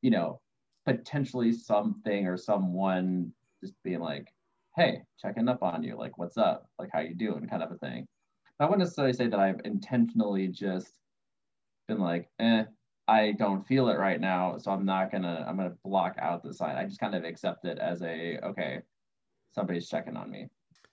you 0.00 0.10
know, 0.10 0.40
potentially 0.86 1.52
something 1.52 2.26
or 2.26 2.36
someone 2.36 3.32
just 3.62 3.74
being 3.84 4.00
like, 4.00 4.28
hey, 4.76 5.02
checking 5.20 5.48
up 5.48 5.62
on 5.62 5.82
you, 5.82 5.98
like, 5.98 6.16
what's 6.16 6.38
up? 6.38 6.68
Like, 6.78 6.88
how 6.92 7.00
you 7.00 7.14
doing? 7.14 7.46
Kind 7.46 7.62
of 7.62 7.72
a 7.72 7.78
thing. 7.78 8.06
I 8.60 8.64
wouldn't 8.64 8.80
necessarily 8.80 9.12
say 9.12 9.28
that 9.28 9.38
I've 9.38 9.60
intentionally 9.64 10.48
just 10.48 10.92
been 11.88 11.98
like, 11.98 12.28
eh, 12.38 12.64
I 13.08 13.32
don't 13.32 13.66
feel 13.66 13.88
it 13.88 13.98
right 13.98 14.20
now, 14.20 14.58
so 14.58 14.70
I'm 14.70 14.84
not 14.84 15.10
gonna 15.10 15.44
I'm 15.48 15.56
gonna 15.56 15.74
block 15.82 16.16
out 16.18 16.42
the 16.42 16.52
sign. 16.52 16.76
I 16.76 16.84
just 16.84 17.00
kind 17.00 17.14
of 17.14 17.24
accept 17.24 17.64
it 17.64 17.78
as 17.78 18.02
a 18.02 18.38
okay, 18.44 18.82
somebody's 19.54 19.88
checking 19.88 20.16
on 20.16 20.30
me. 20.30 20.48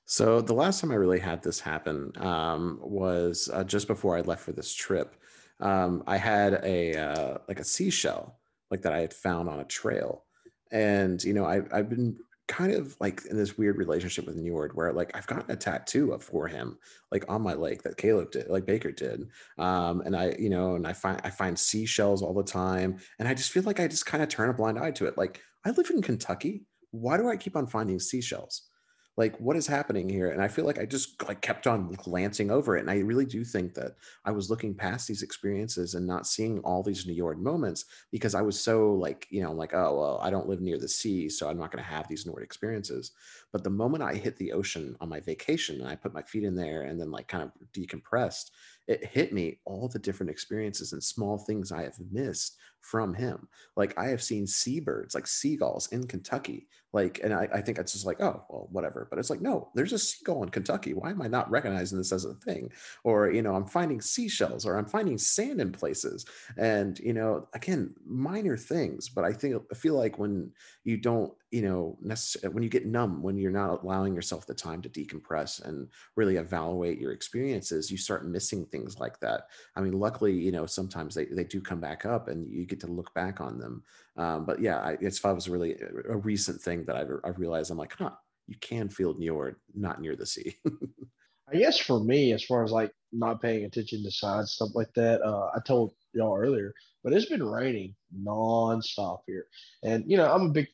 So 0.06 0.39
the 0.39 0.54
last 0.54 0.80
time 0.80 0.91
I 0.91 0.95
really 0.95 1.19
had 1.19 1.43
this 1.43 1.60
happen 1.60 2.12
um, 2.17 2.80
was 2.82 3.49
uh, 3.51 3.63
just 3.63 3.88
before 3.88 4.17
I 4.17 4.21
left 4.21 4.43
for 4.43 4.54
this 4.54 4.73
trip. 4.73 5.15
Um, 5.60 6.04
I 6.08 6.17
had 6.17 6.62
a 6.63 6.95
uh, 6.95 7.38
like 7.49 7.60
a 7.60 7.65
seashell 7.65 8.39
like 8.71 8.82
that 8.84 8.93
I 8.93 9.01
had 9.01 9.13
found 9.13 9.49
on 9.49 9.60
a 9.60 9.65
trail, 9.65 10.23
and 10.71 11.21
you 11.23 11.34
know 11.34 11.45
I, 11.45 11.62
I've 11.71 11.89
been 11.89 12.17
kind 12.47 12.73
of 12.73 12.95
like 12.99 13.25
in 13.25 13.38
this 13.38 13.58
weird 13.58 13.77
relationship 13.77 14.25
with 14.25 14.38
Njord 14.38 14.73
where 14.73 14.93
like 14.93 15.15
I've 15.15 15.27
gotten 15.27 15.49
a 15.49 15.55
tattoo 15.55 16.15
for 16.21 16.47
him 16.47 16.77
like 17.12 17.25
on 17.27 17.41
my 17.41 17.53
leg 17.53 17.81
that 17.84 17.97
Caleb 17.97 18.31
did, 18.31 18.49
like 18.49 18.65
Baker 18.65 18.91
did. 18.91 19.29
Um, 19.58 20.01
and 20.01 20.15
I, 20.15 20.36
you 20.38 20.49
know, 20.49 20.75
and 20.75 20.86
I 20.86 20.93
find 20.93 21.19
I 21.23 21.29
find 21.29 21.58
seashells 21.58 22.21
all 22.21 22.34
the 22.34 22.43
time. 22.43 22.97
And 23.19 23.27
I 23.27 23.34
just 23.34 23.51
feel 23.51 23.63
like 23.63 23.79
I 23.79 23.88
just 23.88 24.05
kind 24.05 24.21
of 24.21 24.29
turn 24.29 24.49
a 24.49 24.53
blind 24.53 24.77
eye 24.77 24.91
to 24.91 25.05
it. 25.05 25.17
Like 25.17 25.41
I 25.65 25.71
live 25.71 25.89
in 25.89 26.01
Kentucky. 26.01 26.63
Why 26.91 27.17
do 27.17 27.27
I 27.27 27.36
keep 27.36 27.55
on 27.55 27.67
finding 27.67 27.99
seashells? 27.99 28.69
Like 29.17 29.39
what 29.39 29.56
is 29.56 29.67
happening 29.67 30.10
here? 30.10 30.30
And 30.32 30.41
i 30.41 30.47
feel 30.47 30.65
like 30.65 30.80
i 30.80 30.86
just 30.86 31.21
like 31.28 31.41
kept 31.41 31.67
on 31.67 31.91
glancing 31.93 32.51
over 32.51 32.78
it 32.78 32.82
and 32.82 32.89
i 32.89 32.97
really 32.99 33.25
do 33.25 33.43
think 33.43 33.73
that 33.75 33.95
i 34.25 34.32
was 34.32 34.49
looking 34.49 34.73
past 34.73 35.08
these 35.08 35.21
experiences 35.21 35.93
and 35.93 36.06
not 36.06 36.28
seeing 36.28 36.60
all 36.60 36.84
these 36.84 37.06
Njord 37.06 37.38
moments 37.38 37.86
because 38.12 38.36
i 38.36 38.41
was 38.41 38.60
so 38.60 38.93
like 38.93 39.28
you 39.30 39.41
know 39.41 39.51
like 39.51 39.73
oh 39.73 39.97
well 39.99 40.19
i 40.21 40.30
don't 40.30 40.47
live 40.47 40.62
near 40.62 40.78
the 40.78 40.88
sea 40.88 41.30
so 41.30 41.49
i'm 41.49 41.58
not 41.58 41.71
going 41.71 41.84
to 41.84 41.89
have 41.89 42.08
these 42.08 42.25
Njord 42.25 42.43
experiences. 42.43 43.12
But 43.51 43.63
the 43.63 43.69
moment 43.69 44.04
i 44.04 44.13
hit 44.13 44.36
the 44.38 44.51
ocean 44.51 44.95
on 44.99 45.10
my 45.10 45.19
vacation 45.19 45.80
and 45.80 45.89
i 45.89 45.95
put 45.95 46.13
my 46.13 46.21
feet 46.21 46.43
in 46.43 46.56
there 46.56 46.84
and 46.84 46.99
then 46.99 47.12
like 47.12 47.28
kind 47.28 47.43
of 47.43 47.51
decompressed 47.71 48.51
it 48.88 49.06
hit 49.06 49.34
me 49.34 49.60
all 49.65 49.88
the 49.88 49.99
different 49.99 50.30
experiences 50.30 50.93
and 50.93 51.04
small 51.04 51.38
things 51.38 51.71
i 51.71 51.84
have 51.84 51.95
missed 52.12 52.58
from 52.86 53.13
him. 53.13 53.48
Like 53.76 53.98
i 53.98 54.08
have 54.08 54.21
seen 54.21 54.48
seabirds 54.48 55.15
like 55.15 55.28
seagulls 55.28 55.88
in 55.91 56.08
kentucky 56.08 56.67
like 56.95 57.19
and 57.24 57.34
I, 57.34 57.48
I 57.54 57.62
think 57.62 57.78
it's 57.78 57.91
just 57.91 58.06
like 58.06 58.21
oh 58.21 58.45
well 58.50 58.69
whatever. 58.71 59.08
But 59.10 59.19
it's 59.19 59.30
like 59.30 59.41
no 59.41 59.69
there's 59.76 59.91
a 59.91 60.00
seagull 60.00 60.43
in 60.43 60.50
kentucky. 60.50 60.93
Why 60.93 61.12
am 61.12 61.21
i 61.21 61.28
not 61.28 61.52
recognizing 61.52 61.98
this 61.98 62.13
as 62.13 62.24
a 62.24 62.34
thing? 62.36 62.71
Or 63.04 63.30
you 63.30 63.41
know 63.41 63.54
i'm 63.54 63.67
finding 63.67 64.00
seashells 64.00 64.65
or 64.65 64.78
i'm 64.78 64.86
finding 64.86 65.17
sand 65.17 65.60
in 65.60 65.74
places. 65.74 66.26
And 66.58 66.98
you 67.00 67.12
know 67.13 67.50
again 67.54 67.93
minor 68.08 68.56
things 68.56 69.10
but 69.10 69.26
i 69.26 69.34
think 69.34 69.62
i 69.71 69.76
feel 69.76 69.95
like 69.95 70.17
when 70.17 70.52
you 70.86 70.95
don't 70.95 71.34
you 71.52 71.62
know 71.62 71.98
necessarily 72.02 72.54
when 72.54 72.63
you 72.63 72.69
get 72.69 72.86
numb 72.86 73.21
when 73.21 73.38
you're 73.38 73.52
not 73.52 73.84
allowing 73.84 74.15
yourself 74.15 74.48
the 74.48 74.54
time 74.54 74.82
to 74.82 74.89
decompress 74.89 75.63
and 75.65 75.89
really 76.15 76.38
evaluate 76.38 76.98
your 76.98 77.12
experiences 77.12 77.91
you 77.91 77.98
start 77.98 78.26
missing 78.26 78.65
things 78.65 79.00
like 79.00 79.19
that. 79.19 79.48
I 79.76 79.82
mean 79.82 80.00
luckily 80.00 80.34
you 80.34 80.54
know 80.54 80.65
sometimes 80.65 81.13
they, 81.13 81.26
they 81.26 81.43
do 81.43 81.60
come 81.60 81.82
back 81.82 82.06
up 82.06 82.30
and 82.30 82.50
you 82.50 82.65
get 82.65 82.74
to 82.81 82.88
look 82.88 83.13
back 83.13 83.41
on 83.41 83.59
them 83.59 83.83
um, 84.17 84.45
but 84.45 84.61
yeah, 84.61 84.77
I, 84.77 84.97
it's 85.01 85.23
was 85.23 85.49
really 85.49 85.75
a 86.07 86.15
recent 86.15 86.61
thing 86.61 86.85
that 86.85 86.95
I've, 86.95 87.09
I've 87.23 87.39
realized. 87.39 87.71
I'm 87.71 87.77
like, 87.77 87.95
huh, 87.97 88.11
you 88.47 88.55
can 88.61 88.89
feel 88.89 89.15
Njord 89.15 89.55
not 89.73 90.01
near 90.01 90.15
the 90.15 90.25
sea. 90.25 90.55
I 91.51 91.57
guess 91.57 91.77
for 91.77 91.99
me, 92.03 92.31
as 92.31 92.43
far 92.43 92.63
as 92.63 92.71
like 92.71 92.91
not 93.11 93.41
paying 93.41 93.65
attention 93.65 94.03
to 94.03 94.11
signs, 94.11 94.53
stuff 94.53 94.69
like 94.73 94.93
that, 94.95 95.21
uh, 95.21 95.51
I 95.55 95.59
told 95.59 95.93
y'all 96.13 96.38
earlier, 96.38 96.73
but 97.03 97.13
it's 97.13 97.29
been 97.29 97.43
raining 97.43 97.93
nonstop 98.23 99.19
here. 99.27 99.47
And, 99.83 100.03
you 100.09 100.17
know, 100.17 100.31
I'm 100.31 100.47
a 100.47 100.53
big 100.53 100.67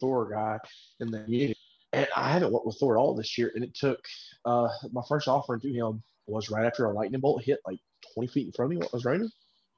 Thor 0.00 0.30
guy 0.30 0.58
in 1.00 1.10
the 1.10 1.24
year, 1.26 1.52
and 1.92 2.08
I 2.16 2.32
haven't 2.32 2.52
worked 2.52 2.66
with 2.66 2.76
Thor 2.78 2.96
at 2.96 3.00
all 3.00 3.14
this 3.14 3.36
year. 3.36 3.52
And 3.54 3.64
it 3.64 3.74
took 3.74 3.98
uh, 4.46 4.68
my 4.92 5.02
first 5.08 5.28
offering 5.28 5.60
to 5.60 5.72
him 5.72 6.02
was 6.26 6.48
right 6.48 6.64
after 6.64 6.86
a 6.86 6.92
lightning 6.92 7.20
bolt 7.20 7.42
hit 7.44 7.58
like 7.66 7.80
20 8.14 8.28
feet 8.28 8.46
in 8.46 8.52
front 8.52 8.72
of 8.72 8.78
me. 8.78 8.82
What 8.82 8.92
was 8.94 9.04
raining 9.04 9.30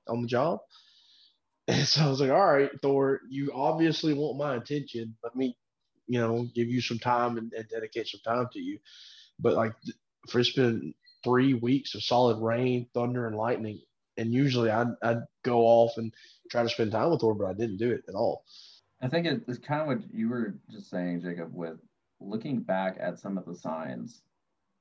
on 0.06 0.22
the 0.22 0.28
job. 0.28 0.60
And 1.68 1.88
so 1.88 2.04
I 2.04 2.08
was 2.10 2.20
like, 2.20 2.30
all 2.30 2.46
right, 2.46 2.70
Thor, 2.82 3.20
you 3.28 3.50
obviously 3.54 4.12
want 4.12 4.36
my 4.36 4.56
attention. 4.56 5.16
Let 5.24 5.34
me, 5.34 5.56
you 6.06 6.20
know, 6.20 6.46
give 6.54 6.68
you 6.68 6.82
some 6.82 6.98
time 6.98 7.38
and, 7.38 7.50
and 7.54 7.66
dedicate 7.68 8.06
some 8.06 8.20
time 8.22 8.48
to 8.52 8.60
you. 8.60 8.78
But 9.38 9.54
like, 9.54 9.72
for 10.28 10.40
it's 10.40 10.52
been 10.52 10.92
three 11.24 11.54
weeks 11.54 11.94
of 11.94 12.02
solid 12.02 12.38
rain, 12.42 12.86
thunder, 12.92 13.26
and 13.26 13.34
lightning. 13.34 13.80
And 14.18 14.32
usually 14.32 14.70
I'd, 14.70 14.88
I'd 15.02 15.22
go 15.42 15.60
off 15.62 15.96
and 15.96 16.12
try 16.50 16.62
to 16.62 16.68
spend 16.68 16.92
time 16.92 17.10
with 17.10 17.20
Thor, 17.20 17.34
but 17.34 17.46
I 17.46 17.54
didn't 17.54 17.78
do 17.78 17.90
it 17.90 18.04
at 18.08 18.14
all. 18.14 18.44
I 19.00 19.08
think 19.08 19.26
it's 19.26 19.58
kind 19.58 19.80
of 19.80 19.86
what 19.86 19.98
you 20.12 20.28
were 20.28 20.54
just 20.70 20.90
saying, 20.90 21.22
Jacob, 21.22 21.50
with 21.52 21.78
looking 22.20 22.60
back 22.60 22.96
at 23.00 23.18
some 23.18 23.36
of 23.36 23.44
the 23.44 23.56
signs, 23.56 24.22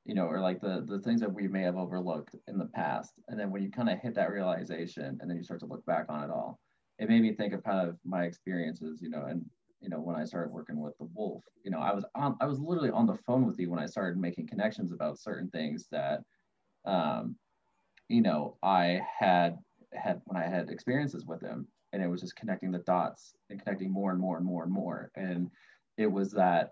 you 0.06 0.15
know, 0.15 0.26
or 0.26 0.39
like 0.39 0.62
the 0.62 0.86
the 0.88 1.00
things 1.00 1.22
that 1.22 1.34
we 1.34 1.48
may 1.48 1.62
have 1.63 1.78
overlooked 1.78 2.36
in 2.48 2.58
the 2.58 2.65
past. 2.65 3.13
And 3.28 3.39
then 3.39 3.52
when 3.52 3.63
you 3.63 3.72
kind 3.72 3.89
of 3.89 4.00
hit 4.00 4.15
that 4.15 4.32
realization 4.32 5.17
and 5.19 5.30
then 5.30 5.38
you 5.38 5.43
start 5.43 5.62
to 5.62 5.65
look 5.65 5.86
back 5.86 6.06
on 6.10 6.24
it 6.24 6.30
all, 6.30 6.60
it 7.04 7.10
made 7.10 7.22
me 7.22 7.34
think 7.34 7.54
of 7.54 7.63
kind 7.66 7.86
of 7.86 7.98
my 8.06 8.24
experiences, 8.24 9.02
you 9.02 9.10
know, 9.10 9.25
and 9.25 9.46
you 9.82 9.90
know 9.90 10.00
when 10.00 10.15
I 10.15 10.23
started 10.23 10.54
working 10.54 10.80
with 10.80 10.98
the 10.98 11.10
wolf, 11.13 11.44
you 11.65 11.69
know, 11.69 11.80
I 11.80 11.94
was 11.94 12.06
on, 12.15 12.38
I 12.40 12.46
was 12.46 12.62
literally 12.62 12.92
on 12.92 13.06
the 13.06 13.17
phone 13.27 13.46
with 13.46 13.60
you 13.60 13.69
when 13.69 13.80
I 13.80 13.88
started 13.88 14.17
making 14.17 14.48
connections 14.48 14.94
about 14.94 15.19
certain 15.19 15.50
things 15.50 15.86
that, 15.92 16.21
um, 16.86 17.36
you 18.08 18.21
know, 18.21 18.56
I 18.63 19.02
had 19.19 19.58
had 19.92 20.21
when 20.23 20.42
I 20.42 20.48
had 20.48 20.69
experiences 20.69 21.25
with 21.25 21.42
him, 21.42 21.67
and 21.92 22.02
it 22.02 22.08
was 22.08 22.21
just 22.21 22.38
connecting 22.38 22.71
the 22.71 22.80
dots 22.80 23.36
and 23.50 23.62
connecting 23.62 23.92
more 23.92 24.12
and 24.12 24.19
more 24.19 24.38
and 24.38 24.46
more 24.46 24.63
and 24.63 24.71
more, 24.71 25.12
and 25.15 25.50
it 25.98 26.08
was 26.08 26.32
that 26.32 26.71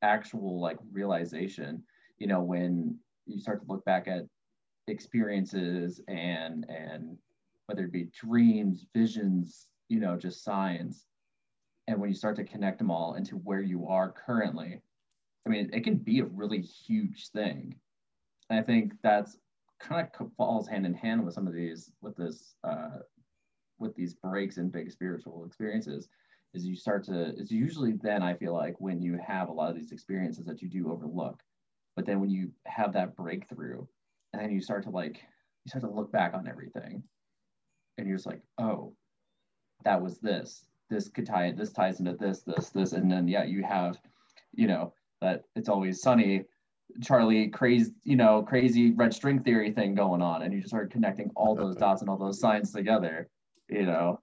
actual 0.00 0.58
like 0.58 0.78
realization, 0.90 1.82
you 2.16 2.28
know, 2.28 2.40
when 2.40 2.98
you 3.26 3.38
start 3.38 3.60
to 3.60 3.70
look 3.70 3.84
back 3.84 4.08
at 4.08 4.24
experiences 4.88 6.00
and 6.08 6.64
and 6.70 7.18
whether 7.66 7.84
it 7.84 7.92
be 7.92 8.08
dreams, 8.18 8.86
visions, 8.94 9.66
you 9.88 10.00
know, 10.00 10.16
just 10.16 10.44
signs, 10.44 11.04
and 11.86 12.00
when 12.00 12.10
you 12.10 12.16
start 12.16 12.36
to 12.36 12.44
connect 12.44 12.78
them 12.78 12.90
all 12.90 13.14
into 13.14 13.36
where 13.36 13.60
you 13.60 13.86
are 13.88 14.12
currently, 14.12 14.80
I 15.46 15.48
mean, 15.48 15.70
it 15.72 15.84
can 15.84 15.96
be 15.96 16.20
a 16.20 16.24
really 16.24 16.60
huge 16.60 17.28
thing. 17.28 17.76
And 18.50 18.58
I 18.58 18.62
think 18.62 18.94
that's 19.02 19.38
kind 19.78 20.08
of 20.18 20.30
falls 20.36 20.66
hand 20.66 20.86
in 20.86 20.94
hand 20.94 21.24
with 21.24 21.34
some 21.34 21.46
of 21.46 21.54
these, 21.54 21.92
with 22.00 22.16
this, 22.16 22.56
uh, 22.64 22.98
with 23.78 23.94
these 23.94 24.14
breaks 24.14 24.56
in 24.56 24.70
big 24.70 24.90
spiritual 24.90 25.44
experiences 25.44 26.08
is 26.54 26.66
you 26.66 26.74
start 26.74 27.04
to 27.04 27.34
it's 27.36 27.50
usually 27.50 27.92
then 28.02 28.22
i 28.22 28.34
feel 28.34 28.54
like 28.54 28.74
when 28.78 29.00
you 29.00 29.18
have 29.24 29.48
a 29.48 29.52
lot 29.52 29.70
of 29.70 29.76
these 29.76 29.92
experiences 29.92 30.46
that 30.46 30.62
you 30.62 30.68
do 30.68 30.90
overlook 30.90 31.42
but 31.94 32.06
then 32.06 32.20
when 32.20 32.30
you 32.30 32.50
have 32.64 32.92
that 32.92 33.14
breakthrough 33.16 33.84
and 34.32 34.42
then 34.42 34.50
you 34.50 34.60
start 34.60 34.82
to 34.82 34.90
like 34.90 35.22
you 35.64 35.68
start 35.68 35.82
to 35.82 35.90
look 35.90 36.10
back 36.10 36.34
on 36.34 36.48
everything 36.48 37.02
and 37.98 38.06
you're 38.06 38.16
just 38.16 38.26
like 38.26 38.42
oh 38.58 38.94
that 39.84 40.00
was 40.00 40.18
this 40.18 40.64
this 40.88 41.08
could 41.08 41.26
tie 41.26 41.46
it 41.46 41.56
this 41.56 41.72
ties 41.72 42.00
into 42.00 42.14
this 42.14 42.42
this 42.42 42.70
this 42.70 42.92
and 42.92 43.10
then 43.10 43.26
yeah 43.28 43.44
you 43.44 43.62
have 43.62 43.98
you 44.54 44.66
know 44.66 44.92
that 45.20 45.44
it's 45.54 45.68
always 45.68 46.00
sunny 46.00 46.44
charlie 47.02 47.48
crazy 47.48 47.92
you 48.04 48.16
know 48.16 48.42
crazy 48.42 48.92
red 48.92 49.12
string 49.12 49.40
theory 49.42 49.72
thing 49.72 49.94
going 49.94 50.22
on 50.22 50.42
and 50.42 50.52
you 50.52 50.60
just 50.60 50.70
start 50.70 50.90
connecting 50.90 51.30
all 51.34 51.54
those 51.54 51.76
dots 51.76 52.00
and 52.00 52.10
all 52.10 52.16
those 52.16 52.40
signs 52.40 52.72
together 52.72 53.28
you 53.68 53.84
know 53.84 54.20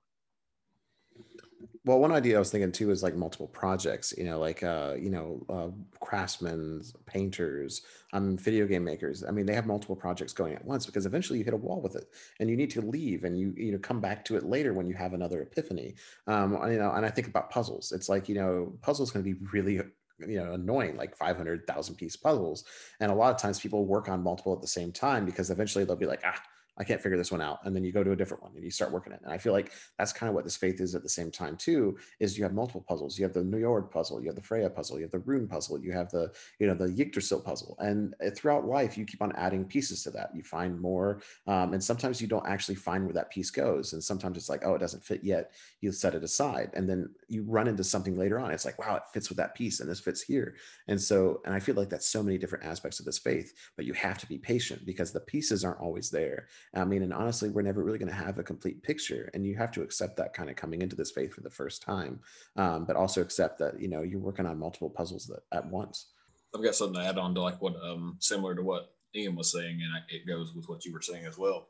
well 1.86 2.00
one 2.00 2.12
idea 2.12 2.36
i 2.36 2.40
was 2.40 2.52
thinking 2.52 2.72
too 2.72 2.92
is 2.92 3.04
like 3.04 3.16
multiple 3.16 3.48
projects 3.48 4.14
you 4.18 4.24
know 4.24 4.40
like 4.40 4.64
uh 4.64 4.94
you 4.98 5.10
know 5.10 5.46
uh 5.50 5.70
craftsmen 6.00 6.82
painters 7.06 7.82
um 8.14 8.38
video 8.38 8.68
game 8.68 8.84
makers. 8.84 9.24
I 9.28 9.32
mean 9.32 9.46
they 9.46 9.56
have 9.56 9.66
multiple 9.66 9.96
projects 9.96 10.34
going 10.34 10.54
at 10.54 10.64
once 10.64 10.86
because 10.86 11.06
eventually 11.06 11.40
you 11.40 11.46
hit 11.46 11.54
a 11.54 11.58
wall 11.58 11.82
with 11.82 11.96
it 11.96 12.06
and 12.40 12.50
you 12.50 12.56
need 12.56 12.70
to 12.72 12.82
leave 12.82 13.24
and 13.24 13.38
you 13.38 13.54
you 13.58 13.72
know 13.72 13.80
come 13.80 14.00
back 14.00 14.24
to 14.26 14.38
it 14.38 14.44
later 14.44 14.74
when 14.74 14.88
you 14.88 14.94
have 14.94 15.14
another 15.14 15.42
epiphany. 15.42 15.96
Um 16.28 16.52
you 16.72 16.78
know 16.78 16.92
and 16.92 17.06
i 17.06 17.10
think 17.10 17.28
about 17.28 17.50
puzzles. 17.50 17.92
It's 17.92 18.10
like 18.10 18.30
you 18.30 18.36
know 18.36 18.74
puzzles 18.82 19.12
to 19.12 19.20
be 19.20 19.34
really 19.52 19.82
you 20.20 20.40
know 20.40 20.54
annoying 20.54 20.96
like 20.96 21.18
500000 21.18 21.96
piece 21.96 22.16
puzzles. 22.16 22.64
And 23.00 23.12
a 23.12 23.16
lot 23.16 23.34
of 23.34 23.42
times 23.42 23.60
people 23.60 23.86
work 23.86 24.08
on 24.08 24.22
multiple 24.22 24.54
at 24.54 24.62
the 24.62 24.68
same 24.68 24.92
time 24.92 25.26
because 25.26 25.50
eventually 25.50 25.84
they'll 25.84 25.96
be 25.96 26.06
like 26.06 26.22
ah 26.24 26.42
I 26.78 26.84
can't 26.84 27.02
figure 27.02 27.18
this 27.18 27.32
one 27.32 27.42
out. 27.42 27.60
And 27.64 27.76
then 27.76 27.84
you 27.84 27.92
go 27.92 28.04
to 28.04 28.12
a 28.12 28.16
different 28.16 28.44
one 28.44 28.54
and 28.56 28.64
you 28.64 28.72
start 28.72 28.92
working 28.92 29.14
it. 29.14 29.22
And 29.24 29.32
I 29.32 29.38
feel 29.38 29.54
like 29.54 29.72
that's 29.98 30.14
kind 30.14 30.30
of 30.30 30.36
what 30.36 30.44
this 30.44 30.58
faith 30.58 30.82
is 30.82 30.96
at 30.96 31.04
the 31.04 31.10
same 31.10 31.30
time 31.30 31.56
too, 31.56 31.98
is 32.20 32.38
you 32.38 32.44
have 32.44 32.54
multiple 32.54 32.84
puzzles. 32.88 33.18
You 33.18 33.26
have 33.26 33.34
the 33.34 33.42
Njord 33.42 33.92
puzzle, 33.92 34.22
you 34.22 34.28
have 34.28 34.36
the 34.36 34.42
Freya 34.42 34.70
puzzle, 34.70 34.98
you 34.98 35.04
have 35.04 35.12
the 35.12 35.20
Rune 35.20 35.48
puzzle, 35.48 35.80
you 35.80 35.92
have 35.92 36.10
the, 36.10 36.32
you 36.60 36.68
know, 36.68 36.74
the 36.74 36.94
Yggdrasil 37.00 37.42
puzzle. 37.42 37.76
And 37.80 38.16
uh, 38.26 38.32
throughout 38.32 38.66
life, 38.66 38.98
you 38.98 39.06
keep 39.06 39.22
on 39.22 39.34
adding 39.36 39.66
pieces 39.66 40.04
to 40.04 40.12
that. 40.12 40.32
You 40.36 40.44
find 40.44 40.80
more. 40.80 41.22
Um, 41.48 41.74
and 41.74 41.84
sometimes 41.84 42.22
you 42.22 42.28
don't 42.28 42.48
actually 42.48 42.76
find 42.76 43.06
where 43.06 43.14
that 43.14 43.30
piece 43.30 43.52
goes. 43.52 43.94
And 43.94 44.04
sometimes 44.04 44.38
it's 44.38 44.50
like, 44.50 44.64
oh, 44.66 44.76
it 44.76 44.80
doesn't 44.80 45.04
fit 45.04 45.24
yet. 45.24 45.52
You 45.82 45.92
set 45.92 46.16
it 46.16 46.24
aside. 46.24 46.72
And 46.74 46.90
then 46.90 47.10
you 47.28 47.44
run 47.44 47.68
into 47.68 47.84
something 47.84 48.18
later 48.18 48.40
on. 48.40 48.52
It's 48.52 48.66
like, 48.66 48.80
wow, 48.80 48.96
it 48.96 49.04
fits 49.14 49.30
with 49.30 49.38
that 49.38 49.56
piece 49.56 49.80
and 49.80 49.90
this 49.90 50.00
fits 50.00 50.22
here. 50.22 50.56
And 50.88 51.00
so, 51.00 51.42
and 51.46 51.54
I 51.54 51.60
feel 51.60 51.76
like 51.76 51.90
that's 51.90 52.08
so 52.08 52.24
many 52.24 52.38
different 52.38 52.66
aspects 52.66 53.00
of 53.00 53.06
this 53.06 53.20
faith, 53.20 53.54
but 53.76 53.86
you 53.86 53.94
have 53.94 54.18
to 54.20 54.28
be 54.28 54.38
patient 54.38 54.86
because 54.86 55.12
the 55.12 55.20
pieces 55.20 55.64
aren't 55.64 55.80
always 55.80 56.10
there. 56.10 56.48
I 56.76 56.86
mean, 56.86 57.04
and 57.04 57.14
honestly, 57.14 57.50
we're 57.50 57.62
never 57.62 57.84
really 57.84 58.00
going 58.00 58.10
to 58.10 58.16
have 58.16 58.40
a 58.40 58.44
complete 58.44 58.82
picture, 58.82 59.30
and 59.34 59.46
you 59.46 59.56
have 59.56 59.72
to 59.74 59.82
accept 59.82 60.18
that 60.18 60.34
kind 60.34 60.50
of 60.50 60.56
coming 60.56 60.82
into 60.82 60.96
this 60.96 61.12
faith 61.12 61.34
for 61.34 61.42
the 61.42 61.50
first 61.50 61.84
time, 61.84 62.20
um, 62.56 62.86
but 62.86 62.96
also 62.96 63.22
accept 63.22 63.60
that 63.60 63.80
you 63.80 63.88
know 63.88 64.02
you're 64.02 64.20
working 64.20 64.46
on 64.46 64.58
multiple 64.58 64.90
puzzles 64.90 65.28
that, 65.28 65.44
at 65.56 65.66
once. 65.68 66.08
I've 66.56 66.64
got 66.64 66.76
something 66.76 67.02
to 67.02 67.08
add 67.08 67.18
on 67.18 67.36
to 67.36 67.42
like 67.42 67.62
what 67.62 67.76
um, 67.84 68.18
similar 68.20 68.56
to 68.56 68.64
what 68.64 68.94
Ian 69.16 69.36
was 69.36 69.52
saying, 69.52 69.82
and 69.82 70.04
it 70.10 70.28
goes 70.28 70.54
with 70.56 70.68
what 70.68 70.86
you 70.86 70.94
were 70.94 71.02
saying 71.02 71.26
as 71.26 71.38
well. 71.38 71.68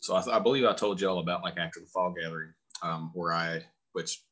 So 0.00 0.14
I, 0.14 0.36
I 0.36 0.38
believe 0.38 0.64
I 0.64 0.74
told 0.74 1.00
you 1.00 1.08
all 1.08 1.18
about 1.18 1.42
like 1.42 1.58
after 1.58 1.80
the 1.80 1.86
fall 1.86 2.12
gathering, 2.12 2.52
um, 2.82 3.10
where 3.14 3.32
I, 3.32 3.62
which 3.92 4.22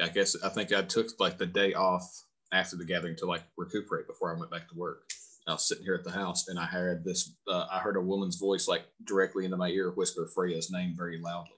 I 0.00 0.08
guess 0.08 0.36
I 0.42 0.48
think 0.50 0.72
I 0.72 0.82
took 0.82 1.08
like 1.18 1.38
the 1.38 1.46
day 1.46 1.74
off 1.74 2.24
after 2.52 2.76
the 2.76 2.84
gathering 2.84 3.16
to 3.16 3.26
like 3.26 3.42
recuperate 3.56 4.06
before 4.06 4.34
I 4.34 4.38
went 4.38 4.50
back 4.50 4.68
to 4.68 4.76
work. 4.76 5.10
I 5.46 5.52
was 5.52 5.68
sitting 5.68 5.84
here 5.84 5.94
at 5.94 6.04
the 6.04 6.10
house 6.10 6.48
and 6.48 6.58
I 6.58 6.64
heard 6.64 7.04
this, 7.04 7.34
uh, 7.48 7.66
I 7.70 7.78
heard 7.78 7.96
a 7.96 8.00
woman's 8.00 8.36
voice 8.36 8.66
like 8.66 8.86
directly 9.04 9.44
into 9.44 9.56
my 9.56 9.68
ear 9.68 9.90
whisper 9.90 10.26
Freya's 10.26 10.70
name 10.70 10.94
very 10.96 11.18
loudly. 11.20 11.52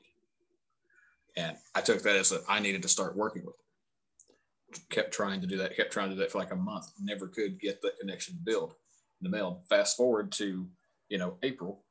And 1.37 1.57
I 1.75 1.83
took 1.83 2.03
that 2.03 2.17
as 2.17 2.33
I 2.49 2.61
needed 2.61 2.83
to 2.83 2.89
start 2.89 3.17
working 3.17 3.45
with 3.45 3.55
her. 3.57 4.83
Kept 4.91 5.13
trying 5.13 5.41
to 5.41 5.47
do 5.47 5.59
that, 5.59 5.77
kept 5.77 5.93
trying 5.93 6.09
to 6.09 6.15
do 6.15 6.21
that 6.21 6.33
for 6.33 6.39
like 6.39 6.53
a 6.53 6.57
month, 6.57 6.91
never 7.01 7.29
could 7.29 7.61
get 7.61 7.81
that 7.83 7.99
connection 8.01 8.35
to 8.35 8.41
build 8.41 8.75
in 9.21 9.31
the 9.31 9.37
mail. 9.37 9.63
Fast 9.69 9.97
forward 9.97 10.33
to, 10.33 10.67
you 11.09 11.19
know, 11.19 11.37
April, 11.43 11.85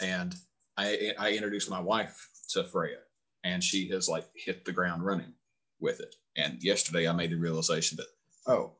and 0.00 0.34
I, 0.76 1.12
I 1.18 1.32
introduced 1.32 1.70
my 1.70 1.80
wife 1.80 2.28
to 2.50 2.64
Freya, 2.64 2.98
and 3.44 3.62
she 3.62 3.88
has 3.90 4.08
like 4.08 4.26
hit 4.34 4.64
the 4.64 4.72
ground 4.72 5.04
running 5.04 5.32
with 5.78 6.00
it. 6.00 6.16
And 6.36 6.62
yesterday 6.62 7.08
I 7.08 7.12
made 7.12 7.30
the 7.30 7.36
realization 7.36 7.96
that, 7.98 8.52
oh, 8.52 8.72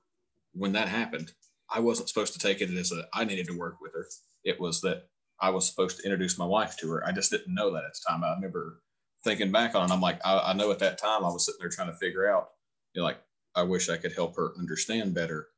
when 0.53 0.73
that 0.73 0.89
happened, 0.89 1.33
I 1.71 1.81
wasn't 1.81 2.09
supposed 2.09 2.33
to 2.33 2.39
take 2.39 2.61
it 2.61 2.71
as 2.71 2.93
a 2.93 3.07
I 3.15 3.25
needed 3.25 3.47
to 3.47 3.59
work 3.59 3.81
with 3.81 3.93
her. 3.93 4.07
It 4.45 4.61
was 4.61 4.81
that 4.81 5.09
I 5.41 5.51
was 5.51 5.67
supposed 5.67 5.99
to 5.99 6.05
introduce 6.05 6.39
my 6.39 6.45
wife 6.45 6.77
to 6.79 6.91
her. 6.91 7.07
I 7.07 7.13
just 7.13 7.31
didn't 7.31 7.55
know 7.55 7.73
that 7.73 7.85
at 7.85 7.95
the 7.95 8.01
time. 8.09 8.25
I 8.25 8.35
remember 8.35 8.83
thinking 9.25 9.53
back 9.53 9.75
on 9.75 9.91
it. 9.91 9.93
I'm 9.93 10.01
like, 10.01 10.21
I, 10.25 10.51
I 10.51 10.53
know 10.53 10.71
at 10.71 10.79
that 10.81 10.99
time 10.99 11.25
I 11.25 11.29
was 11.29 11.47
sitting 11.47 11.61
there 11.61 11.69
trying 11.69 11.91
to 11.91 11.97
figure 11.97 12.29
out, 12.29 12.51
you 12.95 13.01
know, 13.01 13.07
like, 13.07 13.21
I 13.55 13.63
wish 13.63 13.89
I 13.89 13.97
could 13.97 14.13
help 14.13 14.37
her 14.37 14.53
understand 14.59 15.15
better 15.15 15.49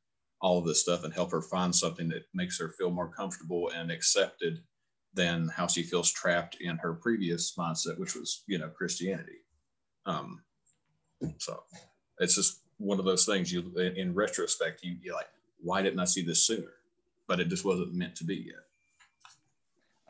all 0.41 0.57
of 0.57 0.65
this 0.65 0.81
stuff 0.81 1.03
and 1.03 1.13
help 1.13 1.31
her 1.31 1.41
find 1.41 1.75
something 1.75 2.09
that 2.09 2.23
makes 2.33 2.59
her 2.59 2.69
feel 2.69 2.89
more 2.89 3.07
comfortable 3.07 3.71
and 3.73 3.91
accepted 3.91 4.63
than 5.13 5.49
how 5.55 5.67
she 5.67 5.83
feels 5.83 6.11
trapped 6.11 6.57
in 6.59 6.77
her 6.77 6.93
previous 6.93 7.55
mindset, 7.57 7.99
which 7.99 8.15
was, 8.15 8.43
you 8.47 8.57
know, 8.57 8.67
Christianity. 8.67 9.37
Um, 10.05 10.41
so 11.37 11.63
it's 12.19 12.35
just 12.35 12.61
one 12.77 12.99
of 12.99 13.05
those 13.05 13.25
things 13.25 13.53
you, 13.53 13.71
in 13.77 14.13
retrospect, 14.13 14.83
you, 14.83 14.97
you 15.01 15.13
like, 15.13 15.29
why 15.63 15.81
didn't 15.81 15.99
I 15.99 16.05
see 16.05 16.21
this 16.21 16.45
sooner? 16.45 16.73
But 17.27 17.39
it 17.39 17.47
just 17.47 17.65
wasn't 17.65 17.93
meant 17.93 18.15
to 18.17 18.25
be 18.25 18.35
yet. 18.35 18.65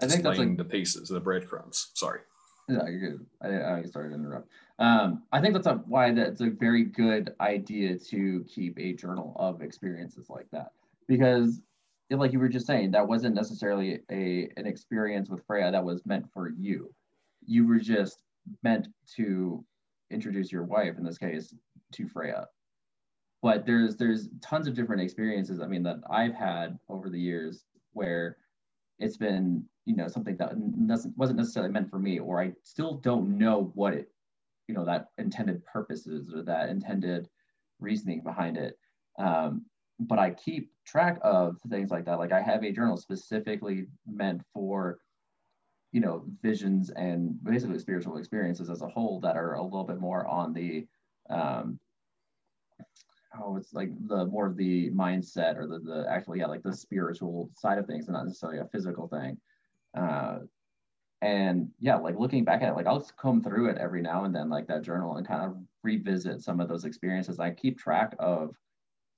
I 0.01 0.07
think 0.07 0.23
that's 0.23 0.39
like 0.39 0.57
the 0.57 0.65
pieces, 0.65 1.09
the 1.09 1.19
breadcrumbs. 1.19 1.91
Sorry. 1.93 2.21
Yeah, 2.67 2.87
you're 2.87 3.11
good. 3.11 3.25
I, 3.41 3.79
I 3.79 3.83
started 3.83 4.09
to 4.09 4.15
interrupt. 4.15 4.49
Um, 4.79 5.23
I 5.31 5.39
think 5.39 5.53
that's 5.53 5.67
a, 5.67 5.75
why 5.85 6.11
that's 6.11 6.41
a 6.41 6.49
very 6.49 6.83
good 6.83 7.35
idea 7.39 7.97
to 7.97 8.45
keep 8.47 8.77
a 8.79 8.93
journal 8.93 9.35
of 9.37 9.61
experiences 9.61 10.29
like 10.29 10.47
that 10.51 10.71
because, 11.07 11.61
like 12.09 12.33
you 12.33 12.39
were 12.39 12.49
just 12.49 12.67
saying, 12.67 12.91
that 12.91 13.07
wasn't 13.07 13.35
necessarily 13.35 13.99
a 14.09 14.49
an 14.57 14.65
experience 14.65 15.29
with 15.29 15.45
Freya 15.45 15.71
that 15.71 15.83
was 15.83 16.05
meant 16.05 16.25
for 16.33 16.49
you. 16.49 16.93
You 17.45 17.67
were 17.67 17.79
just 17.79 18.23
meant 18.63 18.87
to 19.17 19.63
introduce 20.09 20.51
your 20.51 20.63
wife, 20.63 20.97
in 20.97 21.03
this 21.03 21.17
case, 21.17 21.53
to 21.93 22.07
Freya 22.07 22.47
but 23.43 23.65
there's 23.65 23.95
there's 23.97 24.29
tons 24.41 24.67
of 24.67 24.73
different 24.73 25.01
experiences 25.01 25.59
i 25.61 25.67
mean 25.67 25.83
that 25.83 25.97
i've 26.09 26.33
had 26.33 26.79
over 26.89 27.09
the 27.09 27.19
years 27.19 27.65
where 27.91 28.37
it's 28.97 29.17
been 29.17 29.63
you 29.85 29.95
know 29.95 30.07
something 30.07 30.35
that 30.37 30.53
wasn't 31.17 31.37
necessarily 31.37 31.71
meant 31.71 31.89
for 31.89 31.99
me 31.99 32.19
or 32.19 32.41
i 32.41 32.51
still 32.63 32.95
don't 32.95 33.37
know 33.37 33.71
what 33.75 33.93
it 33.93 34.09
you 34.67 34.73
know 34.73 34.85
that 34.85 35.09
intended 35.17 35.63
purpose 35.65 36.07
is 36.07 36.33
or 36.33 36.41
that 36.41 36.69
intended 36.69 37.29
reasoning 37.79 38.21
behind 38.21 38.57
it. 38.57 38.77
Um, 39.19 39.65
but 39.99 40.19
i 40.19 40.31
keep 40.31 40.71
track 40.85 41.19
of 41.21 41.57
things 41.69 41.91
like 41.91 42.05
that. 42.05 42.19
Like 42.19 42.31
i 42.31 42.41
have 42.41 42.63
a 42.63 42.71
journal 42.71 42.97
specifically 42.97 43.87
meant 44.07 44.41
for 44.53 44.99
you 45.91 46.01
know 46.01 46.23
visions 46.41 46.89
and 46.91 47.41
basically 47.43 47.77
spiritual 47.79 48.17
experiences 48.17 48.69
as 48.69 48.81
a 48.81 48.87
whole 48.87 49.19
that 49.19 49.37
are 49.37 49.53
a 49.53 49.63
little 49.63 49.83
bit 49.83 49.99
more 49.99 50.25
on 50.25 50.53
the 50.53 50.87
um, 51.29 51.79
oh, 53.41 53.57
it's 53.57 53.73
like 53.73 53.91
the 54.07 54.25
more 54.25 54.47
of 54.47 54.57
the 54.57 54.89
mindset 54.91 55.57
or 55.57 55.67
the, 55.67 55.79
the 55.79 56.05
actual, 56.09 56.35
yeah, 56.35 56.45
like 56.45 56.63
the 56.63 56.73
spiritual 56.73 57.49
side 57.55 57.77
of 57.77 57.85
things 57.85 58.07
and 58.07 58.13
not 58.13 58.25
necessarily 58.25 58.59
a 58.59 58.65
physical 58.65 59.07
thing. 59.07 59.37
Uh, 59.97 60.39
and 61.21 61.69
yeah, 61.79 61.95
like 61.95 62.19
looking 62.19 62.43
back 62.43 62.61
at 62.61 62.69
it, 62.69 62.75
like 62.75 62.87
I'll 62.87 63.07
comb 63.17 63.41
through 63.41 63.69
it 63.69 63.77
every 63.77 64.01
now 64.01 64.25
and 64.25 64.35
then, 64.35 64.49
like 64.49 64.67
that 64.67 64.81
journal, 64.81 65.15
and 65.15 65.27
kind 65.27 65.43
of 65.43 65.57
revisit 65.81 66.41
some 66.41 66.59
of 66.59 66.67
those 66.67 66.85
experiences. 66.85 67.39
I 67.39 67.51
keep 67.51 67.79
track 67.79 68.15
of 68.19 68.55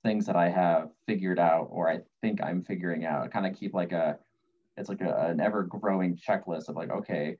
things 0.04 0.24
that 0.26 0.36
I 0.36 0.48
have 0.48 0.90
figured 1.06 1.38
out 1.38 1.68
or 1.70 1.90
I 1.90 2.00
think 2.22 2.42
I'm 2.42 2.62
figuring 2.62 3.04
out. 3.04 3.24
I 3.24 3.28
kind 3.28 3.46
of 3.46 3.58
keep 3.58 3.74
like 3.74 3.92
a, 3.92 4.18
it's 4.76 4.88
like 4.88 5.00
a, 5.00 5.28
an 5.30 5.40
ever 5.40 5.64
growing 5.64 6.16
checklist 6.16 6.68
of 6.68 6.76
like, 6.76 6.90
okay, 6.90 7.38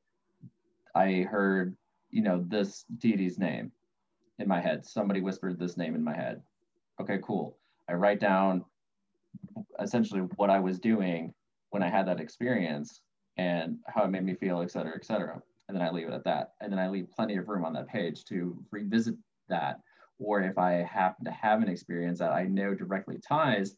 I 0.94 1.26
heard, 1.30 1.76
you 2.10 2.22
know, 2.22 2.44
this 2.48 2.84
deity's 2.98 3.38
name 3.38 3.70
in 4.38 4.48
my 4.48 4.60
head. 4.60 4.84
Somebody 4.84 5.20
whispered 5.20 5.58
this 5.58 5.76
name 5.76 5.94
in 5.94 6.02
my 6.02 6.14
head 6.16 6.42
okay, 7.00 7.18
cool. 7.22 7.56
I 7.88 7.94
write 7.94 8.20
down 8.20 8.64
essentially 9.80 10.20
what 10.36 10.50
I 10.50 10.60
was 10.60 10.78
doing 10.78 11.32
when 11.70 11.82
I 11.82 11.90
had 11.90 12.06
that 12.06 12.20
experience 12.20 13.00
and 13.36 13.78
how 13.86 14.04
it 14.04 14.10
made 14.10 14.24
me 14.24 14.34
feel, 14.34 14.60
et 14.62 14.70
cetera, 14.70 14.94
et 14.94 15.04
cetera. 15.04 15.40
And 15.68 15.76
then 15.76 15.86
I 15.86 15.90
leave 15.90 16.08
it 16.08 16.14
at 16.14 16.24
that. 16.24 16.54
And 16.60 16.72
then 16.72 16.78
I 16.78 16.88
leave 16.88 17.10
plenty 17.10 17.36
of 17.36 17.48
room 17.48 17.64
on 17.64 17.72
that 17.74 17.88
page 17.88 18.24
to 18.26 18.56
revisit 18.70 19.16
that. 19.48 19.80
Or 20.18 20.40
if 20.40 20.56
I 20.56 20.72
happen 20.90 21.24
to 21.26 21.30
have 21.30 21.60
an 21.60 21.68
experience 21.68 22.18
that 22.20 22.32
I 22.32 22.44
know 22.44 22.74
directly 22.74 23.18
ties 23.18 23.76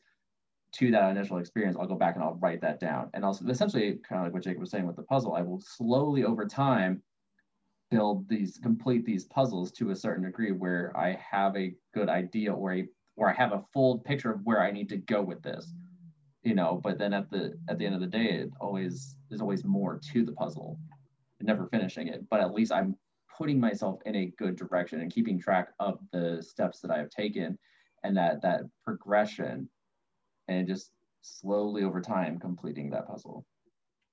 to 0.73 0.91
that 0.93 1.11
initial 1.11 1.39
experience, 1.39 1.77
I'll 1.79 1.89
go 1.89 1.97
back 1.97 2.15
and 2.15 2.23
I'll 2.23 2.35
write 2.35 2.61
that 2.61 2.79
down. 2.79 3.11
And 3.15 3.25
also, 3.25 3.47
essentially, 3.47 3.99
kind 4.09 4.21
of 4.21 4.27
like 4.27 4.35
what 4.35 4.45
Jacob 4.45 4.61
was 4.61 4.71
saying 4.71 4.87
with 4.87 4.97
the 4.97 5.03
puzzle, 5.03 5.35
I 5.35 5.43
will 5.43 5.61
slowly 5.61 6.25
over 6.25 6.45
time 6.47 7.03
build 7.91 8.29
these 8.29 8.59
complete 8.63 9.05
these 9.05 9.25
puzzles 9.25 9.73
to 9.73 9.91
a 9.91 9.97
certain 9.97 10.25
degree 10.25 10.53
where 10.53 10.93
I 10.95 11.15
have 11.15 11.57
a 11.57 11.75
good 11.95 12.11
idea 12.11 12.53
or 12.53 12.75
a 12.75 12.87
or 13.19 13.29
I 13.29 13.35
have 13.35 13.53
a 13.53 13.65
full 13.73 13.99
picture 13.99 14.31
of 14.31 14.41
where 14.45 14.63
I 14.63 14.71
need 14.71 14.89
to 14.91 14.97
go 14.97 15.21
with 15.21 15.43
this. 15.43 15.75
You 16.45 16.55
know, 16.55 16.81
but 16.83 16.99
then 16.99 17.13
at 17.13 17.31
the 17.31 17.59
at 17.69 17.79
the 17.79 17.85
end 17.85 17.97
of 17.97 18.01
the 18.01 18.07
day, 18.07 18.31
it 18.31 18.51
always 18.61 19.17
there's 19.29 19.41
always 19.41 19.65
more 19.65 20.01
to 20.13 20.25
the 20.25 20.33
puzzle. 20.33 20.79
Never 21.41 21.67
finishing 21.67 22.09
it, 22.09 22.25
but 22.31 22.41
at 22.41 22.55
least 22.55 22.73
I'm 22.73 22.97
putting 23.37 23.61
myself 23.61 24.01
in 24.07 24.17
a 24.17 24.33
good 24.39 24.57
direction 24.57 25.01
and 25.01 25.13
keeping 25.13 25.39
track 25.39 25.69
of 25.79 26.01
the 26.13 26.43
steps 26.43 26.81
that 26.81 26.91
I 26.91 26.99
have 26.99 27.11
taken 27.11 27.59
and 28.03 28.17
that 28.17 28.43
that 28.43 28.63
progression 28.85 29.69
and 30.49 30.67
just 30.67 30.91
slowly 31.23 31.85
over 31.85 32.01
time 32.01 32.39
completing 32.39 32.91
that 32.91 33.07
puzzle. 33.07 33.47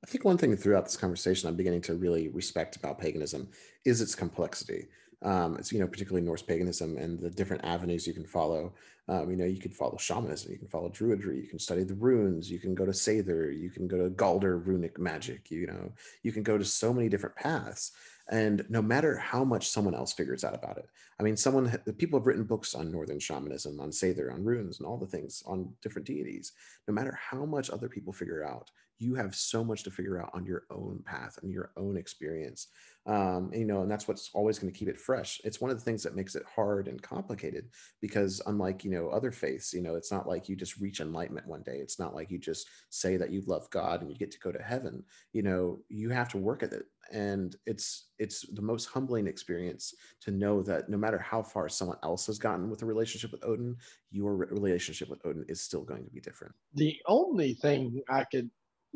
I 0.03 0.07
think 0.07 0.23
one 0.23 0.37
thing 0.37 0.55
throughout 0.55 0.85
this 0.85 0.97
conversation 0.97 1.49
I'm 1.49 1.55
beginning 1.55 1.81
to 1.81 1.95
really 1.95 2.27
respect 2.27 2.75
about 2.75 2.99
paganism 2.99 3.49
is 3.85 4.01
its 4.01 4.13
complexity. 4.13 4.87
Um, 5.21 5.57
it's 5.57 5.71
you 5.71 5.79
know 5.79 5.87
particularly 5.87 6.25
Norse 6.25 6.41
paganism 6.41 6.97
and 6.97 7.19
the 7.19 7.29
different 7.29 7.63
avenues 7.65 8.07
you 8.07 8.13
can 8.13 8.25
follow. 8.25 8.73
Um, 9.07 9.29
you 9.29 9.35
know 9.35 9.45
you 9.45 9.59
can 9.59 9.71
follow 9.71 9.97
shamanism, 9.97 10.51
you 10.51 10.57
can 10.57 10.67
follow 10.67 10.89
druidry, 10.89 11.41
you 11.41 11.47
can 11.47 11.59
study 11.59 11.83
the 11.83 11.93
runes, 11.93 12.49
you 12.49 12.59
can 12.59 12.73
go 12.73 12.85
to 12.85 12.91
Seidr, 12.91 13.57
you 13.57 13.69
can 13.69 13.87
go 13.87 13.97
to 13.97 14.09
Galder 14.09 14.65
runic 14.65 14.97
magic. 14.99 15.51
You 15.51 15.67
know 15.67 15.91
you 16.23 16.31
can 16.31 16.43
go 16.43 16.57
to 16.57 16.65
so 16.65 16.93
many 16.93 17.09
different 17.09 17.35
paths, 17.35 17.91
and 18.29 18.65
no 18.69 18.81
matter 18.81 19.17
how 19.17 19.43
much 19.43 19.69
someone 19.69 19.93
else 19.93 20.11
figures 20.11 20.43
out 20.43 20.55
about 20.55 20.77
it, 20.77 20.89
I 21.19 21.23
mean, 21.23 21.37
someone 21.37 21.71
the 21.85 21.93
people 21.93 22.19
have 22.19 22.27
written 22.27 22.43
books 22.43 22.75
on 22.75 22.91
northern 22.91 23.19
shamanism, 23.19 23.79
on 23.79 23.91
Seidr, 23.91 24.33
on 24.33 24.43
runes, 24.43 24.79
and 24.79 24.87
all 24.87 24.97
the 24.97 25.05
things 25.05 25.43
on 25.45 25.71
different 25.81 26.07
deities. 26.07 26.51
No 26.87 26.93
matter 26.93 27.17
how 27.29 27.45
much 27.45 27.69
other 27.69 27.87
people 27.87 28.11
figure 28.11 28.43
out, 28.43 28.69
you 28.99 29.15
have 29.15 29.35
so 29.35 29.63
much 29.63 29.83
to 29.83 29.91
figure 29.91 30.21
out 30.21 30.31
on 30.33 30.45
your 30.45 30.63
own 30.69 31.01
path 31.05 31.37
and 31.41 31.51
your 31.51 31.71
own 31.77 31.97
experience 31.97 32.67
um, 33.07 33.49
and, 33.51 33.59
you 33.59 33.65
know 33.65 33.81
and 33.81 33.91
that's 33.91 34.07
what's 34.07 34.31
always 34.33 34.57
going 34.57 34.71
to 34.71 34.77
keep 34.77 34.87
it 34.87 34.99
fresh. 34.99 35.39
It's 35.43 35.61
one 35.61 35.69
of 35.69 35.77
the 35.77 35.83
things 35.83 36.01
that 36.03 36.15
makes 36.15 36.35
it 36.35 36.43
hard 36.53 36.87
and 36.87 37.01
complicated 37.01 37.67
because 38.01 38.41
unlike 38.47 38.83
you 38.83 38.89
know 38.89 39.09
other 39.09 39.31
faiths 39.31 39.73
you 39.73 39.81
know 39.81 39.95
it's 39.95 40.11
not 40.11 40.27
like 40.27 40.49
you 40.49 40.55
just 40.55 40.79
reach 40.79 41.01
enlightenment 41.01 41.47
one 41.47 41.61
day. 41.61 41.77
It's 41.77 41.99
not 41.99 42.15
like 42.15 42.31
you 42.31 42.39
just 42.39 42.67
say 42.89 43.15
that 43.17 43.31
you 43.31 43.43
love 43.45 43.69
god 43.69 44.01
and 44.01 44.09
you 44.09 44.17
get 44.17 44.31
to 44.31 44.39
go 44.39 44.51
to 44.51 44.61
heaven. 44.61 45.03
You 45.33 45.43
know 45.43 45.79
you 45.87 46.09
have 46.09 46.29
to 46.29 46.37
work 46.37 46.63
at 46.63 46.73
it 46.73 46.85
and 47.11 47.55
it's 47.67 48.07
it's 48.17 48.41
the 48.53 48.61
most 48.61 48.85
humbling 48.85 49.27
experience 49.27 49.93
to 50.21 50.31
know 50.31 50.63
that 50.63 50.89
no 50.89 50.97
matter 50.97 51.19
how 51.19 51.43
far 51.43 51.69
someone 51.69 51.97
else 52.01 52.25
has 52.25 52.39
gotten 52.39 52.71
with 52.71 52.81
a 52.81 52.85
relationship 52.85 53.31
with 53.31 53.43
odin 53.43 53.75
your 54.09 54.35
relationship 54.35 55.09
with 55.09 55.23
odin 55.25 55.45
is 55.47 55.61
still 55.61 55.83
going 55.83 56.03
to 56.03 56.09
be 56.09 56.21
different. 56.21 56.55
The 56.73 56.97
only 57.05 57.53
thing 57.53 58.01
i 58.09 58.23
could 58.23 58.49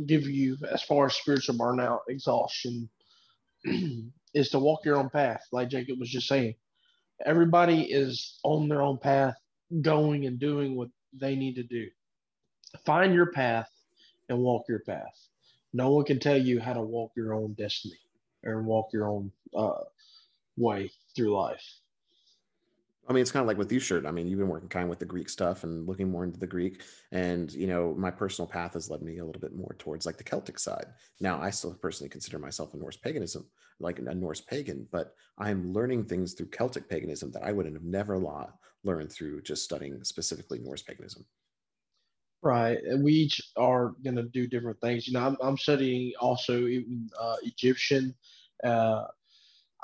give 0.06 0.24
you 0.28 0.58
as 0.72 0.82
far 0.84 1.08
as 1.08 1.16
spiritual 1.16 1.56
burnout, 1.56 2.00
exhaustion, 2.08 2.90
is 4.34 4.50
to 4.50 4.60
walk 4.60 4.86
your 4.86 4.98
own 4.98 5.10
path, 5.10 5.46
like 5.52 5.70
Jacob 5.70 6.00
was 6.00 6.10
just 6.10 6.28
saying. 6.28 6.56
Everybody 7.26 7.82
is 7.84 8.40
on 8.44 8.70
their 8.70 8.82
own 8.82 8.98
path, 8.98 9.36
going 9.82 10.26
and 10.26 10.40
doing 10.40 10.76
what 10.76 10.90
they 11.14 11.36
need 11.36 11.56
to 11.56 11.64
do. 11.64 11.88
Find 12.86 13.14
your 13.14 13.32
path 13.32 13.70
and 14.30 14.40
walk 14.40 14.66
your 14.70 14.80
path. 14.80 15.28
No 15.74 15.92
one 15.92 16.06
can 16.06 16.20
tell 16.20 16.38
you 16.38 16.60
how 16.60 16.74
to 16.74 16.82
walk 16.82 17.12
your 17.16 17.34
own 17.34 17.54
destiny 17.54 18.00
or 18.46 18.62
walk 18.62 18.94
your 18.94 19.10
own 19.10 19.32
uh, 19.56 19.84
way 20.58 20.92
through 21.16 21.36
life. 21.36 21.64
I 23.10 23.14
mean, 23.14 23.24
it's 23.24 23.32
kind 23.32 23.42
of 23.42 23.48
like 23.48 23.58
with 23.58 23.72
you, 23.72 23.80
shirt. 23.80 24.06
I 24.06 24.12
mean, 24.12 24.28
you've 24.28 24.38
been 24.38 24.48
working 24.48 24.70
kind 24.70 24.84
of 24.84 24.90
with 24.90 25.00
the 25.00 25.06
Greek 25.06 25.30
stuff 25.30 25.64
and 25.64 25.88
looking 25.88 26.12
more 26.12 26.24
into 26.24 26.40
the 26.40 26.46
Greek. 26.46 26.84
And, 27.12 27.52
you 27.52 27.66
know, 27.66 27.96
my 27.98 28.12
personal 28.12 28.48
path 28.48 28.74
has 28.74 28.92
led 28.92 29.02
me 29.02 29.18
a 29.18 29.26
little 29.26 29.42
bit 29.42 29.56
more 29.56 29.76
towards 29.80 30.06
like 30.06 30.18
the 30.18 30.24
Celtic 30.24 30.60
side. 30.60 30.86
Now, 31.20 31.42
I 31.42 31.50
still 31.50 31.74
personally 31.74 32.10
consider 32.10 32.38
myself 32.38 32.76
a 32.76 32.78
Norse 32.78 32.98
paganism, 32.98 33.48
like 33.80 33.98
a 33.98 34.14
Norse 34.14 34.42
pagan, 34.42 34.88
but 34.92 35.16
I'm 35.40 35.74
learning 35.74 36.06
things 36.06 36.36
through 36.36 36.50
Celtic 36.50 36.88
paganism 36.88 37.32
that 37.32 37.44
I 37.44 37.52
wouldn't 37.52 37.74
have 37.74 37.84
never 37.84 38.20
learned 38.84 39.12
through 39.12 39.42
just 39.42 39.64
studying 39.64 40.04
specifically 40.04 40.60
Norse 40.60 40.84
paganism. 40.84 41.26
Right. 42.44 42.78
And 42.84 43.04
we 43.04 43.14
each 43.14 43.42
are 43.58 43.96
going 44.04 44.18
to 44.18 44.24
do 44.24 44.46
different 44.46 44.80
things. 44.82 45.08
You 45.08 45.14
know, 45.14 45.26
I'm, 45.26 45.38
I'm 45.42 45.58
studying 45.58 46.14
also 46.20 46.68
uh, 47.20 47.36
Egyptian. 47.42 48.14
Uh, 48.64 49.06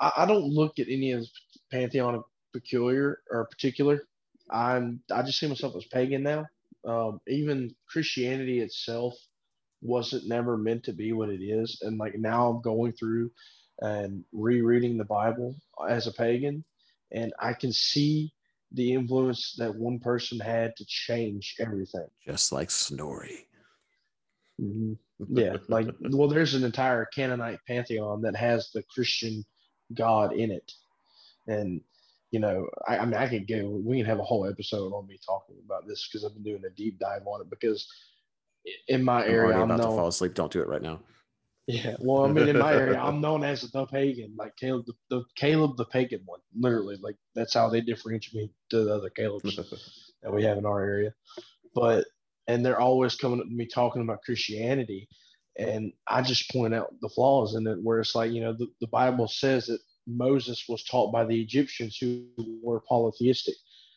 I, 0.00 0.12
I 0.18 0.26
don't 0.26 0.44
look 0.44 0.78
at 0.78 0.86
any 0.88 1.10
of 1.10 1.22
the 1.22 1.28
pantheon 1.72 2.14
of 2.14 2.22
peculiar 2.60 3.20
or 3.30 3.46
particular. 3.46 4.02
I'm 4.50 5.00
I 5.12 5.22
just 5.22 5.38
see 5.38 5.48
myself 5.48 5.76
as 5.76 5.84
pagan 5.86 6.22
now. 6.22 6.46
Um, 6.86 7.20
even 7.26 7.74
Christianity 7.88 8.60
itself 8.60 9.14
wasn't 9.82 10.28
never 10.28 10.56
meant 10.56 10.84
to 10.84 10.92
be 10.92 11.12
what 11.12 11.28
it 11.28 11.42
is, 11.42 11.80
and 11.82 11.98
like 11.98 12.14
now 12.16 12.48
I'm 12.48 12.62
going 12.62 12.92
through 12.92 13.30
and 13.80 14.24
rereading 14.32 14.96
the 14.96 15.04
Bible 15.04 15.54
as 15.88 16.06
a 16.06 16.12
pagan, 16.12 16.64
and 17.12 17.32
I 17.38 17.52
can 17.52 17.72
see 17.72 18.32
the 18.72 18.94
influence 18.94 19.54
that 19.58 19.74
one 19.74 19.98
person 19.98 20.40
had 20.40 20.74
to 20.76 20.84
change 20.86 21.56
everything. 21.60 22.06
Just 22.26 22.52
like 22.52 22.70
Snorri. 22.70 23.46
Mm-hmm. 24.60 24.94
Yeah, 25.30 25.56
like 25.68 25.86
well, 26.10 26.28
there's 26.28 26.52
an 26.52 26.62
entire 26.62 27.06
Canaanite 27.06 27.60
pantheon 27.66 28.20
that 28.20 28.36
has 28.36 28.70
the 28.74 28.82
Christian 28.82 29.46
God 29.94 30.34
in 30.34 30.50
it, 30.50 30.70
and 31.46 31.80
you 32.30 32.40
know, 32.40 32.68
I, 32.86 32.98
I 32.98 33.04
mean, 33.04 33.14
I 33.14 33.28
could 33.28 33.48
go, 33.48 33.68
we 33.84 33.98
can 33.98 34.06
have 34.06 34.18
a 34.18 34.24
whole 34.24 34.46
episode 34.46 34.92
on 34.92 35.06
me 35.06 35.18
talking 35.24 35.56
about 35.64 35.86
this 35.86 36.08
because 36.08 36.24
I've 36.24 36.34
been 36.34 36.42
doing 36.42 36.64
a 36.66 36.74
deep 36.74 36.98
dive 36.98 37.26
on 37.26 37.40
it 37.40 37.50
because 37.50 37.86
in 38.88 39.04
my 39.04 39.24
I'm 39.24 39.30
area, 39.30 39.56
I'm 39.56 39.62
about 39.62 39.78
known, 39.78 39.90
to 39.90 39.96
fall 39.96 40.08
asleep. 40.08 40.34
Don't 40.34 40.52
do 40.52 40.60
it 40.60 40.68
right 40.68 40.82
now. 40.82 41.00
Yeah, 41.66 41.96
well, 41.98 42.24
I 42.24 42.28
mean, 42.32 42.48
in 42.48 42.58
my 42.58 42.74
area, 42.74 42.98
I'm 43.02 43.20
known 43.20 43.42
as 43.42 43.62
the 43.62 43.86
pagan, 43.86 44.34
like 44.36 44.56
Caleb, 44.56 44.86
the, 44.86 44.94
the 45.10 45.24
Caleb 45.36 45.76
the 45.76 45.84
pagan 45.86 46.20
one. 46.24 46.40
Literally, 46.56 46.96
like 47.00 47.16
that's 47.34 47.54
how 47.54 47.68
they 47.68 47.80
differentiate 47.80 48.34
me 48.34 48.50
to 48.70 48.84
the 48.84 48.94
other 48.94 49.10
Caleb's 49.10 49.56
that 50.22 50.32
we 50.32 50.44
have 50.44 50.58
in 50.58 50.66
our 50.66 50.80
area. 50.80 51.12
But 51.74 52.06
and 52.46 52.64
they're 52.64 52.80
always 52.80 53.16
coming 53.16 53.40
up 53.40 53.46
to 53.46 53.52
me 53.52 53.66
talking 53.66 54.02
about 54.02 54.22
Christianity, 54.22 55.08
and 55.58 55.92
I 56.06 56.22
just 56.22 56.50
point 56.50 56.74
out 56.74 56.94
the 57.00 57.08
flaws 57.08 57.56
in 57.56 57.66
it, 57.66 57.82
where 57.82 58.00
it's 58.00 58.14
like 58.14 58.30
you 58.30 58.42
know 58.42 58.52
the, 58.52 58.68
the 58.80 58.88
Bible 58.88 59.26
says 59.26 59.66
that 59.66 59.80
Moses 60.06 60.64
was 60.68 60.84
taught 60.84 61.12
by 61.12 61.24
the 61.24 61.40
Egyptians 61.40 61.96
who 61.98 62.26
were 62.62 62.80
polytheistic. 62.80 63.54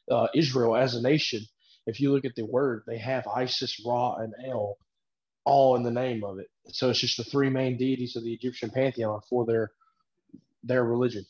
Uh, 0.09 0.27
Israel 0.33 0.75
as 0.75 0.95
a 0.95 1.01
nation, 1.01 1.41
if 1.85 1.99
you 1.99 2.11
look 2.11 2.25
at 2.25 2.35
the 2.35 2.45
word, 2.45 2.83
they 2.87 2.97
have 2.97 3.27
Isis, 3.27 3.83
Ra, 3.85 4.15
and 4.15 4.33
El 4.45 4.77
all 5.45 5.75
in 5.75 5.83
the 5.83 5.91
name 5.91 6.23
of 6.23 6.39
it. 6.39 6.47
So 6.67 6.89
it's 6.89 6.99
just 6.99 7.17
the 7.17 7.23
three 7.23 7.49
main 7.49 7.77
deities 7.77 8.15
of 8.15 8.23
the 8.23 8.33
Egyptian 8.33 8.69
pantheon 8.69 9.21
for 9.29 9.45
their 9.45 9.71
their 10.63 10.83
religion. 10.83 11.25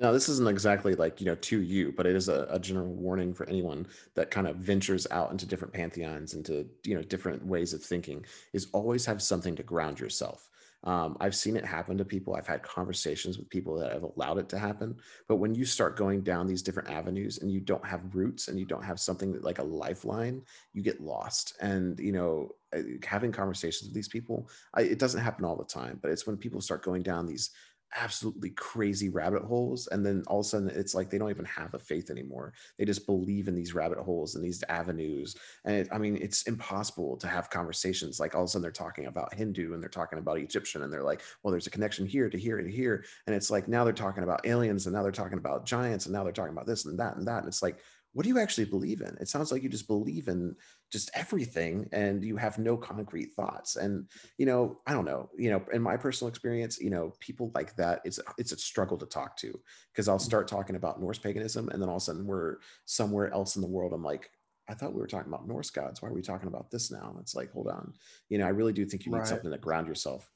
Now, 0.00 0.12
this 0.12 0.30
isn't 0.30 0.48
exactly 0.48 0.94
like, 0.94 1.20
you 1.20 1.26
know, 1.26 1.34
to 1.34 1.60
you, 1.60 1.92
but 1.94 2.06
it 2.06 2.16
is 2.16 2.30
a, 2.30 2.46
a, 2.48 2.58
general 2.58 2.86
warning 2.86 3.34
for 3.34 3.46
anyone 3.46 3.86
that 4.14 4.30
kind 4.30 4.46
of 4.46 4.56
ventures 4.56 5.06
out 5.10 5.30
into 5.30 5.44
different 5.44 5.74
pantheons, 5.74 6.32
into, 6.32 6.66
you 6.84 6.94
know, 6.94 7.02
different 7.02 7.44
ways 7.44 7.74
of 7.74 7.82
thinking, 7.82 8.24
is 8.54 8.68
always 8.72 9.04
have 9.04 9.20
something 9.20 9.54
to 9.56 9.62
ground 9.62 10.00
yourself. 10.00 10.48
Um, 10.84 11.16
I've 11.20 11.34
seen 11.34 11.56
it 11.56 11.64
happen 11.64 11.98
to 11.98 12.04
people. 12.04 12.34
I've 12.34 12.46
had 12.46 12.62
conversations 12.62 13.36
with 13.38 13.50
people 13.50 13.76
that 13.78 13.92
have 13.92 14.02
allowed 14.02 14.38
it 14.38 14.48
to 14.50 14.58
happen. 14.58 14.96
But 15.28 15.36
when 15.36 15.54
you 15.54 15.64
start 15.64 15.96
going 15.96 16.22
down 16.22 16.46
these 16.46 16.62
different 16.62 16.90
avenues 16.90 17.38
and 17.38 17.50
you 17.50 17.60
don't 17.60 17.84
have 17.84 18.14
roots 18.14 18.48
and 18.48 18.58
you 18.58 18.64
don't 18.64 18.84
have 18.84 18.98
something 18.98 19.32
that, 19.32 19.44
like 19.44 19.58
a 19.58 19.62
lifeline, 19.64 20.42
you 20.72 20.82
get 20.82 21.00
lost. 21.02 21.56
And, 21.60 21.98
you 21.98 22.12
know, 22.12 22.54
uh, 22.74 22.82
having 23.04 23.32
conversations 23.32 23.88
with 23.88 23.94
these 23.94 24.08
people, 24.08 24.48
I, 24.74 24.82
it 24.82 24.98
doesn't 24.98 25.20
happen 25.20 25.44
all 25.44 25.56
the 25.56 25.64
time, 25.64 25.98
but 26.00 26.10
it's 26.10 26.26
when 26.26 26.36
people 26.36 26.60
start 26.60 26.84
going 26.84 27.02
down 27.02 27.26
these 27.26 27.50
absolutely 27.96 28.50
crazy 28.50 29.08
rabbit 29.08 29.42
holes 29.42 29.88
and 29.88 30.04
then 30.06 30.22
all 30.26 30.40
of 30.40 30.46
a 30.46 30.48
sudden 30.48 30.70
it's 30.70 30.94
like 30.94 31.10
they 31.10 31.18
don't 31.18 31.30
even 31.30 31.44
have 31.44 31.74
a 31.74 31.78
faith 31.78 32.10
anymore 32.10 32.52
they 32.78 32.84
just 32.84 33.06
believe 33.06 33.48
in 33.48 33.54
these 33.54 33.74
rabbit 33.74 33.98
holes 33.98 34.34
and 34.34 34.44
these 34.44 34.62
avenues 34.68 35.36
and 35.64 35.74
it, 35.74 35.88
i 35.90 35.98
mean 35.98 36.16
it's 36.20 36.42
impossible 36.42 37.16
to 37.16 37.26
have 37.26 37.50
conversations 37.50 38.20
like 38.20 38.34
all 38.34 38.42
of 38.42 38.46
a 38.46 38.48
sudden 38.48 38.62
they're 38.62 38.70
talking 38.70 39.06
about 39.06 39.34
hindu 39.34 39.74
and 39.74 39.82
they're 39.82 39.90
talking 39.90 40.18
about 40.18 40.38
egyptian 40.38 40.82
and 40.82 40.92
they're 40.92 41.02
like 41.02 41.22
well 41.42 41.50
there's 41.50 41.66
a 41.66 41.70
connection 41.70 42.06
here 42.06 42.30
to 42.30 42.38
here 42.38 42.58
and 42.58 42.70
here 42.70 43.04
and 43.26 43.34
it's 43.34 43.50
like 43.50 43.66
now 43.66 43.82
they're 43.82 43.92
talking 43.92 44.22
about 44.22 44.46
aliens 44.46 44.86
and 44.86 44.94
now 44.94 45.02
they're 45.02 45.10
talking 45.10 45.38
about 45.38 45.66
giants 45.66 46.06
and 46.06 46.12
now 46.12 46.22
they're 46.22 46.32
talking 46.32 46.52
about 46.52 46.66
this 46.66 46.84
and 46.84 46.98
that 46.98 47.16
and 47.16 47.26
that 47.26 47.38
and 47.38 47.48
it's 47.48 47.62
like 47.62 47.80
what 48.12 48.24
do 48.24 48.28
you 48.28 48.38
actually 48.38 48.64
believe 48.64 49.02
in? 49.02 49.16
It 49.20 49.28
sounds 49.28 49.52
like 49.52 49.62
you 49.62 49.68
just 49.68 49.86
believe 49.86 50.28
in 50.28 50.56
just 50.90 51.10
everything 51.14 51.88
and 51.92 52.24
you 52.24 52.36
have 52.36 52.58
no 52.58 52.76
concrete 52.76 53.32
thoughts. 53.32 53.76
And, 53.76 54.08
you 54.38 54.46
know, 54.46 54.80
I 54.86 54.92
don't 54.92 55.04
know, 55.04 55.30
you 55.36 55.50
know, 55.50 55.62
in 55.72 55.80
my 55.80 55.96
personal 55.96 56.28
experience, 56.28 56.80
you 56.80 56.90
know, 56.90 57.12
people 57.20 57.52
like 57.54 57.76
that, 57.76 58.00
it's, 58.04 58.18
it's 58.38 58.52
a 58.52 58.56
struggle 58.56 58.98
to 58.98 59.06
talk 59.06 59.36
to 59.38 59.58
because 59.92 60.08
I'll 60.08 60.18
start 60.18 60.48
talking 60.48 60.76
about 60.76 61.00
Norse 61.00 61.18
paganism 61.18 61.68
and 61.68 61.80
then 61.80 61.88
all 61.88 61.96
of 61.96 62.02
a 62.02 62.04
sudden 62.04 62.26
we're 62.26 62.56
somewhere 62.86 63.32
else 63.32 63.56
in 63.56 63.62
the 63.62 63.68
world. 63.68 63.92
I'm 63.92 64.02
like, 64.02 64.30
I 64.68 64.74
thought 64.74 64.92
we 64.92 65.00
were 65.00 65.06
talking 65.06 65.32
about 65.32 65.48
Norse 65.48 65.70
gods. 65.70 66.02
Why 66.02 66.08
are 66.08 66.14
we 66.14 66.22
talking 66.22 66.48
about 66.48 66.70
this 66.70 66.90
now? 66.90 67.16
It's 67.20 67.34
like, 67.34 67.52
hold 67.52 67.68
on. 67.68 67.92
You 68.28 68.38
know, 68.38 68.46
I 68.46 68.50
really 68.50 68.72
do 68.72 68.84
think 68.84 69.06
you 69.06 69.12
need 69.12 69.18
right. 69.18 69.26
something 69.26 69.50
to 69.50 69.58
ground 69.58 69.88
yourself. 69.88 70.30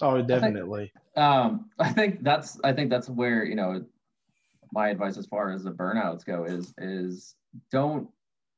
Oh, 0.00 0.22
definitely. 0.22 0.92
I 1.16 1.20
think, 1.20 1.26
um, 1.26 1.70
I 1.78 1.92
think 1.92 2.22
that's 2.22 2.58
I 2.64 2.72
think 2.72 2.90
that's 2.90 3.08
where 3.08 3.44
you 3.44 3.54
know 3.54 3.84
my 4.72 4.88
advice 4.88 5.16
as 5.18 5.26
far 5.26 5.50
as 5.50 5.64
the 5.64 5.70
burnouts 5.70 6.24
go 6.24 6.44
is 6.44 6.72
is 6.78 7.34
don't 7.70 8.08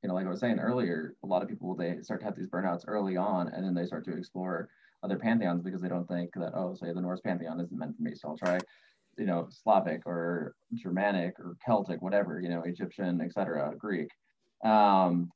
you 0.03 0.09
know, 0.09 0.15
like 0.15 0.27
I 0.27 0.31
was 0.31 0.41
saying 0.41 0.59
earlier, 0.59 1.15
a 1.23 1.27
lot 1.27 1.43
of 1.43 1.49
people 1.49 1.75
they 1.75 1.99
start 2.03 2.21
to 2.21 2.27
have 2.27 2.37
these 2.37 2.49
burnouts 2.49 2.85
early 2.87 3.17
on, 3.17 3.49
and 3.49 3.65
then 3.65 3.75
they 3.75 3.87
start 3.87 4.05
to 4.07 4.17
explore 4.17 4.69
other 5.03 5.19
pantheons 5.19 5.63
because 5.63 5.81
they 5.81 5.89
don't 5.89 6.09
think 6.09 6.31
that 6.35 6.53
oh, 6.55 6.75
say 6.75 6.93
the 6.93 7.01
Norse 7.01 7.21
pantheon 7.21 7.61
isn't 7.61 7.79
meant 7.79 7.97
for 7.97 8.03
me, 8.03 8.15
so 8.15 8.29
I'll 8.29 8.37
try, 8.37 8.59
you 9.17 9.27
know, 9.27 9.47
Slavic 9.51 10.03
or 10.05 10.55
Germanic 10.75 11.39
or 11.39 11.57
Celtic, 11.65 12.03
whatever, 12.03 12.41
you 12.41 12.49
know, 12.49 12.63
Egyptian, 12.63 13.21
etc., 13.21 13.75
Greek. 13.79 14.09
Um, 14.65 15.31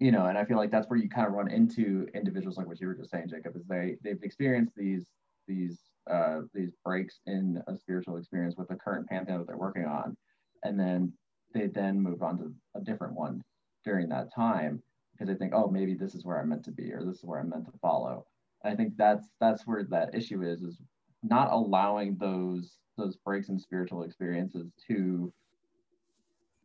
you 0.00 0.10
know, 0.10 0.26
and 0.26 0.36
I 0.36 0.44
feel 0.44 0.56
like 0.56 0.72
that's 0.72 0.88
where 0.88 0.98
you 0.98 1.08
kind 1.08 1.28
of 1.28 1.32
run 1.34 1.50
into 1.50 2.08
individuals 2.14 2.56
like 2.56 2.66
what 2.66 2.80
you 2.80 2.88
were 2.88 2.94
just 2.94 3.10
saying, 3.10 3.28
Jacob, 3.30 3.56
is 3.56 3.64
they 3.68 3.96
they've 4.02 4.22
experienced 4.22 4.74
these 4.76 5.06
these 5.46 5.78
uh, 6.10 6.40
these 6.52 6.72
breaks 6.84 7.20
in 7.26 7.62
a 7.68 7.76
spiritual 7.76 8.16
experience 8.16 8.56
with 8.56 8.66
the 8.68 8.74
current 8.74 9.06
pantheon 9.08 9.38
that 9.38 9.46
they're 9.46 9.56
working 9.56 9.84
on, 9.84 10.16
and 10.64 10.80
then 10.80 11.12
they 11.54 11.68
then 11.68 12.00
move 12.00 12.22
on 12.22 12.38
to 12.38 12.52
a 12.74 12.80
different 12.80 13.14
one 13.14 13.42
during 13.88 14.08
that 14.10 14.32
time 14.34 14.82
because 15.12 15.28
they 15.28 15.34
think, 15.34 15.54
oh, 15.54 15.68
maybe 15.68 15.94
this 15.94 16.14
is 16.14 16.24
where 16.24 16.38
I'm 16.38 16.50
meant 16.50 16.64
to 16.66 16.70
be 16.70 16.92
or 16.92 17.02
this 17.02 17.16
is 17.16 17.24
where 17.24 17.40
I'm 17.40 17.48
meant 17.48 17.64
to 17.64 17.78
follow. 17.80 18.26
And 18.62 18.72
I 18.72 18.76
think 18.76 18.96
that's 18.98 19.26
that's 19.40 19.66
where 19.66 19.82
that 19.84 20.14
issue 20.14 20.42
is 20.42 20.62
is 20.62 20.78
not 21.22 21.50
allowing 21.50 22.16
those 22.18 22.76
those 22.98 23.16
breaks 23.16 23.48
in 23.48 23.58
spiritual 23.58 24.02
experiences 24.02 24.70
to 24.88 25.32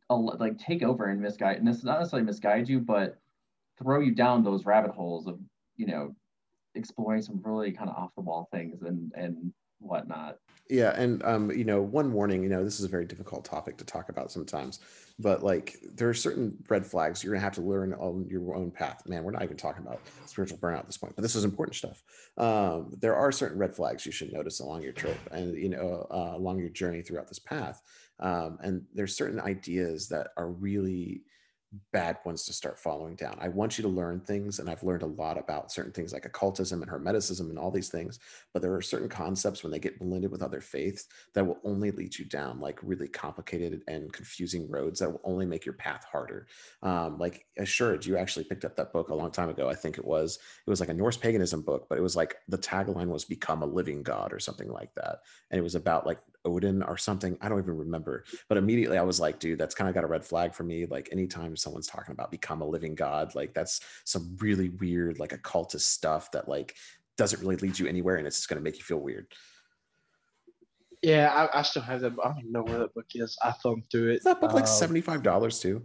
like 0.10 0.60
take 0.60 0.84
over 0.84 1.06
and 1.06 1.20
misguide 1.20 1.58
and 1.58 1.68
it's 1.68 1.84
not 1.84 1.98
necessarily 1.98 2.26
misguide 2.26 2.70
you 2.70 2.80
but 2.80 3.18
throw 3.82 4.00
you 4.00 4.14
down 4.14 4.44
those 4.44 4.64
rabbit 4.64 4.92
holes 4.92 5.26
of 5.26 5.40
you 5.76 5.88
know 5.88 6.14
exploring 6.76 7.20
some 7.20 7.42
really 7.44 7.72
kind 7.72 7.90
of 7.90 7.96
off 7.96 8.12
the 8.16 8.22
wall 8.22 8.48
things 8.52 8.84
and 8.84 9.12
and 9.16 9.52
whatnot. 9.84 10.38
Yeah 10.70 10.94
and 10.96 11.22
um 11.24 11.52
you 11.52 11.66
know 11.66 11.82
one 11.82 12.14
warning 12.14 12.42
you 12.42 12.50
know 12.50 12.64
this 12.64 12.80
is 12.80 12.86
a 12.86 12.90
very 12.90 13.06
difficult 13.06 13.44
topic 13.44 13.78
to 13.78 13.86
talk 13.86 14.10
about 14.10 14.32
sometimes 14.32 14.80
but 15.20 15.44
like 15.44 15.76
there 15.94 16.10
are 16.10 16.14
certain 16.14 16.58
red 16.70 16.86
flags 16.86 17.24
you're 17.24 17.34
gonna 17.34 17.44
have 17.44 17.54
to 17.54 17.62
learn 17.62 17.94
on 17.94 18.26
your 18.30 18.56
own 18.56 18.72
path. 18.72 19.04
Man 19.08 19.24
we're 19.24 19.32
not 19.32 19.44
even 19.44 19.58
talking 19.58 19.86
about 19.86 20.00
spiritual 20.26 20.58
burnout 20.58 20.80
at 20.80 20.86
this 20.88 20.98
point 20.98 21.16
but 21.16 21.22
this 21.22 21.36
is 21.36 21.44
important 21.44 21.76
stuff. 21.76 22.02
Um 22.38 22.96
there 23.00 23.16
are 23.16 23.32
certain 23.32 23.58
red 23.58 23.76
flags 23.76 24.06
you 24.06 24.12
should 24.12 24.32
notice 24.32 24.62
along 24.62 24.84
your 24.84 24.94
trip 24.94 25.20
and 25.32 25.56
you 25.56 25.70
know 25.70 26.08
uh, 26.10 26.32
along 26.36 26.60
your 26.60 26.70
journey 26.70 27.02
throughout 27.02 27.28
this 27.28 27.40
path 27.40 27.82
um 28.20 28.58
and 28.62 28.84
there's 28.94 29.18
certain 29.18 29.42
ideas 29.42 30.08
that 30.08 30.30
are 30.38 30.50
really 30.50 31.24
bad 31.92 32.18
ones 32.26 32.46
to 32.46 32.54
start 32.54 32.80
following 32.80 33.16
down. 33.16 33.38
I 33.40 33.48
want 33.48 33.78
you 33.78 33.82
to 33.84 33.88
learn 33.88 34.20
things, 34.20 34.60
and 34.60 34.70
I've 34.70 34.84
learned 34.84 35.02
a 35.04 35.08
lot 35.08 35.38
about 35.38 35.72
certain 35.72 35.92
things 35.92 36.14
like 36.14 36.26
occultism 36.26 36.82
and 36.82 36.92
hermeticism 36.92 37.50
and 37.50 37.58
all 37.58 37.72
these 37.72 37.90
things. 37.90 38.20
But 38.54 38.62
there 38.62 38.74
are 38.74 38.82
certain 38.82 39.10
concepts 39.10 39.64
when 39.64 39.72
they 39.72 39.80
get 39.80 40.00
blended 40.00 40.32
with 40.32 40.44
other 40.44 40.62
faiths 40.62 41.08
that 41.34 41.46
will 41.46 41.60
only 41.64 41.92
lead 41.92 42.18
you 42.18 42.26
down 42.26 42.60
like 42.60 42.80
really 42.84 43.08
complicated 43.08 43.82
and 43.88 44.14
confusing 44.14 44.70
roads 44.70 45.00
that 45.00 45.12
will 45.12 45.22
only 45.24 45.46
make 45.46 45.66
your 45.66 45.74
path 45.74 46.06
harder. 46.12 46.48
Um, 46.82 47.18
like 47.18 47.46
Assured, 47.58 48.06
you 48.06 48.18
actually 48.18 48.46
picked 48.46 48.66
up 48.66 48.76
that 48.76 48.94
book 48.94 49.10
a 49.10 49.16
long 49.16 49.32
time 49.32 49.50
ago. 49.50 49.70
I 49.70 49.76
think 49.76 49.98
it 49.98 50.06
was 50.06 50.40
it 50.66 50.70
was 50.70 50.80
like 50.80 50.90
a 50.90 50.94
Norse 50.94 51.18
paganism 51.18 51.62
book, 51.62 51.88
but 51.90 51.98
it 51.98 52.02
was 52.02 52.16
like 52.16 52.38
the 52.48 52.58
tagline 52.58 53.08
was 53.08 53.26
"Become 53.26 53.64
a 53.64 53.68
living 53.68 54.04
God" 54.04 54.34
or 54.34 54.40
something 54.40 54.72
like 54.72 54.94
that, 54.96 55.20
and 55.52 55.60
it 55.60 55.64
was 55.64 55.76
about 55.76 56.06
like 56.06 56.20
Odin 56.46 56.84
or 56.84 56.98
something. 56.98 57.38
I 57.42 57.50
don't 57.50 57.60
even 57.60 57.78
remember. 57.78 58.24
But 58.50 58.58
immediately 58.58 58.98
I 58.98 59.04
was 59.04 59.20
like, 59.20 59.40
dude, 59.40 59.60
that's 59.60 59.76
kind 59.76 59.90
of 59.90 59.96
got 59.96 60.04
a 60.04 60.08
red 60.08 60.26
flag 60.26 60.54
for 60.54 60.64
me. 60.64 60.86
Like 60.86 61.10
anytime 61.12 61.56
someone's 61.56 61.88
talking 61.88 62.14
about 62.14 62.32
become 62.32 62.62
a 62.62 62.68
living 62.68 62.96
god, 62.96 63.36
like 63.36 63.54
that's 63.54 63.82
some 64.06 64.36
really 64.40 64.70
weird, 64.70 65.20
like 65.20 65.32
occultist 65.32 65.92
stuff 65.92 66.32
that 66.32 66.48
like 66.48 66.76
doesn't 67.18 67.42
really 67.42 67.58
lead 67.58 67.78
you 67.78 67.88
anywhere 67.88 68.16
and 68.16 68.28
it's 68.28 68.38
just 68.38 68.50
gonna 68.50 68.62
make 68.62 68.78
you 68.78 68.84
feel 68.84 69.00
weird. 69.00 69.28
Yeah, 71.02 71.30
I, 71.54 71.60
I 71.60 71.62
still 71.64 71.82
have 71.82 72.00
that. 72.02 72.14
I 72.24 72.30
don't 72.30 72.40
even 72.40 72.52
know 72.54 72.64
where 72.64 72.80
that 72.80 72.94
book 72.94 73.08
is. 73.14 73.38
I 73.44 73.52
thumbed 73.52 73.84
through 73.92 74.12
it. 74.12 74.18
Is 74.18 74.24
that 74.24 74.40
book 74.40 74.54
like 74.54 74.64
um, 74.64 74.70
$75 74.70 75.62
too? 75.62 75.84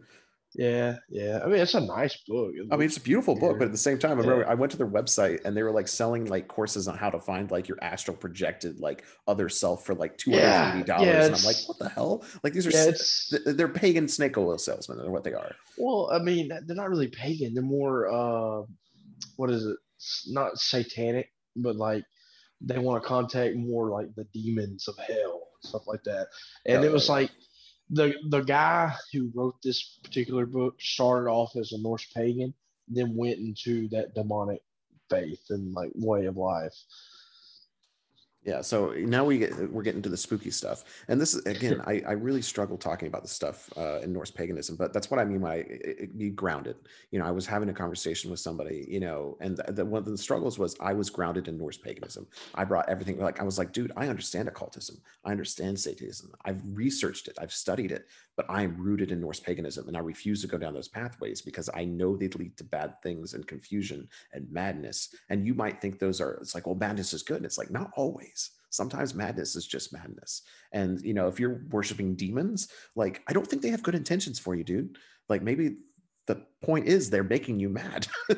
Yeah, 0.55 0.97
yeah. 1.11 1.41
I 1.45 1.47
mean, 1.47 1.61
it's 1.61 1.75
a 1.75 1.81
nice 1.81 2.17
book. 2.27 2.53
I 2.73 2.77
mean, 2.77 2.87
it's 2.87 2.97
a 2.97 3.03
beautiful 3.03 3.35
book, 3.35 3.59
but 3.59 3.67
at 3.67 3.73
the 3.73 3.79
same 3.79 3.99
time, 3.99 4.13
I 4.19 4.23
remember 4.23 4.43
yeah. 4.43 4.51
I 4.51 4.55
went 4.55 4.73
to 4.73 4.79
their 4.79 4.89
website 4.89 5.45
and 5.45 5.57
they 5.57 5.63
were 5.63 5.71
like 5.71 5.89
selling 5.89 6.25
like 6.25 6.49
courses 6.49 6.89
on 6.89 6.97
how 6.97 7.11
to 7.11 7.21
find 7.21 7.51
like 7.51 7.69
your 7.69 7.79
astral 7.83 8.17
projected 8.17 8.81
like 8.81 9.05
other 9.27 9.49
self 9.49 9.85
for 9.85 9.95
like 9.95 10.17
two 10.17 10.33
hundred 10.33 10.75
eighty 10.75 10.85
dollars, 10.85 11.07
yeah, 11.07 11.27
and 11.27 11.35
I'm 11.35 11.45
like, 11.45 11.57
what 11.67 11.79
the 11.79 11.89
hell? 11.91 12.25
Like 12.43 12.55
these 12.55 12.67
are 12.67 13.53
they're 13.53 13.69
pagan 13.69 14.09
snake 14.09 14.39
oil 14.39 14.59
salesmen, 14.59 14.99
they're 14.99 15.11
what 15.11 15.25
they 15.25 15.35
are. 15.35 15.55
Well, 15.77 16.11
I 16.13 16.19
mean, 16.19 16.49
they're 16.49 16.77
not 16.77 16.91
really 16.91 17.09
pagan. 17.09 17.55
They're 17.55 17.63
more 17.63 18.09
uh, 18.09 18.63
what 19.37 19.51
is 19.51 19.67
it? 19.67 19.77
Not 20.29 20.59
satanic, 20.59 21.31
but 21.57 21.77
like 21.77 22.05
they 22.61 22.79
want 22.79 23.03
to 23.03 23.09
contact 23.09 23.55
more 23.57 23.91
like 23.91 24.15
the 24.15 24.25
demons 24.33 24.89
of 24.89 24.97
hell 24.99 25.43
stuff 25.63 25.87
like 25.87 26.05
that. 26.05 26.29
And 26.67 26.83
oh, 26.83 26.87
it 26.87 26.93
was 26.93 27.09
like 27.09 27.31
the 27.91 28.15
the 28.29 28.41
guy 28.41 28.95
who 29.13 29.31
wrote 29.35 29.57
this 29.63 29.99
particular 30.03 30.47
book 30.47 30.81
started 30.81 31.31
off 31.31 31.57
as 31.57 31.73
a 31.73 31.81
Norse 31.81 32.07
pagan, 32.07 32.53
then 32.89 33.17
went 33.17 33.39
into 33.39 33.89
that 33.89 34.15
demonic 34.15 34.63
faith 35.11 35.41
and 35.51 35.73
like 35.73 35.91
way 35.95 36.27
of 36.27 36.37
life. 36.37 36.75
Yeah, 38.49 38.63
so 38.63 38.95
now 38.97 39.27
we 39.27 39.37
get 39.37 39.71
we're 39.71 39.83
getting 39.83 40.01
to 40.01 40.09
the 40.09 40.17
spooky 40.17 40.51
stuff, 40.51 40.83
and 41.09 41.21
this 41.21 41.35
is 41.35 41.45
again, 41.45 41.83
I, 41.87 42.03
I 42.09 42.13
really 42.13 42.41
struggle 42.41 42.79
talking 42.79 43.07
about 43.07 43.21
the 43.21 43.29
stuff 43.29 43.69
uh, 43.77 43.99
in 44.01 44.11
Norse 44.11 44.31
paganism, 44.31 44.75
but 44.75 44.95
that's 44.95 45.11
what 45.11 45.21
I 45.21 45.27
mean 45.27 45.41
by 45.41 45.67
be 46.17 46.31
grounded. 46.31 46.77
You 47.11 47.19
know, 47.19 47.27
I 47.27 47.31
was 47.31 47.45
having 47.45 47.69
a 47.69 47.75
conversation 47.75 48.31
with 48.31 48.41
somebody, 48.41 48.87
you 48.89 49.01
know, 49.01 49.37
and 49.43 49.59
the, 49.59 49.71
the, 49.71 49.85
one 49.85 49.99
of 49.99 50.07
the 50.07 50.17
struggles 50.17 50.59
was 50.59 50.75
I 50.81 50.95
was 50.95 51.11
grounded 51.11 51.47
in 51.47 51.59
Norse 51.59 51.77
paganism. 51.77 52.27
I 52.55 52.65
brought 52.65 52.89
everything 52.89 53.19
like 53.19 53.39
I 53.39 53.45
was 53.45 53.59
like, 53.59 53.75
dude, 53.75 53.93
I 53.99 54.09
understand 54.09 54.49
occultism, 54.49 54.97
I 55.27 55.31
understand 55.33 55.79
Satanism, 55.79 56.33
I've 56.47 56.63
researched 56.73 57.29
it, 57.29 57.37
I've 57.39 57.53
studied 57.53 57.93
it, 57.93 58.07
but 58.35 58.47
I'm 58.49 58.79
rooted 58.79 59.13
in 59.13 59.21
Norse 59.21 59.41
paganism, 59.41 59.89
and 59.89 59.97
I 59.97 60.01
refuse 60.01 60.41
to 60.41 60.47
go 60.47 60.57
down 60.57 60.73
those 60.73 60.89
pathways 60.89 61.43
because 61.43 61.69
I 61.75 61.85
know 61.85 62.17
they 62.17 62.29
lead 62.29 62.57
to 62.57 62.65
bad 62.65 62.95
things 63.03 63.35
and 63.35 63.47
confusion 63.47 64.09
and 64.33 64.51
madness. 64.51 65.15
And 65.29 65.47
you 65.47 65.53
might 65.53 65.83
think 65.83 65.99
those 65.99 66.19
are 66.23 66.39
it's 66.41 66.55
like, 66.55 66.67
well, 66.67 66.77
madness 66.77 67.13
is 67.13 67.23
good, 67.23 67.37
and 67.37 67.45
it's 67.45 67.59
like 67.59 67.71
not 67.71 67.91
always 67.95 68.38
sometimes 68.71 69.15
madness 69.15 69.57
is 69.57 69.67
just 69.67 69.93
madness. 69.93 70.43
And 70.73 71.01
you 71.01 71.15
know 71.15 71.29
if 71.29 71.41
you're 71.41 71.63
worshiping 71.71 72.15
demons 72.15 72.69
like 72.95 73.23
i 73.29 73.33
don't 73.33 73.47
think 73.47 73.63
they 73.63 73.71
have 73.71 73.83
good 73.83 73.95
intentions 73.95 74.39
for 74.39 74.55
you 74.55 74.65
dude. 74.65 74.99
Like 75.29 75.43
maybe 75.43 75.77
the 76.27 76.43
point 76.63 76.87
is 76.87 77.11
they're 77.11 77.25
making 77.25 77.61
you 77.61 77.69
mad. 77.69 78.07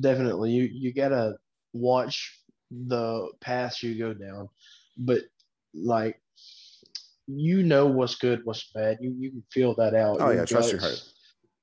Definitely. 0.00 0.50
You 0.50 0.68
you 0.70 0.92
gotta 0.92 1.36
watch 1.72 2.38
the 2.70 3.28
path 3.40 3.82
you 3.82 3.98
go 3.98 4.12
down. 4.12 4.48
But 4.98 5.22
like 5.74 6.20
you 7.26 7.62
know 7.62 7.86
what's 7.86 8.16
good 8.16 8.40
what's 8.44 8.70
bad. 8.74 8.98
You 9.00 9.14
you 9.18 9.30
can 9.30 9.44
feel 9.50 9.74
that 9.76 9.94
out. 9.94 10.18
Oh 10.20 10.26
your 10.26 10.34
yeah. 10.34 10.40
Guts, 10.40 10.50
trust 10.50 10.72
your 10.72 10.80
heart. 10.80 11.02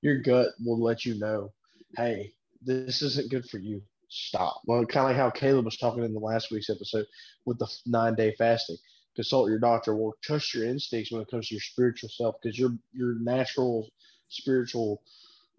your 0.02 0.18
gut 0.18 0.48
will 0.64 0.82
let 0.82 1.06
you 1.06 1.20
know 1.20 1.52
hey 1.96 2.34
this 2.64 3.02
isn't 3.02 3.30
good 3.30 3.46
for 3.46 3.58
you 3.60 3.82
stop. 4.14 4.62
Well, 4.66 4.86
kind 4.86 5.06
of 5.06 5.10
like 5.12 5.18
how 5.18 5.30
Caleb 5.30 5.66
was 5.66 5.78
talking 5.78 6.04
in 6.04 6.14
the 6.14 6.20
last 6.20 6.52
week's 6.52 6.70
episode 6.70 7.06
with 7.46 7.60
the 7.60 7.68
nine 7.86 8.16
day 8.16 8.36
fasting. 8.38 8.78
Consult 9.16 9.50
your 9.50 9.60
doctor. 9.60 9.96
Well, 9.96 10.16
trust 10.24 10.54
your 10.54 10.66
instincts 10.66 11.12
when 11.12 11.22
it 11.22 11.30
comes 11.30 11.48
to 11.48 11.56
your 11.56 11.62
spiritual 11.62 12.10
self 12.10 12.36
because 12.42 12.58
your 12.58 12.72
your 12.94 13.16
natural 13.20 13.90
spiritual 14.30 15.02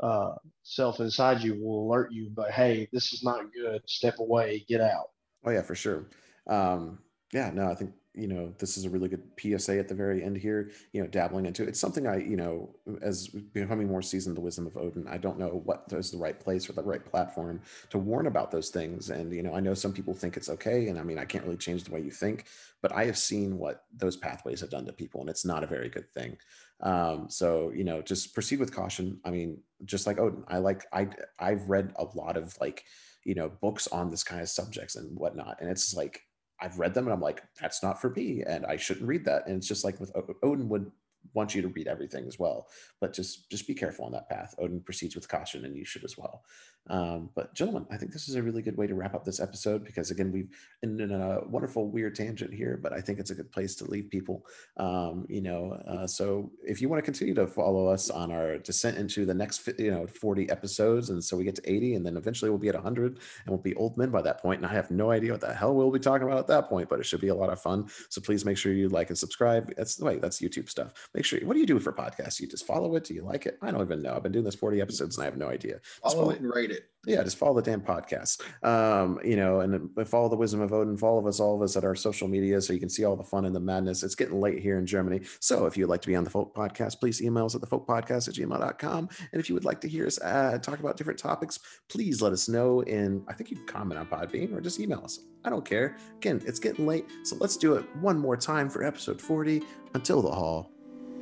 uh, 0.00 0.34
self 0.62 1.00
inside 1.00 1.42
you 1.42 1.54
will 1.62 1.86
alert 1.86 2.12
you. 2.12 2.30
But 2.34 2.50
hey, 2.50 2.88
this 2.92 3.12
is 3.12 3.22
not 3.22 3.52
good. 3.52 3.82
Step 3.86 4.18
away. 4.18 4.64
Get 4.68 4.80
out. 4.80 5.10
Oh 5.44 5.50
yeah, 5.50 5.62
for 5.62 5.74
sure. 5.74 6.06
Um, 6.46 6.98
yeah, 7.32 7.50
no, 7.52 7.70
I 7.70 7.74
think 7.74 7.92
you 8.14 8.28
know 8.28 8.52
this 8.58 8.76
is 8.76 8.84
a 8.84 8.90
really 8.90 9.08
good 9.08 9.22
psa 9.38 9.78
at 9.78 9.88
the 9.88 9.94
very 9.94 10.22
end 10.22 10.36
here 10.36 10.70
you 10.92 11.02
know 11.02 11.08
dabbling 11.08 11.46
into. 11.46 11.64
It's 11.64 11.80
something 11.80 12.06
i 12.06 12.16
you 12.16 12.36
know 12.36 12.74
as 13.02 13.28
becoming 13.28 13.88
more 13.88 14.02
seasoned 14.02 14.36
the 14.36 14.40
wisdom 14.40 14.66
of 14.66 14.76
odin 14.76 15.06
i 15.08 15.18
don't 15.18 15.38
know 15.38 15.62
what 15.64 15.84
is 15.90 16.10
the 16.10 16.18
right 16.18 16.38
place 16.38 16.68
or 16.68 16.74
the 16.74 16.82
right 16.82 17.04
platform 17.04 17.60
to 17.90 17.98
warn 17.98 18.26
about 18.26 18.50
those 18.50 18.70
things. 18.70 19.10
And 19.10 19.32
you 19.32 19.42
know 19.42 19.54
i 19.54 19.60
know 19.60 19.74
some 19.74 19.92
people 19.92 20.14
think 20.14 20.36
it's 20.36 20.48
okay 20.48 20.88
and 20.88 20.98
i 20.98 21.02
mean 21.02 21.18
i 21.18 21.24
can't 21.24 21.44
really 21.44 21.56
change 21.56 21.84
the 21.84 21.90
way 21.90 22.00
you 22.00 22.10
think 22.10 22.46
but 22.82 22.92
i 22.92 23.04
have 23.04 23.18
seen 23.18 23.58
what 23.58 23.84
those 23.96 24.16
pathways 24.16 24.60
have 24.60 24.70
done 24.70 24.86
to 24.86 24.92
people 24.92 25.20
and 25.20 25.30
it's 25.30 25.44
not 25.44 25.64
a 25.64 25.68
very 25.68 25.88
good 25.88 26.10
thing. 26.12 26.36
Um, 26.80 27.26
so 27.30 27.72
you 27.74 27.84
know 27.84 28.02
just 28.02 28.34
proceed 28.34 28.58
with 28.58 28.74
caution. 28.74 29.20
I 29.24 29.30
mean 29.30 29.58
just 29.84 30.06
like 30.06 30.18
odin 30.18 30.44
i 30.48 30.58
like 30.58 30.84
i 30.92 31.08
i've 31.38 31.68
read 31.68 31.92
a 31.96 32.04
lot 32.14 32.36
of 32.36 32.56
like 32.60 32.84
you 33.24 33.34
know 33.34 33.50
books 33.60 33.86
on 33.88 34.10
this 34.10 34.22
kind 34.22 34.40
of 34.40 34.48
subjects 34.48 34.96
and 34.96 35.16
whatnot 35.18 35.58
and 35.60 35.70
it's 35.70 35.94
like 35.94 36.22
I've 36.64 36.78
read 36.78 36.94
them 36.94 37.04
and 37.04 37.12
I'm 37.12 37.20
like, 37.20 37.42
that's 37.60 37.82
not 37.82 38.00
for 38.00 38.10
me, 38.10 38.42
and 38.46 38.64
I 38.64 38.76
shouldn't 38.76 39.06
read 39.06 39.26
that. 39.26 39.46
And 39.46 39.56
it's 39.56 39.68
just 39.68 39.84
like 39.84 40.00
with 40.00 40.12
Odin 40.42 40.68
would 40.70 40.90
want 41.34 41.54
you 41.54 41.62
to 41.62 41.68
read 41.68 41.88
everything 41.88 42.26
as 42.26 42.38
well, 42.38 42.68
but 43.00 43.12
just 43.12 43.50
just 43.50 43.66
be 43.66 43.74
careful 43.74 44.04
on 44.04 44.12
that 44.12 44.28
path. 44.28 44.54
Odin 44.58 44.80
proceeds 44.80 45.14
with 45.14 45.28
caution, 45.28 45.64
and 45.64 45.76
you 45.76 45.84
should 45.84 46.04
as 46.04 46.16
well. 46.16 46.42
Um, 46.88 47.30
but 47.34 47.54
gentlemen, 47.54 47.86
I 47.90 47.96
think 47.96 48.12
this 48.12 48.28
is 48.28 48.34
a 48.34 48.42
really 48.42 48.62
good 48.62 48.76
way 48.76 48.86
to 48.86 48.94
wrap 48.94 49.14
up 49.14 49.24
this 49.24 49.40
episode 49.40 49.84
because 49.84 50.10
again, 50.10 50.30
we've 50.30 50.48
in, 50.82 51.00
in 51.00 51.12
a 51.12 51.40
wonderful 51.46 51.88
weird 51.88 52.14
tangent 52.14 52.52
here, 52.52 52.78
but 52.82 52.92
I 52.92 53.00
think 53.00 53.18
it's 53.18 53.30
a 53.30 53.34
good 53.34 53.50
place 53.50 53.74
to 53.76 53.84
leave 53.90 54.10
people. 54.10 54.44
Um, 54.76 55.24
you 55.28 55.40
know, 55.40 55.72
uh, 55.86 56.06
so 56.06 56.50
if 56.62 56.82
you 56.82 56.88
want 56.88 56.98
to 56.98 57.04
continue 57.04 57.34
to 57.34 57.46
follow 57.46 57.86
us 57.86 58.10
on 58.10 58.30
our 58.30 58.58
descent 58.58 58.98
into 58.98 59.24
the 59.24 59.34
next, 59.34 59.66
you 59.78 59.90
know, 59.90 60.06
40 60.06 60.50
episodes, 60.50 61.10
and 61.10 61.22
so 61.22 61.36
we 61.36 61.44
get 61.44 61.54
to 61.56 61.70
80, 61.70 61.94
and 61.94 62.06
then 62.06 62.16
eventually 62.16 62.50
we'll 62.50 62.58
be 62.58 62.68
at 62.68 62.74
100, 62.74 63.06
and 63.06 63.18
we'll 63.46 63.58
be 63.58 63.74
old 63.76 63.96
men 63.96 64.10
by 64.10 64.22
that 64.22 64.40
point. 64.42 64.60
And 64.60 64.70
I 64.70 64.74
have 64.74 64.90
no 64.90 65.10
idea 65.10 65.32
what 65.32 65.40
the 65.40 65.54
hell 65.54 65.74
we'll 65.74 65.90
be 65.90 65.98
talking 65.98 66.26
about 66.26 66.38
at 66.38 66.46
that 66.48 66.68
point, 66.68 66.88
but 66.88 67.00
it 67.00 67.06
should 67.06 67.20
be 67.20 67.28
a 67.28 67.34
lot 67.34 67.50
of 67.50 67.60
fun. 67.60 67.88
So 68.10 68.20
please 68.20 68.44
make 68.44 68.58
sure 68.58 68.72
you 68.72 68.88
like 68.88 69.08
and 69.08 69.18
subscribe. 69.18 69.72
That's 69.76 69.96
the 69.96 70.04
way 70.04 70.18
that's 70.18 70.40
YouTube 70.40 70.68
stuff. 70.68 70.92
make 71.14 71.24
sure. 71.24 71.40
What 71.40 71.54
do 71.54 71.60
you 71.60 71.66
do 71.66 71.78
for 71.78 71.92
podcasts? 71.92 72.40
You 72.40 72.46
just 72.46 72.66
follow 72.66 72.94
it. 72.96 73.04
Do 73.04 73.14
you 73.14 73.22
like 73.22 73.46
it? 73.46 73.58
I 73.62 73.70
don't 73.70 73.80
even 73.80 74.02
know. 74.02 74.14
I've 74.14 74.22
been 74.22 74.32
doing 74.32 74.44
this 74.44 74.54
40 74.54 74.80
episodes 74.80 75.16
and 75.16 75.22
I 75.22 75.26
have 75.26 75.36
no 75.36 75.48
idea. 75.48 75.80
Just 76.02 76.16
Follow 76.16 76.30
it 76.30 76.40
and 76.40 76.52
rate 76.54 76.70
it. 76.70 76.73
Yeah, 77.06 77.22
just 77.22 77.36
follow 77.36 77.54
the 77.54 77.62
damn 77.62 77.80
podcast. 77.80 78.40
Um, 78.64 79.18
you 79.24 79.36
know, 79.36 79.60
and 79.60 79.90
follow 80.06 80.28
the 80.28 80.36
wisdom 80.36 80.60
of 80.60 80.72
Odin, 80.72 80.96
follow 80.96 81.26
us, 81.28 81.40
all 81.40 81.56
of 81.56 81.62
us 81.62 81.76
at 81.76 81.84
our 81.84 81.94
social 81.94 82.28
media 82.28 82.60
so 82.60 82.72
you 82.72 82.80
can 82.80 82.88
see 82.88 83.04
all 83.04 83.16
the 83.16 83.24
fun 83.24 83.44
and 83.44 83.54
the 83.54 83.60
madness. 83.60 84.02
It's 84.02 84.14
getting 84.14 84.40
late 84.40 84.60
here 84.60 84.78
in 84.78 84.86
Germany. 84.86 85.22
So 85.40 85.66
if 85.66 85.76
you'd 85.76 85.88
like 85.88 86.02
to 86.02 86.08
be 86.08 86.16
on 86.16 86.24
the 86.24 86.30
folk 86.30 86.54
podcast, 86.54 87.00
please 87.00 87.22
email 87.22 87.46
us 87.46 87.54
at 87.54 87.60
the 87.60 87.66
folk 87.66 87.86
podcast 87.86 88.28
at 88.28 88.34
gmail.com. 88.34 89.08
And 89.32 89.40
if 89.40 89.48
you 89.48 89.54
would 89.54 89.64
like 89.64 89.80
to 89.82 89.88
hear 89.88 90.06
us 90.06 90.20
uh, 90.20 90.58
talk 90.58 90.80
about 90.80 90.96
different 90.96 91.18
topics, 91.18 91.58
please 91.88 92.22
let 92.22 92.32
us 92.32 92.48
know 92.48 92.80
in 92.82 93.24
I 93.28 93.34
think 93.34 93.50
you 93.50 93.56
can 93.56 93.66
comment 93.66 94.00
on 94.00 94.06
Podbean 94.06 94.54
or 94.54 94.60
just 94.60 94.80
email 94.80 95.02
us. 95.04 95.20
I 95.44 95.50
don't 95.50 95.64
care. 95.64 95.96
Again, 96.16 96.40
it's 96.46 96.58
getting 96.58 96.86
late. 96.86 97.06
So 97.24 97.36
let's 97.36 97.56
do 97.56 97.74
it 97.74 97.84
one 97.96 98.18
more 98.18 98.36
time 98.36 98.70
for 98.70 98.82
episode 98.82 99.20
40 99.20 99.62
until 99.94 100.22
the 100.22 100.30
hall. 100.30 100.70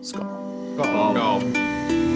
Skull. 0.01 0.75
Go. 0.77 1.15
Go. 1.15 2.12